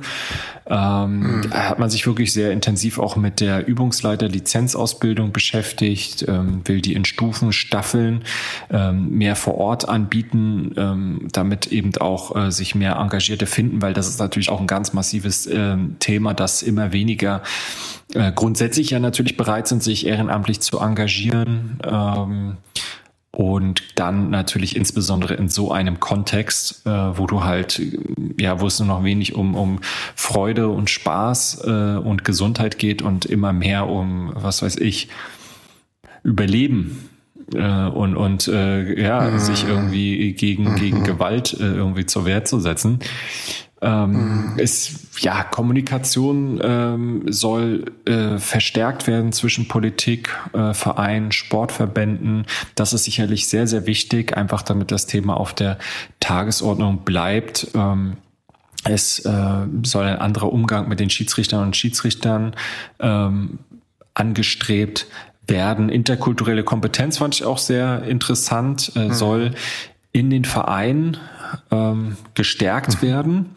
Ähm, 0.69 1.21
mhm. 1.21 1.51
Da 1.51 1.69
hat 1.69 1.79
man 1.79 1.91
sich 1.91 2.07
wirklich 2.07 2.33
sehr 2.33 2.51
intensiv 2.51 2.99
auch 2.99 3.17
mit 3.17 3.41
der 3.41 3.67
Übungsleiter-Lizenzausbildung 3.67 5.33
beschäftigt, 5.33 6.25
ähm, 6.29 6.63
will 6.65 6.81
die 6.81 6.95
in 6.95 7.05
Stufen 7.05 7.53
staffeln, 7.53 8.23
ähm, 8.71 9.11
mehr 9.11 9.37
vor 9.37 9.57
Ort 9.59 9.89
anbieten, 9.89 10.75
ähm, 10.77 11.29
damit 11.33 11.69
eben 11.69 11.97
auch 11.99 12.35
äh, 12.35 12.51
sich 12.51 12.75
mehr 12.75 12.97
Engagierte 12.97 13.47
finden, 13.47 13.81
weil 13.83 13.95
das 13.95 14.09
ist 14.09 14.19
natürlich 14.19 14.51
auch 14.51 14.61
ein 14.61 14.67
ganz 14.67 14.93
massives 14.93 15.47
äh, 15.47 15.77
Thema, 16.01 16.35
dass 16.35 16.63
immer 16.63 16.93
weniger 16.93 17.43
äh, 18.15 18.33
grundsätzlich 18.33 18.91
ja 18.91 18.99
natürlich 18.99 19.37
bereit 19.37 19.69
sind, 19.69 19.83
sich 19.83 20.07
ehrenamtlich 20.07 20.61
zu 20.61 20.79
engagieren. 20.81 21.79
Ähm, 21.85 22.57
und 23.37 23.83
dann 23.97 24.31
natürlich 24.31 24.77
insbesondere 24.77 25.35
in 25.35 25.51
so 25.51 25.71
einem 25.71 26.01
Kontext, 26.01 26.87
äh, 26.87 26.91
wo 26.91 27.27
du 27.27 27.45
halt, 27.45 27.83
ja, 28.41 28.61
wo 28.63 28.67
es 28.67 28.79
nur 28.79 28.89
noch 28.89 29.05
wenig 29.05 29.35
um, 29.35 29.55
um 29.55 29.81
Freude 30.15 30.69
und 30.69 30.89
Spaß 30.89 31.65
äh, 31.67 31.97
und 31.99 32.25
Gesundheit 32.25 32.79
geht 32.79 33.03
und 33.03 33.27
immer 33.27 33.53
mehr 33.53 33.91
um, 33.91 34.33
was 34.35 34.63
weiß 34.63 34.79
ich, 34.79 35.11
Überleben 36.23 37.11
äh, 37.53 37.85
und, 37.89 38.17
und 38.17 38.49
äh, 38.49 39.03
ja, 39.03 39.21
mhm. 39.29 39.39
sich 39.39 39.69
irgendwie 39.69 40.33
gegen, 40.33 40.73
mhm. 40.73 40.77
gegen 40.77 41.05
Gewalt 41.05 41.53
äh, 41.61 41.75
irgendwie 41.75 42.07
zur 42.07 42.25
Wehr 42.25 42.47
zu 42.47 42.59
setzen. 42.59 43.01
Ähm, 43.83 44.53
mhm. 44.53 44.59
ist, 44.59 45.23
ja, 45.23 45.45
Kommunikation 45.45 46.61
ähm, 46.63 47.25
soll 47.27 47.93
äh, 48.07 48.39
verstärkt 48.39 49.07
werden 49.07 49.33
zwischen 49.33 49.69
Politik, 49.69 50.35
äh, 50.55 50.73
Vereinen, 50.73 51.31
Sportverbänden. 51.31 52.47
Das 52.75 52.95
ist 52.95 53.05
sicherlich 53.05 53.49
sehr, 53.49 53.67
sehr 53.67 53.87
wichtig, 53.87 54.35
einfach 54.35 54.63
damit 54.63 54.91
das 54.91 55.07
Thema 55.07 55.37
auf 55.37 55.53
der 55.53 55.77
Tagesordnung 56.21 57.05
bleibt. 57.05 57.69
Ähm, 57.75 58.17
es 58.85 59.19
äh, 59.27 59.67
soll 59.83 60.05
ein 60.05 60.19
anderer 60.19 60.53
Umgang 60.53 60.89
mit 60.89 60.99
den 60.99 61.11
Schiedsrichtern 61.11 61.63
und 61.63 61.77
Schiedsrichtern 61.77 62.55
ähm, 62.99 63.59
angestrebt 64.15 65.07
werden. 65.47 65.89
Interkulturelle 65.89 66.65
Kompetenz 66.65 67.19
fand 67.19 67.35
ich 67.35 67.45
auch 67.45 67.59
sehr 67.59 68.05
interessant, 68.05 68.93
äh, 68.97 69.09
mhm. 69.09 69.13
soll 69.13 69.51
in 70.13 70.31
den 70.31 70.47
Vereinen 70.47 71.19
ähm, 71.71 72.17
gestärkt 72.35 73.03
mhm. 73.03 73.07
werden. 73.07 73.51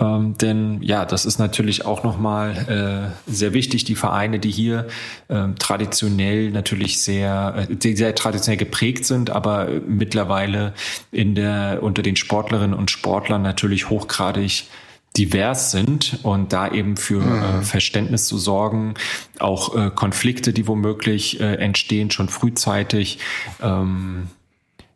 Ähm, 0.00 0.36
denn 0.38 0.82
ja, 0.82 1.04
das 1.04 1.26
ist 1.26 1.38
natürlich 1.38 1.84
auch 1.84 2.02
nochmal 2.02 3.12
äh, 3.26 3.30
sehr 3.30 3.52
wichtig. 3.52 3.84
Die 3.84 3.94
Vereine, 3.94 4.38
die 4.38 4.50
hier 4.50 4.88
äh, 5.28 5.48
traditionell 5.58 6.50
natürlich 6.50 7.02
sehr, 7.02 7.66
äh, 7.68 7.74
die 7.74 7.94
sehr 7.94 8.14
traditionell 8.14 8.56
geprägt 8.56 9.04
sind, 9.04 9.30
aber 9.30 9.68
mittlerweile 9.86 10.72
in 11.12 11.34
der, 11.34 11.80
unter 11.82 12.02
den 12.02 12.16
Sportlerinnen 12.16 12.74
und 12.74 12.90
Sportlern 12.90 13.42
natürlich 13.42 13.90
hochgradig 13.90 14.68
divers 15.16 15.72
sind 15.72 16.20
und 16.22 16.52
da 16.52 16.70
eben 16.70 16.96
für 16.96 17.20
mhm. 17.20 17.42
äh, 17.42 17.62
Verständnis 17.62 18.26
zu 18.26 18.38
sorgen, 18.38 18.94
auch 19.38 19.76
äh, 19.76 19.90
Konflikte, 19.90 20.52
die 20.52 20.66
womöglich 20.66 21.40
äh, 21.40 21.56
entstehen, 21.56 22.10
schon 22.10 22.28
frühzeitig 22.28 23.18
ähm, 23.60 24.28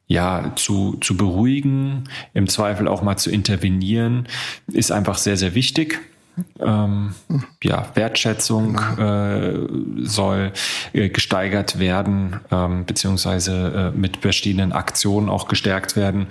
ja 0.06 0.52
zu, 0.56 0.96
zu 1.00 1.16
beruhigen, 1.16 2.04
im 2.34 2.48
Zweifel 2.48 2.88
auch 2.88 3.02
mal 3.02 3.16
zu 3.16 3.30
intervenieren, 3.30 4.26
ist 4.72 4.92
einfach 4.92 5.18
sehr, 5.18 5.36
sehr 5.36 5.54
wichtig. 5.54 6.00
Ähm, 6.58 7.14
ja, 7.62 7.86
Wertschätzung 7.94 8.76
äh, 8.98 10.04
soll 10.04 10.52
äh, 10.92 11.08
gesteigert 11.08 11.78
werden, 11.78 12.40
ähm, 12.50 12.84
beziehungsweise 12.86 13.92
äh, 13.94 13.96
mit 13.96 14.16
verschiedenen 14.16 14.72
Aktionen 14.72 15.28
auch 15.28 15.46
gestärkt 15.46 15.94
werden. 15.94 16.26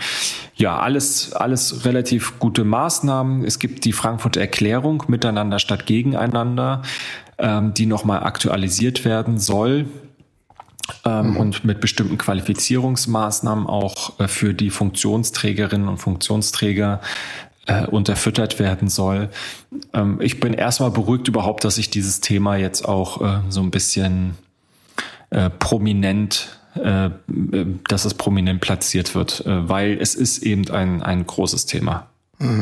Ja, 0.56 0.78
alles, 0.78 1.32
alles 1.32 1.86
relativ 1.86 2.38
gute 2.40 2.66
Maßnahmen. 2.66 3.46
Es 3.46 3.60
gibt 3.60 3.86
die 3.86 3.94
Frankfurter 3.94 4.42
Erklärung 4.42 5.04
miteinander 5.08 5.60
statt 5.60 5.86
gegeneinander, 5.86 6.82
ähm, 7.38 7.74
die 7.74 7.86
nochmal 7.86 8.24
aktualisiert 8.24 9.06
werden 9.06 9.38
soll. 9.38 9.86
Ähm, 11.06 11.32
mhm. 11.32 11.38
und 11.38 11.64
mit 11.64 11.80
bestimmten 11.80 12.18
Qualifizierungsmaßnahmen 12.18 13.68
auch 13.68 14.20
äh, 14.20 14.28
für 14.28 14.54
die 14.54 14.70
Funktionsträgerinnen 14.70 15.88
und 15.88 15.98
Funktionsträger 15.98 17.00
äh, 17.68 17.86
unterfüttert 17.86 18.60
werden 18.60 18.90
soll. 18.90 19.30
Ähm, 19.94 20.20
ich 20.22 20.42
bin 20.42 20.54
erstmal 20.54 20.92
beruhigt 20.92 21.30
überhaupt, 21.30 21.64
dass 21.64 21.76
sich 21.76 21.90
dieses 21.90 22.20
Thema 22.20 22.58
jetzt 22.58 22.86
auch 22.86 23.22
äh, 23.22 23.40
so 23.50 23.62
ein 23.62 23.72
bisschen 23.72 24.38
äh, 25.30 25.50
prominent 25.50 26.60
äh, 26.76 27.12
dass 27.88 28.06
es 28.06 28.16
prominent 28.16 28.60
platziert 28.60 29.14
wird, 29.14 29.46
äh, 29.46 29.70
weil 29.70 29.98
es 30.02 30.16
ist 30.16 30.40
eben 30.40 30.70
ein, 30.72 31.04
ein 31.04 31.26
großes 31.26 31.68
Thema. 31.68 32.08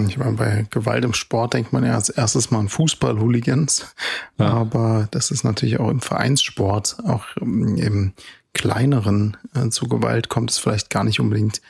Ich 0.07 0.17
meine, 0.17 0.33
bei 0.33 0.67
Gewalt 0.69 1.03
im 1.03 1.13
Sport 1.13 1.53
denkt 1.53 1.73
man 1.73 1.83
ja 1.83 1.95
als 1.95 2.09
erstes 2.09 2.51
mal 2.51 2.59
an 2.59 2.69
Fußball-Hooligans. 2.69 3.87
Ja. 4.37 4.47
Aber 4.47 5.07
das 5.11 5.31
ist 5.31 5.43
natürlich 5.43 5.79
auch 5.79 5.89
im 5.89 6.01
Vereinssport, 6.01 6.97
auch 7.05 7.25
im 7.37 8.13
kleineren 8.53 9.37
äh, 9.55 9.69
zu 9.69 9.87
Gewalt 9.87 10.29
kommt 10.29 10.51
es 10.51 10.57
vielleicht 10.57 10.89
gar 10.89 11.03
nicht 11.03 11.19
unbedingt 11.19 11.61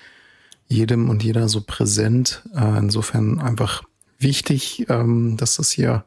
jedem 0.67 1.09
und 1.09 1.23
jeder 1.23 1.47
so 1.47 1.61
präsent. 1.61 2.43
Äh, 2.55 2.79
insofern 2.79 3.39
einfach 3.39 3.83
wichtig, 4.19 4.85
ähm, 4.89 5.37
dass 5.37 5.57
das 5.57 5.71
hier 5.71 6.05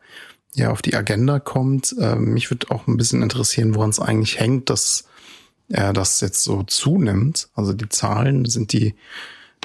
ja 0.54 0.70
auf 0.70 0.82
die 0.82 0.96
Agenda 0.96 1.38
kommt. 1.38 1.94
Äh, 1.98 2.16
mich 2.16 2.50
würde 2.50 2.70
auch 2.70 2.86
ein 2.86 2.96
bisschen 2.96 3.22
interessieren, 3.22 3.74
woran 3.74 3.90
es 3.90 4.00
eigentlich 4.00 4.40
hängt, 4.40 4.70
dass 4.70 5.04
äh, 5.68 5.92
das 5.92 6.20
jetzt 6.20 6.42
so 6.42 6.62
zunimmt. 6.62 7.48
Also 7.54 7.72
die 7.72 7.88
Zahlen 7.88 8.44
sind 8.46 8.72
die 8.72 8.94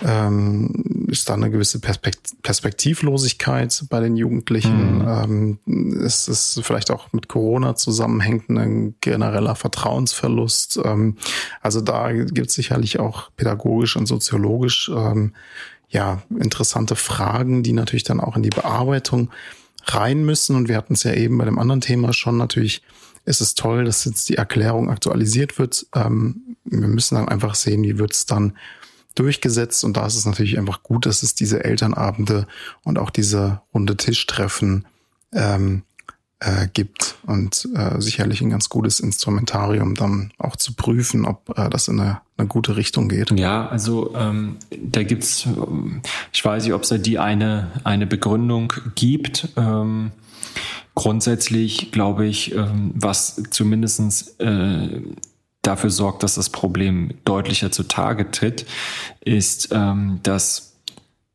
ähm, 0.05 1.07
ist 1.09 1.29
da 1.29 1.33
eine 1.33 1.49
gewisse 1.49 1.79
Perspekt 1.79 2.41
Perspektivlosigkeit 2.41 3.85
bei 3.89 3.99
den 3.99 4.15
Jugendlichen. 4.15 4.99
Mhm. 4.99 5.59
Ähm, 5.67 6.01
ist 6.01 6.27
es 6.27 6.59
vielleicht 6.63 6.91
auch 6.91 7.11
mit 7.11 7.27
Corona 7.27 7.75
zusammenhängt 7.75 8.49
ein 8.49 8.95
genereller 9.01 9.55
Vertrauensverlust. 9.55 10.79
Ähm, 10.83 11.17
also 11.61 11.81
da 11.81 12.11
gibt 12.11 12.49
es 12.49 12.55
sicherlich 12.55 12.99
auch 12.99 13.29
pädagogisch 13.35 13.95
und 13.95 14.05
soziologisch 14.05 14.89
ähm, 14.95 15.33
ja 15.89 16.21
interessante 16.29 16.95
Fragen, 16.95 17.63
die 17.63 17.73
natürlich 17.73 18.03
dann 18.03 18.19
auch 18.21 18.37
in 18.37 18.43
die 18.43 18.49
Bearbeitung 18.49 19.31
rein 19.85 20.23
müssen. 20.23 20.55
Und 20.55 20.69
wir 20.69 20.77
hatten 20.77 20.93
es 20.93 21.03
ja 21.03 21.13
eben 21.13 21.37
bei 21.37 21.45
dem 21.45 21.59
anderen 21.59 21.81
Thema 21.81 22.13
schon 22.13 22.37
natürlich. 22.37 22.83
Ist 23.25 23.41
es 23.41 23.53
toll, 23.53 23.83
dass 23.83 24.05
jetzt 24.05 24.29
die 24.29 24.35
Erklärung 24.35 24.89
aktualisiert 24.89 25.59
wird. 25.59 25.85
Ähm, 25.93 26.55
wir 26.63 26.87
müssen 26.87 27.15
dann 27.15 27.27
einfach 27.27 27.53
sehen, 27.53 27.83
wie 27.83 27.99
wird 27.99 28.13
es 28.13 28.25
dann 28.25 28.53
durchgesetzt. 29.19 29.83
Und 29.83 29.97
da 29.97 30.05
ist 30.05 30.15
es 30.15 30.25
natürlich 30.25 30.57
einfach 30.57 30.83
gut, 30.83 31.05
dass 31.05 31.23
es 31.23 31.35
diese 31.35 31.63
Elternabende 31.63 32.47
und 32.83 32.97
auch 32.97 33.09
diese 33.09 33.61
runde 33.73 33.97
Tischtreffen 33.97 34.85
ähm, 35.33 35.83
äh, 36.39 36.67
gibt 36.73 37.17
und 37.25 37.67
äh, 37.75 37.99
sicherlich 37.99 38.41
ein 38.41 38.49
ganz 38.49 38.69
gutes 38.69 39.01
Instrumentarium 39.01 39.95
dann 39.95 40.31
auch 40.37 40.55
zu 40.55 40.73
prüfen, 40.73 41.25
ob 41.25 41.57
äh, 41.57 41.69
das 41.69 41.89
in 41.89 41.99
eine, 41.99 42.21
eine 42.37 42.47
gute 42.47 42.77
Richtung 42.77 43.09
geht. 43.09 43.37
Ja, 43.37 43.67
also 43.67 44.15
ähm, 44.15 44.55
da 44.81 45.03
gibt's, 45.03 45.47
ich 46.31 46.43
weiß 46.45 46.63
nicht, 46.63 46.73
ob 46.73 46.83
es 46.83 46.89
da 46.89 46.97
die 46.97 47.19
eine, 47.19 47.71
eine 47.83 48.07
Begründung 48.07 48.71
gibt. 48.95 49.49
Ähm, 49.57 50.11
grundsätzlich 50.95 51.91
glaube 51.91 52.25
ich, 52.25 52.55
ähm, 52.55 52.91
was 52.95 53.43
zumindestens 53.49 54.35
äh, 54.39 55.01
dafür 55.69 55.89
sorgt, 55.91 56.23
dass 56.23 56.35
das 56.35 56.49
Problem 56.49 57.11
deutlicher 57.25 57.71
zutage 57.71 58.31
tritt, 58.31 58.65
ist, 59.21 59.69
ähm, 59.71 60.19
dass 60.23 60.73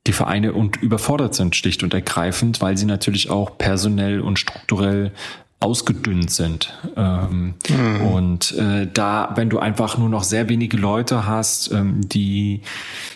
die 0.06 0.12
Vereine 0.12 0.52
und 0.52 0.76
überfordert 0.76 1.34
sind, 1.34 1.56
schlicht 1.56 1.82
und 1.82 1.94
ergreifend, 1.94 2.60
weil 2.60 2.76
sie 2.76 2.84
natürlich 2.84 3.30
auch 3.30 3.56
personell 3.56 4.20
und 4.20 4.38
strukturell 4.38 5.12
ausgedünnt 5.60 6.30
sind. 6.30 6.78
Ähm, 6.94 7.54
mhm. 7.68 8.00
Und 8.02 8.52
äh, 8.52 8.86
da, 8.92 9.32
wenn 9.36 9.48
du 9.48 9.60
einfach 9.60 9.96
nur 9.96 10.10
noch 10.10 10.24
sehr 10.24 10.50
wenige 10.50 10.76
Leute 10.76 11.26
hast, 11.26 11.72
ähm, 11.72 12.06
die 12.06 12.60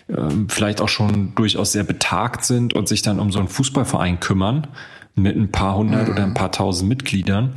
ähm, 0.08 0.48
vielleicht 0.48 0.80
auch 0.80 0.88
schon 0.88 1.34
durchaus 1.34 1.72
sehr 1.72 1.84
betagt 1.84 2.44
sind 2.44 2.72
und 2.72 2.88
sich 2.88 3.02
dann 3.02 3.20
um 3.20 3.30
so 3.32 3.38
einen 3.38 3.48
Fußballverein 3.48 4.20
kümmern, 4.20 4.66
mit 5.14 5.36
ein 5.36 5.50
paar 5.50 5.76
hundert 5.76 6.06
mhm. 6.06 6.14
oder 6.14 6.24
ein 6.24 6.34
paar 6.34 6.52
tausend 6.52 6.88
Mitgliedern, 6.88 7.54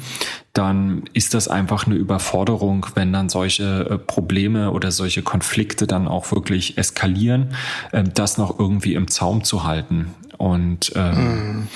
dann 0.54 1.04
ist 1.14 1.34
das 1.34 1.48
einfach 1.48 1.86
eine 1.86 1.96
Überforderung, 1.96 2.86
wenn 2.96 3.14
dann 3.14 3.30
solche 3.30 3.90
äh, 3.90 3.98
Probleme 3.98 4.72
oder 4.72 4.92
solche 4.92 5.22
Konflikte 5.22 5.88
dann 5.88 6.08
auch 6.08 6.32
wirklich 6.32 6.78
eskalieren, 6.78 7.56
äh, 7.92 8.04
das 8.04 8.38
noch 8.38 8.60
irgendwie 8.60 8.96
im 8.96 9.08
Zaum 9.08 9.44
zu 9.44 9.64
halten. 9.64 10.14
Und 10.38 10.92
ähm, 10.96 11.16
mhm 11.16 11.68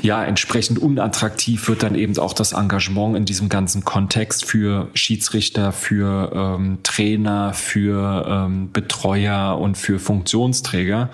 ja, 0.00 0.24
entsprechend 0.24 0.78
unattraktiv 0.78 1.68
wird 1.68 1.82
dann 1.82 1.94
eben 1.94 2.16
auch 2.18 2.32
das 2.32 2.52
Engagement 2.52 3.16
in 3.16 3.26
diesem 3.26 3.48
ganzen 3.48 3.84
Kontext 3.84 4.44
für 4.44 4.88
Schiedsrichter, 4.94 5.72
für 5.72 6.32
ähm, 6.34 6.78
Trainer, 6.82 7.52
für 7.52 8.26
ähm, 8.28 8.70
Betreuer 8.72 9.58
und 9.58 9.76
für 9.76 9.98
Funktionsträger, 9.98 11.10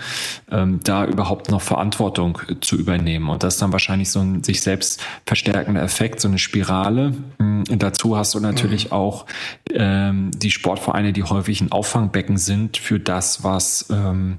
ähm, 0.51 0.81
da 0.85 1.05
überhaupt 1.05 1.51
noch 1.51 1.63
Verantwortung 1.63 2.39
zu 2.61 2.77
übernehmen. 2.77 3.29
Und 3.29 3.43
das 3.43 3.55
ist 3.55 3.63
dann 3.63 3.73
wahrscheinlich 3.73 4.11
so 4.11 4.21
ein 4.21 4.45
sich 4.45 4.61
selbst 4.61 5.01
verstärkender 5.27 5.83
Effekt, 5.83 6.21
so 6.21 6.29
eine 6.29 6.39
Spirale. 6.39 7.15
Und 7.39 7.69
hm, 7.69 7.79
dazu 7.79 8.17
hast 8.17 8.35
du 8.35 8.41
natürlich 8.41 8.87
mhm. 8.87 8.93
auch 8.93 9.27
ähm, 9.73 10.31
die 10.37 10.51
Sportvereine, 10.51 11.13
die 11.13 11.25
häufig 11.25 11.61
ein 11.61 11.73
Auffangbecken 11.73 12.39
sind 12.39 12.77
für 12.77 13.01
das, 13.01 13.43
was 13.43 13.87
ähm, 13.91 14.39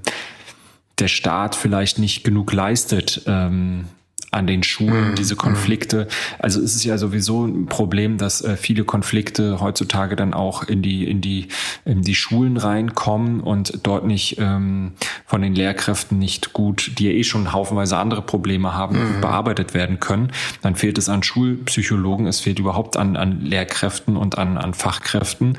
der 0.98 1.08
Staat 1.08 1.54
vielleicht 1.54 1.98
nicht 1.98 2.24
genug 2.24 2.52
leistet. 2.52 3.22
Ähm, 3.26 3.86
an 4.32 4.46
den 4.46 4.62
Schulen, 4.62 5.10
mhm. 5.10 5.14
diese 5.14 5.36
Konflikte. 5.36 6.08
Also 6.38 6.60
es 6.60 6.74
ist 6.74 6.84
ja 6.84 6.96
sowieso 6.96 7.44
ein 7.46 7.66
Problem, 7.66 8.16
dass 8.16 8.40
äh, 8.40 8.56
viele 8.56 8.84
Konflikte 8.84 9.60
heutzutage 9.60 10.16
dann 10.16 10.32
auch 10.32 10.64
in 10.64 10.80
die, 10.80 11.08
in 11.08 11.20
die, 11.20 11.48
in 11.84 12.00
die 12.00 12.14
Schulen 12.14 12.56
reinkommen 12.56 13.40
und 13.40 13.80
dort 13.82 14.06
nicht 14.06 14.38
ähm, 14.38 14.92
von 15.26 15.42
den 15.42 15.54
Lehrkräften 15.54 16.18
nicht 16.18 16.54
gut, 16.54 16.92
die 16.98 17.04
ja 17.04 17.12
eh 17.12 17.24
schon 17.24 17.52
haufenweise 17.52 17.98
andere 17.98 18.22
Probleme 18.22 18.74
haben, 18.74 19.16
mhm. 19.16 19.20
bearbeitet 19.20 19.74
werden 19.74 20.00
können. 20.00 20.32
Dann 20.62 20.76
fehlt 20.76 20.96
es 20.96 21.10
an 21.10 21.22
Schulpsychologen, 21.22 22.26
es 22.26 22.40
fehlt 22.40 22.58
überhaupt 22.58 22.96
an, 22.96 23.16
an 23.16 23.42
Lehrkräften 23.42 24.16
und 24.16 24.38
an, 24.38 24.56
an 24.56 24.72
Fachkräften. 24.72 25.58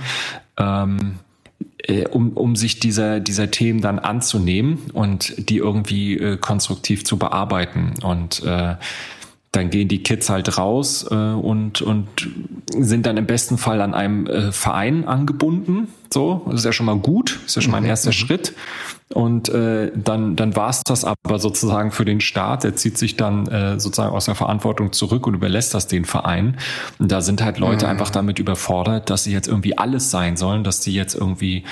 Ähm, 0.57 1.19
äh, 1.83 2.07
um, 2.07 2.31
um 2.31 2.55
sich 2.55 2.79
dieser, 2.79 3.19
dieser 3.19 3.51
Themen 3.51 3.81
dann 3.81 3.99
anzunehmen 3.99 4.79
und 4.93 5.49
die 5.49 5.57
irgendwie 5.57 6.17
äh, 6.17 6.37
konstruktiv 6.37 7.05
zu 7.05 7.17
bearbeiten. 7.17 7.93
Und 8.03 8.43
äh, 8.43 8.75
dann 9.51 9.69
gehen 9.69 9.87
die 9.87 10.01
Kids 10.01 10.29
halt 10.29 10.57
raus 10.57 11.05
äh, 11.11 11.13
und, 11.13 11.81
und 11.81 12.07
sind 12.77 13.05
dann 13.05 13.17
im 13.17 13.27
besten 13.27 13.57
Fall 13.57 13.81
an 13.81 13.93
einem 13.93 14.25
äh, 14.27 14.51
Verein 14.51 15.07
angebunden. 15.07 15.89
So, 16.11 16.43
das 16.47 16.61
ist 16.61 16.65
ja 16.65 16.73
schon 16.73 16.87
mal 16.87 16.97
gut, 16.97 17.39
ist 17.45 17.55
ja 17.55 17.61
schon 17.61 17.71
mal 17.71 17.77
ein 17.77 17.83
mhm, 17.83 17.89
erster 17.89 18.09
mhm. 18.09 18.13
Schritt. 18.13 18.53
Und 19.13 19.49
äh, 19.49 19.91
dann, 19.95 20.35
dann 20.35 20.55
war 20.55 20.69
es 20.69 20.81
das 20.83 21.05
aber 21.05 21.37
sozusagen 21.37 21.91
für 21.91 22.03
den 22.03 22.19
Staat. 22.19 22.63
Der 22.63 22.75
zieht 22.75 22.97
sich 22.97 23.15
dann 23.15 23.47
äh, 23.47 23.79
sozusagen 23.79 24.13
aus 24.13 24.25
der 24.25 24.35
Verantwortung 24.35 24.91
zurück 24.91 25.27
und 25.27 25.35
überlässt 25.35 25.73
das 25.73 25.87
den 25.87 26.05
Verein. 26.05 26.57
Und 26.97 27.11
da 27.11 27.21
sind 27.21 27.43
halt 27.43 27.59
Leute 27.59 27.85
mhm. 27.85 27.91
einfach 27.91 28.09
damit 28.09 28.39
überfordert, 28.39 29.09
dass 29.11 29.23
sie 29.23 29.31
jetzt 29.31 29.47
irgendwie 29.47 29.77
alles 29.77 30.09
sein 30.09 30.35
sollen, 30.35 30.63
dass 30.63 30.83
sie 30.83 30.93
jetzt 30.93 31.13
irgendwie 31.13 31.63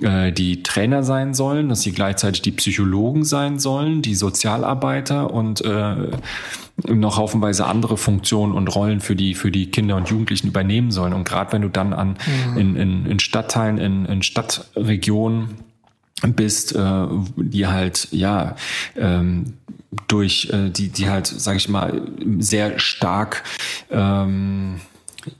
äh, 0.00 0.30
die 0.30 0.62
Trainer 0.62 1.02
sein 1.02 1.34
sollen, 1.34 1.68
dass 1.68 1.82
sie 1.82 1.92
gleichzeitig 1.92 2.42
die 2.42 2.52
Psychologen 2.52 3.24
sein 3.24 3.58
sollen, 3.58 4.02
die 4.02 4.14
Sozialarbeiter 4.14 5.32
und 5.32 5.64
äh, 5.64 5.96
noch 6.86 7.16
haufenweise 7.16 7.66
andere 7.66 7.96
Funktionen 7.96 8.52
und 8.52 8.68
Rollen 8.68 9.00
für 9.00 9.16
die 9.16 9.34
für 9.34 9.50
die 9.50 9.70
Kinder 9.70 9.96
und 9.96 10.08
Jugendlichen 10.08 10.48
übernehmen 10.48 10.90
sollen. 10.92 11.14
Und 11.14 11.24
gerade 11.26 11.52
wenn 11.52 11.62
du 11.62 11.68
dann 11.68 11.92
an 11.92 12.16
mhm. 12.54 12.58
in, 12.58 12.76
in, 12.76 13.06
in 13.06 13.18
Stadtteilen, 13.18 13.78
in, 13.78 14.04
in 14.04 14.22
Stadtregionen 14.22 15.56
bist, 16.22 16.74
äh, 16.74 17.06
die 17.36 17.66
halt 17.66 18.08
ja 18.10 18.56
ähm, 18.96 19.54
durch 20.08 20.50
äh, 20.52 20.70
die 20.70 20.88
die 20.88 21.08
halt 21.08 21.26
sage 21.26 21.58
ich 21.58 21.68
mal 21.68 22.02
sehr 22.38 22.78
stark 22.78 23.42
ähm, 23.90 24.80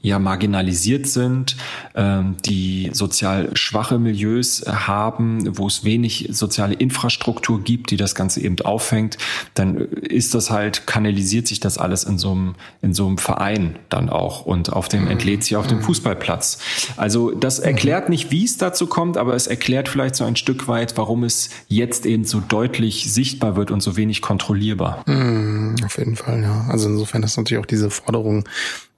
ja 0.01 0.19
marginalisiert 0.19 1.07
sind, 1.07 1.57
ähm, 1.95 2.35
die 2.45 2.89
sozial 2.93 3.55
schwache 3.55 3.99
Milieus 3.99 4.63
haben, 4.67 5.57
wo 5.57 5.67
es 5.67 5.83
wenig 5.83 6.29
soziale 6.31 6.73
Infrastruktur 6.73 7.61
gibt, 7.63 7.91
die 7.91 7.97
das 7.97 8.15
Ganze 8.15 8.41
eben 8.41 8.59
auffängt, 8.61 9.17
dann 9.53 9.77
ist 9.77 10.33
das 10.33 10.49
halt, 10.49 10.87
kanalisiert 10.87 11.47
sich 11.47 11.59
das 11.59 11.77
alles 11.77 12.03
in 12.03 12.17
so 12.17 12.31
einem, 12.31 12.55
in 12.81 12.93
so 12.93 13.07
einem 13.07 13.17
Verein 13.17 13.77
dann 13.89 14.09
auch 14.09 14.45
und 14.45 14.71
auf 14.73 14.87
dem 14.87 15.07
entlädt 15.07 15.43
sich 15.43 15.55
auf 15.55 15.67
dem 15.67 15.81
Fußballplatz. 15.81 16.59
Also 16.97 17.31
das 17.31 17.59
erklärt 17.59 18.09
nicht, 18.09 18.31
wie 18.31 18.45
es 18.45 18.57
dazu 18.57 18.87
kommt, 18.87 19.17
aber 19.17 19.33
es 19.33 19.47
erklärt 19.47 19.89
vielleicht 19.89 20.15
so 20.15 20.23
ein 20.23 20.35
Stück 20.35 20.67
weit, 20.67 20.97
warum 20.97 21.23
es 21.23 21.49
jetzt 21.67 22.05
eben 22.05 22.25
so 22.25 22.39
deutlich 22.39 23.11
sichtbar 23.11 23.55
wird 23.55 23.71
und 23.71 23.81
so 23.81 23.97
wenig 23.97 24.21
kontrollierbar. 24.21 25.03
Mhm, 25.05 25.75
auf 25.85 25.97
jeden 25.97 26.15
Fall, 26.15 26.41
ja. 26.41 26.65
Also 26.69 26.87
insofern 26.87 27.23
ist 27.23 27.37
natürlich 27.37 27.61
auch 27.61 27.67
diese 27.67 27.89
Forderung 27.89 28.45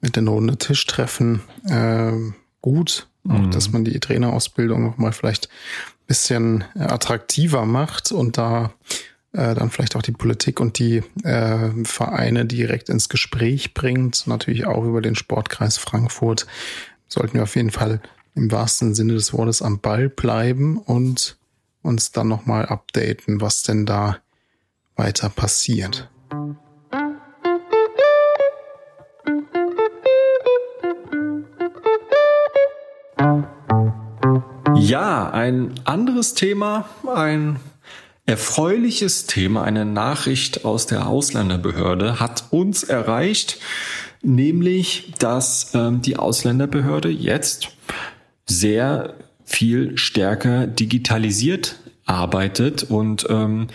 mit 0.01 0.15
den 0.15 0.27
Runde 0.27 0.57
Tisch 0.57 0.85
treffen 0.85 1.41
äh, 1.65 2.13
gut. 2.61 3.07
Auch, 3.27 3.37
mhm. 3.37 3.51
dass 3.51 3.71
man 3.71 3.83
die 3.83 3.99
Trainerausbildung 3.99 4.83
nochmal 4.83 5.11
vielleicht 5.11 5.47
ein 5.47 6.07
bisschen 6.07 6.63
äh, 6.75 6.83
attraktiver 6.83 7.65
macht 7.65 8.11
und 8.11 8.37
da 8.37 8.73
äh, 9.33 9.53
dann 9.53 9.69
vielleicht 9.69 9.95
auch 9.95 10.01
die 10.01 10.13
Politik 10.13 10.59
und 10.59 10.79
die 10.79 11.03
äh, 11.23 11.69
Vereine 11.83 12.45
direkt 12.45 12.89
ins 12.89 13.09
Gespräch 13.09 13.73
bringt. 13.73 14.25
Natürlich 14.25 14.65
auch 14.65 14.83
über 14.85 15.01
den 15.01 15.15
Sportkreis 15.15 15.77
Frankfurt 15.77 16.47
sollten 17.07 17.35
wir 17.35 17.43
auf 17.43 17.55
jeden 17.55 17.71
Fall 17.71 18.01
im 18.35 18.51
wahrsten 18.51 18.95
Sinne 18.95 19.13
des 19.13 19.33
Wortes 19.33 19.61
am 19.61 19.79
Ball 19.79 20.09
bleiben 20.09 20.77
und 20.77 21.37
uns 21.81 22.11
dann 22.11 22.27
nochmal 22.27 22.65
updaten, 22.65 23.41
was 23.41 23.63
denn 23.63 23.85
da 23.85 24.17
weiter 24.95 25.29
passiert. 25.29 26.09
Ja, 34.79 35.29
ein 35.29 35.73
anderes 35.83 36.33
Thema, 36.35 36.87
ein 37.13 37.59
erfreuliches 38.25 39.25
Thema, 39.25 39.63
eine 39.63 39.85
Nachricht 39.85 40.63
aus 40.63 40.87
der 40.87 41.07
Ausländerbehörde 41.07 42.19
hat 42.19 42.45
uns 42.51 42.83
erreicht, 42.83 43.59
nämlich, 44.21 45.13
dass 45.19 45.73
ähm, 45.73 46.01
die 46.01 46.17
Ausländerbehörde 46.17 47.09
jetzt 47.09 47.69
sehr 48.45 49.15
viel 49.43 49.97
stärker 49.97 50.65
digitalisiert 50.65 51.75
arbeitet 52.05 52.83
und 52.83 53.27
ähm, 53.29 53.67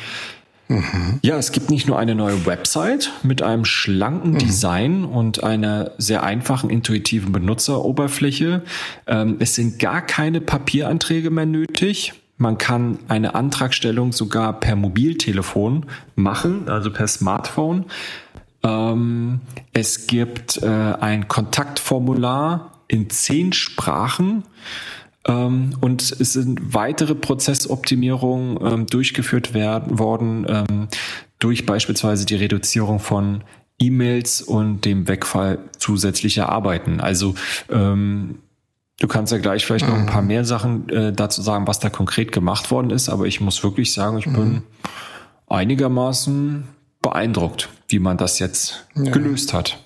Mhm. 0.69 1.21
Ja, 1.23 1.37
es 1.37 1.53
gibt 1.53 1.71
nicht 1.71 1.87
nur 1.87 1.99
eine 1.99 2.15
neue 2.15 2.47
Website 2.47 3.13
mit 3.23 3.43
einem 3.43 3.65
schlanken 3.65 4.33
mhm. 4.33 4.39
Design 4.39 5.05
und 5.05 5.45
einer 5.45 5.93
sehr 5.99 6.23
einfachen, 6.23 6.71
intuitiven 6.71 7.33
Benutzeroberfläche. 7.33 8.63
Ähm, 9.07 9.37
es 9.41 9.55
sind 9.55 9.79
gar 9.79 10.03
keine 10.03 10.41
Papieranträge 10.41 11.31
mehr 11.31 11.47
nötig. 11.47 12.15
Man 12.37 12.59
kann 12.59 12.99
eine 13.09 13.35
Antragstellung 13.35 14.13
sogar 14.13 14.59
per 14.59 14.75
Mobiltelefon 14.75 15.87
machen, 16.17 16.69
also 16.69 16.91
per 16.91 17.07
Smartphone. 17.07 17.85
Ähm, 18.65 19.41
es 19.73 20.07
gibt 20.07 20.63
äh, 20.63 20.67
ein 20.67 21.29
Kontaktformular 21.29 22.73
in 22.89 23.11
zehn 23.11 23.53
Sprachen. 23.53 24.45
Ähm, 25.27 25.77
und 25.81 26.03
es 26.03 26.33
sind 26.33 26.75
weitere 26.75 27.15
Prozessoptimierungen 27.15 28.59
ähm, 28.65 28.87
durchgeführt 28.87 29.55
werden, 29.55 29.99
worden 29.99 30.47
ähm, 30.49 30.89
durch 31.39 31.67
beispielsweise 31.67 32.27
die 32.27 32.37
Reduzierung 32.37 33.01
von 33.01 33.45
E-Mails 33.79 34.41
und 34.43 34.85
dem 34.85 35.09
Wegfall 35.09 35.59
zusätzlicher 35.79 36.49
Arbeiten. 36.49 37.01
Also 37.01 37.35
du 39.01 39.09
kannst 39.09 39.33
ja 39.33 39.39
gleich 39.39 39.67
vielleicht 39.67 39.89
noch 39.89 39.97
ein 39.97 40.07
paar 40.07 40.23
mhm. 40.23 40.29
mehr 40.29 40.45
Sachen 40.45 40.89
äh, 40.89 41.13
dazu 41.13 41.43
sagen, 41.43 41.67
was 41.67 41.81
da 41.81 41.91
konkret 41.91 42.33
gemacht 42.33 42.71
worden 42.71 42.91
ist, 42.91 43.09
aber 43.09 43.27
ich 43.27 43.41
muss 43.41 43.63
wirklich 43.63 43.93
sagen, 43.93 44.19
ich 44.19 44.25
bin 44.25 44.53
mhm. 44.53 44.63
einigermaßen 45.49 46.65
beeindruckt, 47.03 47.69
wie 47.89 47.99
man 47.99 48.17
das 48.17 48.39
jetzt 48.39 48.87
ja. 48.95 49.11
gelöst 49.11 49.53
hat. 49.53 49.79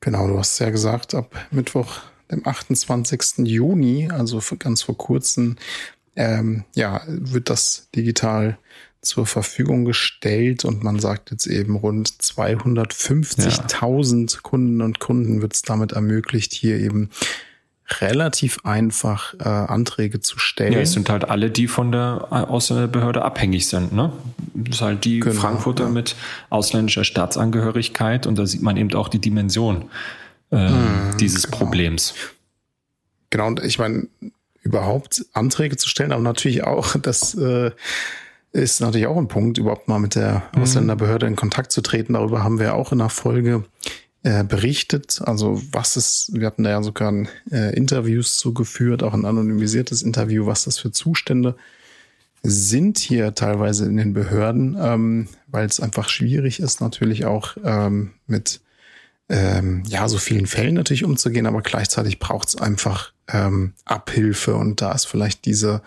Genau, 0.00 0.28
du 0.28 0.38
hast 0.38 0.58
ja 0.58 0.70
gesagt, 0.70 1.14
ab 1.14 1.34
Mittwoch 1.50 2.00
dem 2.30 2.46
28. 2.46 3.46
Juni, 3.46 4.08
also 4.10 4.40
ganz 4.58 4.82
vor 4.82 4.96
kurzem, 4.96 5.56
ähm, 6.16 6.64
ja, 6.74 7.02
wird 7.06 7.50
das 7.50 7.88
digital 7.94 8.56
zur 9.02 9.26
Verfügung 9.26 9.84
gestellt 9.84 10.64
und 10.64 10.82
man 10.82 10.98
sagt 10.98 11.30
jetzt 11.30 11.46
eben 11.46 11.76
rund 11.76 12.08
250.000 12.08 14.34
ja. 14.34 14.40
Kunden 14.42 14.82
und 14.82 14.98
Kunden 14.98 15.42
wird 15.42 15.54
es 15.54 15.62
damit 15.62 15.92
ermöglicht, 15.92 16.52
hier 16.52 16.78
eben 16.78 17.10
relativ 18.00 18.58
einfach 18.64 19.34
äh, 19.38 19.44
Anträge 19.44 20.20
zu 20.20 20.40
stellen. 20.40 20.72
Ja, 20.72 20.80
es 20.80 20.90
sind 20.92 21.08
halt 21.08 21.28
alle, 21.28 21.50
die 21.50 21.68
von 21.68 21.92
der 21.92 22.26
Ausländerbehörde 22.50 23.22
abhängig 23.22 23.68
sind. 23.68 23.92
Ne? 23.92 24.12
Das 24.54 24.76
ist 24.76 24.82
halt 24.82 25.04
die 25.04 25.20
genau, 25.20 25.40
Frankfurter 25.40 25.84
ja. 25.84 25.90
mit 25.90 26.16
ausländischer 26.50 27.04
Staatsangehörigkeit 27.04 28.26
und 28.26 28.36
da 28.36 28.46
sieht 28.46 28.62
man 28.62 28.76
eben 28.76 28.92
auch 28.94 29.08
die 29.08 29.20
Dimension 29.20 29.84
äh, 30.50 30.70
mhm, 30.70 31.16
dieses 31.18 31.44
genau. 31.44 31.58
Problems. 31.58 32.14
Genau, 33.30 33.48
und 33.48 33.62
ich 33.62 33.78
meine, 33.78 34.08
überhaupt 34.62 35.24
Anträge 35.32 35.76
zu 35.76 35.88
stellen, 35.88 36.12
aber 36.12 36.22
natürlich 36.22 36.64
auch, 36.64 36.96
das 37.02 37.34
äh, 37.34 37.70
ist 38.52 38.80
natürlich 38.80 39.06
auch 39.06 39.16
ein 39.16 39.28
Punkt, 39.28 39.58
überhaupt 39.58 39.88
mal 39.88 39.98
mit 39.98 40.14
der 40.14 40.42
mhm. 40.54 40.62
Ausländerbehörde 40.62 41.26
in 41.26 41.36
Kontakt 41.36 41.72
zu 41.72 41.82
treten. 41.82 42.14
Darüber 42.14 42.42
haben 42.42 42.58
wir 42.58 42.74
auch 42.74 42.92
in 42.92 42.98
der 42.98 43.10
Folge 43.10 43.64
äh, 44.22 44.44
berichtet. 44.44 45.20
Also 45.24 45.62
was 45.72 45.96
ist, 45.96 46.30
wir 46.32 46.46
hatten 46.46 46.64
da 46.64 46.70
ja 46.70 46.82
sogar 46.82 47.12
ein, 47.12 47.28
äh, 47.50 47.76
Interviews 47.76 48.38
zugeführt, 48.38 49.02
auch 49.02 49.14
ein 49.14 49.24
anonymisiertes 49.24 50.02
Interview, 50.02 50.46
was 50.46 50.64
das 50.64 50.78
für 50.78 50.90
Zustände 50.90 51.56
sind 52.42 52.98
hier 52.98 53.34
teilweise 53.34 53.86
in 53.86 53.96
den 53.96 54.12
Behörden, 54.12 54.76
ähm, 54.80 55.28
weil 55.48 55.66
es 55.66 55.80
einfach 55.80 56.08
schwierig 56.08 56.60
ist, 56.60 56.80
natürlich 56.80 57.24
auch 57.24 57.56
ähm, 57.64 58.12
mit 58.26 58.60
ähm, 59.28 59.82
ja, 59.86 60.08
so 60.08 60.18
vielen 60.18 60.46
Fällen 60.46 60.74
natürlich 60.74 61.04
umzugehen, 61.04 61.46
aber 61.46 61.62
gleichzeitig 61.62 62.18
braucht 62.18 62.48
es 62.48 62.56
einfach 62.56 63.12
ähm, 63.28 63.74
Abhilfe 63.84 64.54
und 64.54 64.80
da 64.80 64.92
ist 64.92 65.06
vielleicht 65.06 65.44
diese, 65.44 65.82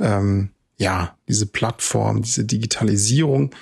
ähm, 0.00 0.50
ja, 0.76 1.16
diese 1.28 1.46
Plattform, 1.46 2.22
diese 2.22 2.44
Digitalisierung 2.44 3.54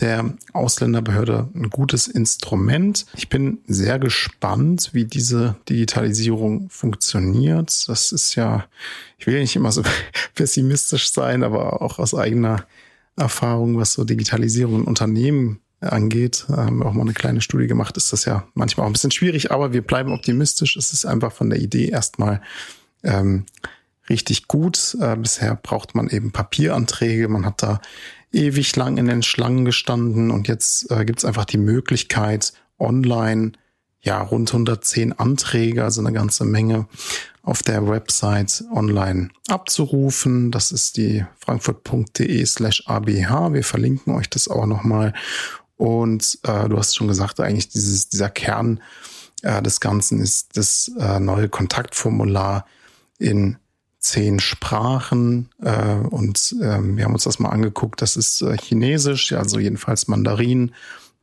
der 0.00 0.34
Ausländerbehörde 0.52 1.48
ein 1.54 1.70
gutes 1.70 2.08
Instrument. 2.08 3.06
Ich 3.14 3.28
bin 3.28 3.58
sehr 3.66 3.98
gespannt, 3.98 4.90
wie 4.92 5.04
diese 5.04 5.56
Digitalisierung 5.68 6.68
funktioniert. 6.70 7.88
Das 7.88 8.10
ist 8.10 8.34
ja, 8.34 8.64
ich 9.18 9.26
will 9.26 9.40
nicht 9.40 9.54
immer 9.54 9.70
so 9.70 9.82
pessimistisch 10.34 11.12
sein, 11.12 11.44
aber 11.44 11.82
auch 11.82 11.98
aus 11.98 12.14
eigener 12.14 12.66
Erfahrung, 13.16 13.76
was 13.76 13.92
so 13.92 14.04
Digitalisierung 14.04 14.80
in 14.80 14.84
Unternehmen 14.86 15.60
angeht, 15.82 16.46
haben 16.48 16.78
wir 16.78 16.86
auch 16.86 16.92
mal 16.92 17.02
eine 17.02 17.12
kleine 17.12 17.40
Studie 17.40 17.66
gemacht, 17.66 17.96
ist 17.96 18.12
das 18.12 18.24
ja 18.24 18.46
manchmal 18.54 18.84
auch 18.84 18.90
ein 18.90 18.94
bisschen 18.94 19.10
schwierig, 19.10 19.50
aber 19.50 19.72
wir 19.72 19.82
bleiben 19.82 20.12
optimistisch. 20.12 20.76
Es 20.76 20.92
ist 20.92 21.04
einfach 21.04 21.32
von 21.32 21.50
der 21.50 21.60
Idee 21.60 21.88
erstmal 21.88 22.40
ähm, 23.02 23.46
richtig 24.08 24.48
gut. 24.48 24.96
Äh, 25.00 25.16
bisher 25.16 25.54
braucht 25.56 25.94
man 25.94 26.08
eben 26.08 26.32
Papieranträge, 26.32 27.28
man 27.28 27.44
hat 27.44 27.62
da 27.62 27.80
ewig 28.32 28.74
lang 28.76 28.96
in 28.96 29.06
den 29.06 29.22
Schlangen 29.22 29.64
gestanden 29.64 30.30
und 30.30 30.48
jetzt 30.48 30.90
äh, 30.90 31.04
gibt 31.04 31.18
es 31.18 31.24
einfach 31.24 31.44
die 31.44 31.58
Möglichkeit, 31.58 32.52
online 32.78 33.52
ja 34.00 34.20
rund 34.20 34.50
110 34.50 35.12
Anträge, 35.12 35.84
also 35.84 36.00
eine 36.00 36.12
ganze 36.12 36.44
Menge 36.44 36.86
auf 37.42 37.62
der 37.62 37.88
Website 37.88 38.64
online 38.72 39.30
abzurufen. 39.48 40.50
Das 40.50 40.72
ist 40.72 40.96
die 40.96 41.24
frankfurt.de 41.38 42.44
slash 42.46 42.84
abh. 42.86 43.52
Wir 43.52 43.64
verlinken 43.64 44.14
euch 44.14 44.28
das 44.28 44.48
auch 44.48 44.66
nochmal. 44.66 45.12
Und 45.82 46.38
äh, 46.44 46.68
du 46.68 46.78
hast 46.78 46.94
schon 46.94 47.08
gesagt, 47.08 47.40
eigentlich 47.40 47.68
dieses, 47.68 48.08
dieser 48.08 48.30
Kern 48.30 48.80
äh, 49.42 49.60
des 49.62 49.80
Ganzen 49.80 50.20
ist 50.20 50.56
das 50.56 50.92
äh, 50.96 51.18
neue 51.18 51.48
Kontaktformular 51.48 52.66
in 53.18 53.56
zehn 53.98 54.38
Sprachen 54.38 55.48
äh, 55.60 55.94
und 55.96 56.54
ähm, 56.62 56.96
wir 56.96 57.04
haben 57.04 57.14
uns 57.14 57.24
das 57.24 57.40
mal 57.40 57.48
angeguckt. 57.48 58.00
Das 58.00 58.14
ist 58.14 58.42
äh, 58.42 58.56
Chinesisch, 58.58 59.32
also 59.32 59.58
jedenfalls 59.58 60.06
Mandarin, 60.06 60.72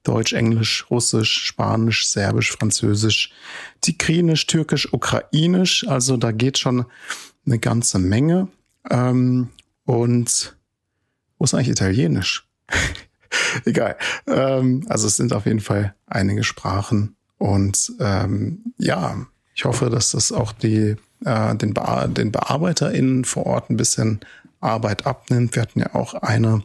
Deutsch, 0.03 0.33
Englisch, 0.33 0.85
Russisch, 0.89 1.41
Spanisch, 1.41 2.09
Serbisch, 2.09 2.51
Französisch, 2.51 3.31
Tigrinisch, 3.79 4.45
Türkisch, 4.45 4.91
Ukrainisch. 4.91 5.87
Also 5.87 6.17
da 6.17 6.33
geht 6.33 6.57
schon 6.57 6.83
eine 7.45 7.59
ganze 7.59 7.97
Menge. 7.97 8.49
Ähm, 8.89 9.51
und 9.85 10.57
wo 11.37 11.45
ist 11.45 11.53
eigentlich 11.53 11.69
Italienisch? 11.69 12.45
Egal. 13.65 13.97
Ähm, 14.27 14.85
also 14.89 15.07
es 15.07 15.17
sind 15.17 15.33
auf 15.33 15.45
jeden 15.45 15.59
Fall 15.59 15.93
einige 16.07 16.43
Sprachen. 16.43 17.15
Und 17.37 17.93
ähm, 17.99 18.73
ja, 18.77 19.25
ich 19.55 19.65
hoffe, 19.65 19.89
dass 19.89 20.11
das 20.11 20.31
auch 20.31 20.51
die, 20.51 20.95
äh, 21.25 21.55
den, 21.55 21.73
Be 21.73 22.09
den 22.09 22.31
BearbeiterInnen 22.31 23.25
vor 23.25 23.45
Ort 23.45 23.69
ein 23.69 23.77
bisschen 23.77 24.19
Arbeit 24.61 25.05
abnimmt. 25.05 25.55
Wir 25.55 25.61
hatten 25.61 25.79
ja 25.79 25.95
auch 25.95 26.13
eine 26.13 26.63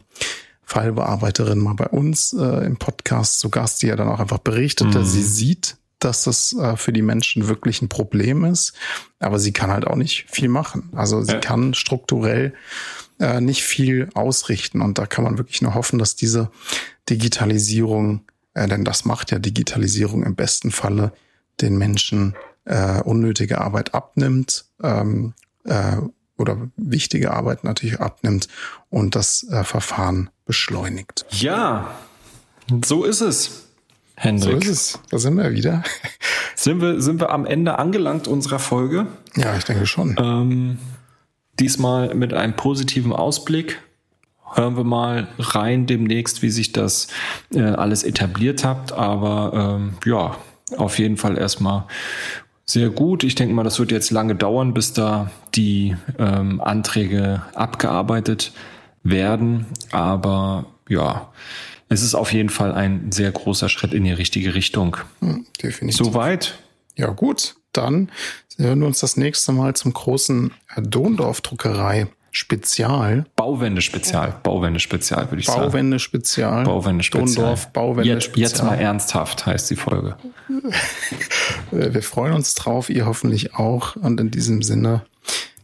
Fallbearbeiterin 0.65 1.59
mal 1.59 1.75
bei 1.75 1.87
uns 1.87 2.33
äh, 2.33 2.65
im 2.65 2.77
Podcast 2.77 3.39
zu 3.39 3.49
Gast, 3.49 3.81
die 3.81 3.87
ja 3.87 3.95
dann 3.95 4.07
auch 4.07 4.19
einfach 4.19 4.39
berichtete, 4.39 4.99
mhm. 4.99 5.05
sie 5.05 5.23
sieht, 5.23 5.77
dass 5.99 6.23
das 6.23 6.53
äh, 6.53 6.75
für 6.75 6.91
die 6.91 7.03
Menschen 7.03 7.47
wirklich 7.47 7.81
ein 7.81 7.89
Problem 7.89 8.43
ist, 8.43 8.73
aber 9.19 9.39
sie 9.39 9.53
kann 9.53 9.71
halt 9.71 9.85
auch 9.87 9.95
nicht 9.95 10.25
viel 10.29 10.49
machen. 10.49 10.89
Also 10.95 11.21
sie 11.21 11.33
ja. 11.33 11.39
kann 11.39 11.73
strukturell 11.73 12.53
äh, 13.19 13.41
nicht 13.41 13.63
viel 13.63 14.09
ausrichten 14.13 14.81
und 14.81 14.97
da 14.97 15.05
kann 15.05 15.23
man 15.23 15.37
wirklich 15.37 15.61
nur 15.61 15.73
hoffen, 15.73 15.99
dass 15.99 16.15
diese 16.15 16.51
Digitalisierung, 17.09 18.21
äh, 18.53 18.67
denn 18.67 18.83
das 18.83 19.05
macht 19.05 19.31
ja 19.31 19.39
Digitalisierung 19.39 20.23
im 20.23 20.35
besten 20.35 20.71
Falle 20.71 21.13
den 21.61 21.77
Menschen 21.77 22.35
äh, 22.65 23.01
unnötige 23.01 23.61
Arbeit 23.61 23.93
abnimmt 23.93 24.65
ähm, 24.81 25.33
äh, 25.63 25.97
oder 26.37 26.69
wichtige 26.75 27.31
Arbeit 27.31 27.63
natürlich 27.63 27.99
abnimmt 27.99 28.47
und 28.89 29.15
das 29.15 29.47
äh, 29.49 29.63
Verfahren 29.63 30.29
beschleunigt. 30.45 31.25
Ja, 31.29 31.95
so 32.83 33.03
ist 33.03 33.21
es. 33.21 33.61
Hendrik. 34.17 34.63
So 34.63 34.71
ist 34.71 34.95
es. 34.95 34.99
Da 35.09 35.17
sind 35.19 35.35
wir 35.37 35.51
wieder. 35.51 35.83
Sind 36.55 36.81
wir, 36.81 37.01
sind 37.01 37.19
wir 37.19 37.31
am 37.31 37.45
Ende 37.45 37.77
angelangt 37.77 38.27
unserer 38.29 38.59
Folge? 38.59 39.07
Ja, 39.35 39.57
ich 39.57 39.65
denke 39.65 39.85
schon. 39.85 40.15
Ähm, 40.17 40.79
diesmal 41.59 42.13
mit 42.15 42.33
einem 42.33 42.55
positiven 42.55 43.13
Ausblick. 43.13 43.81
Hören 44.53 44.77
wir 44.77 44.83
mal 44.83 45.27
rein 45.37 45.85
demnächst, 45.85 46.41
wie 46.41 46.49
sich 46.49 46.71
das 46.71 47.07
äh, 47.53 47.61
alles 47.61 48.03
etabliert 48.03 48.63
hat. 48.63 48.93
Aber 48.93 49.77
ähm, 49.79 49.93
ja, 50.05 50.37
auf 50.77 50.97
jeden 50.99 51.17
Fall 51.17 51.37
erstmal 51.37 51.85
sehr 52.65 52.89
gut. 52.89 53.23
Ich 53.23 53.35
denke 53.35 53.53
mal, 53.53 53.63
das 53.63 53.79
wird 53.79 53.91
jetzt 53.91 54.11
lange 54.11 54.35
dauern, 54.35 54.73
bis 54.73 54.93
da 54.93 55.29
die 55.53 55.95
ähm, 56.17 56.61
Anträge 56.61 57.41
abgearbeitet 57.53 58.53
werden. 59.03 59.65
Aber 59.91 60.65
ja, 60.89 61.31
es 61.89 62.01
ist 62.01 62.15
auf 62.15 62.33
jeden 62.33 62.49
Fall 62.49 62.73
ein 62.73 63.11
sehr 63.11 63.31
großer 63.31 63.69
Schritt 63.69 63.93
in 63.93 64.03
die 64.03 64.11
richtige 64.11 64.55
Richtung. 64.55 64.97
Hm, 65.19 65.45
definitiv. 65.61 66.05
Soweit. 66.05 66.55
Ja, 66.95 67.09
gut. 67.09 67.55
Dann 67.71 68.09
hören 68.57 68.79
wir 68.79 68.87
uns 68.87 68.99
das 68.99 69.17
nächste 69.17 69.51
Mal 69.51 69.75
zum 69.75 69.93
großen 69.93 70.53
Dondorf-Druckerei 70.77 72.07
Spezial. 72.31 73.25
Bauwende-Spezial. 73.37 74.39
Bauwende-Spezial, 74.43 75.31
würde 75.31 75.39
ich 75.39 75.45
sagen. 75.45 75.61
Bauwende-Spezial. 75.61 76.65
Bauwende-Spezial. 76.65 77.25
Dondorf, 77.25 77.71
Bauwende-Spezial. 77.71 78.43
Jetzt, 78.43 78.57
jetzt 78.57 78.63
mal 78.63 78.75
ernsthaft 78.75 79.45
heißt 79.45 79.69
die 79.69 79.77
Folge. 79.77 80.17
Wir 81.71 82.03
freuen 82.03 82.33
uns 82.33 82.53
drauf, 82.53 82.89
ihr 82.89 83.05
hoffentlich 83.05 83.55
auch. 83.55 83.95
Und 83.95 84.19
in 84.19 84.31
diesem 84.31 84.63
Sinne, 84.63 85.05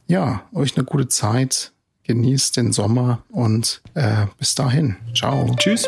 ja, 0.07 0.43
euch 0.53 0.77
eine 0.77 0.85
gute 0.85 1.09
Zeit. 1.09 1.73
Genießt 2.03 2.57
den 2.57 2.71
Sommer 2.71 3.23
und 3.29 3.81
äh, 3.93 4.25
bis 4.37 4.55
dahin. 4.55 4.95
Ciao. 5.13 5.53
Tschüss. 5.57 5.87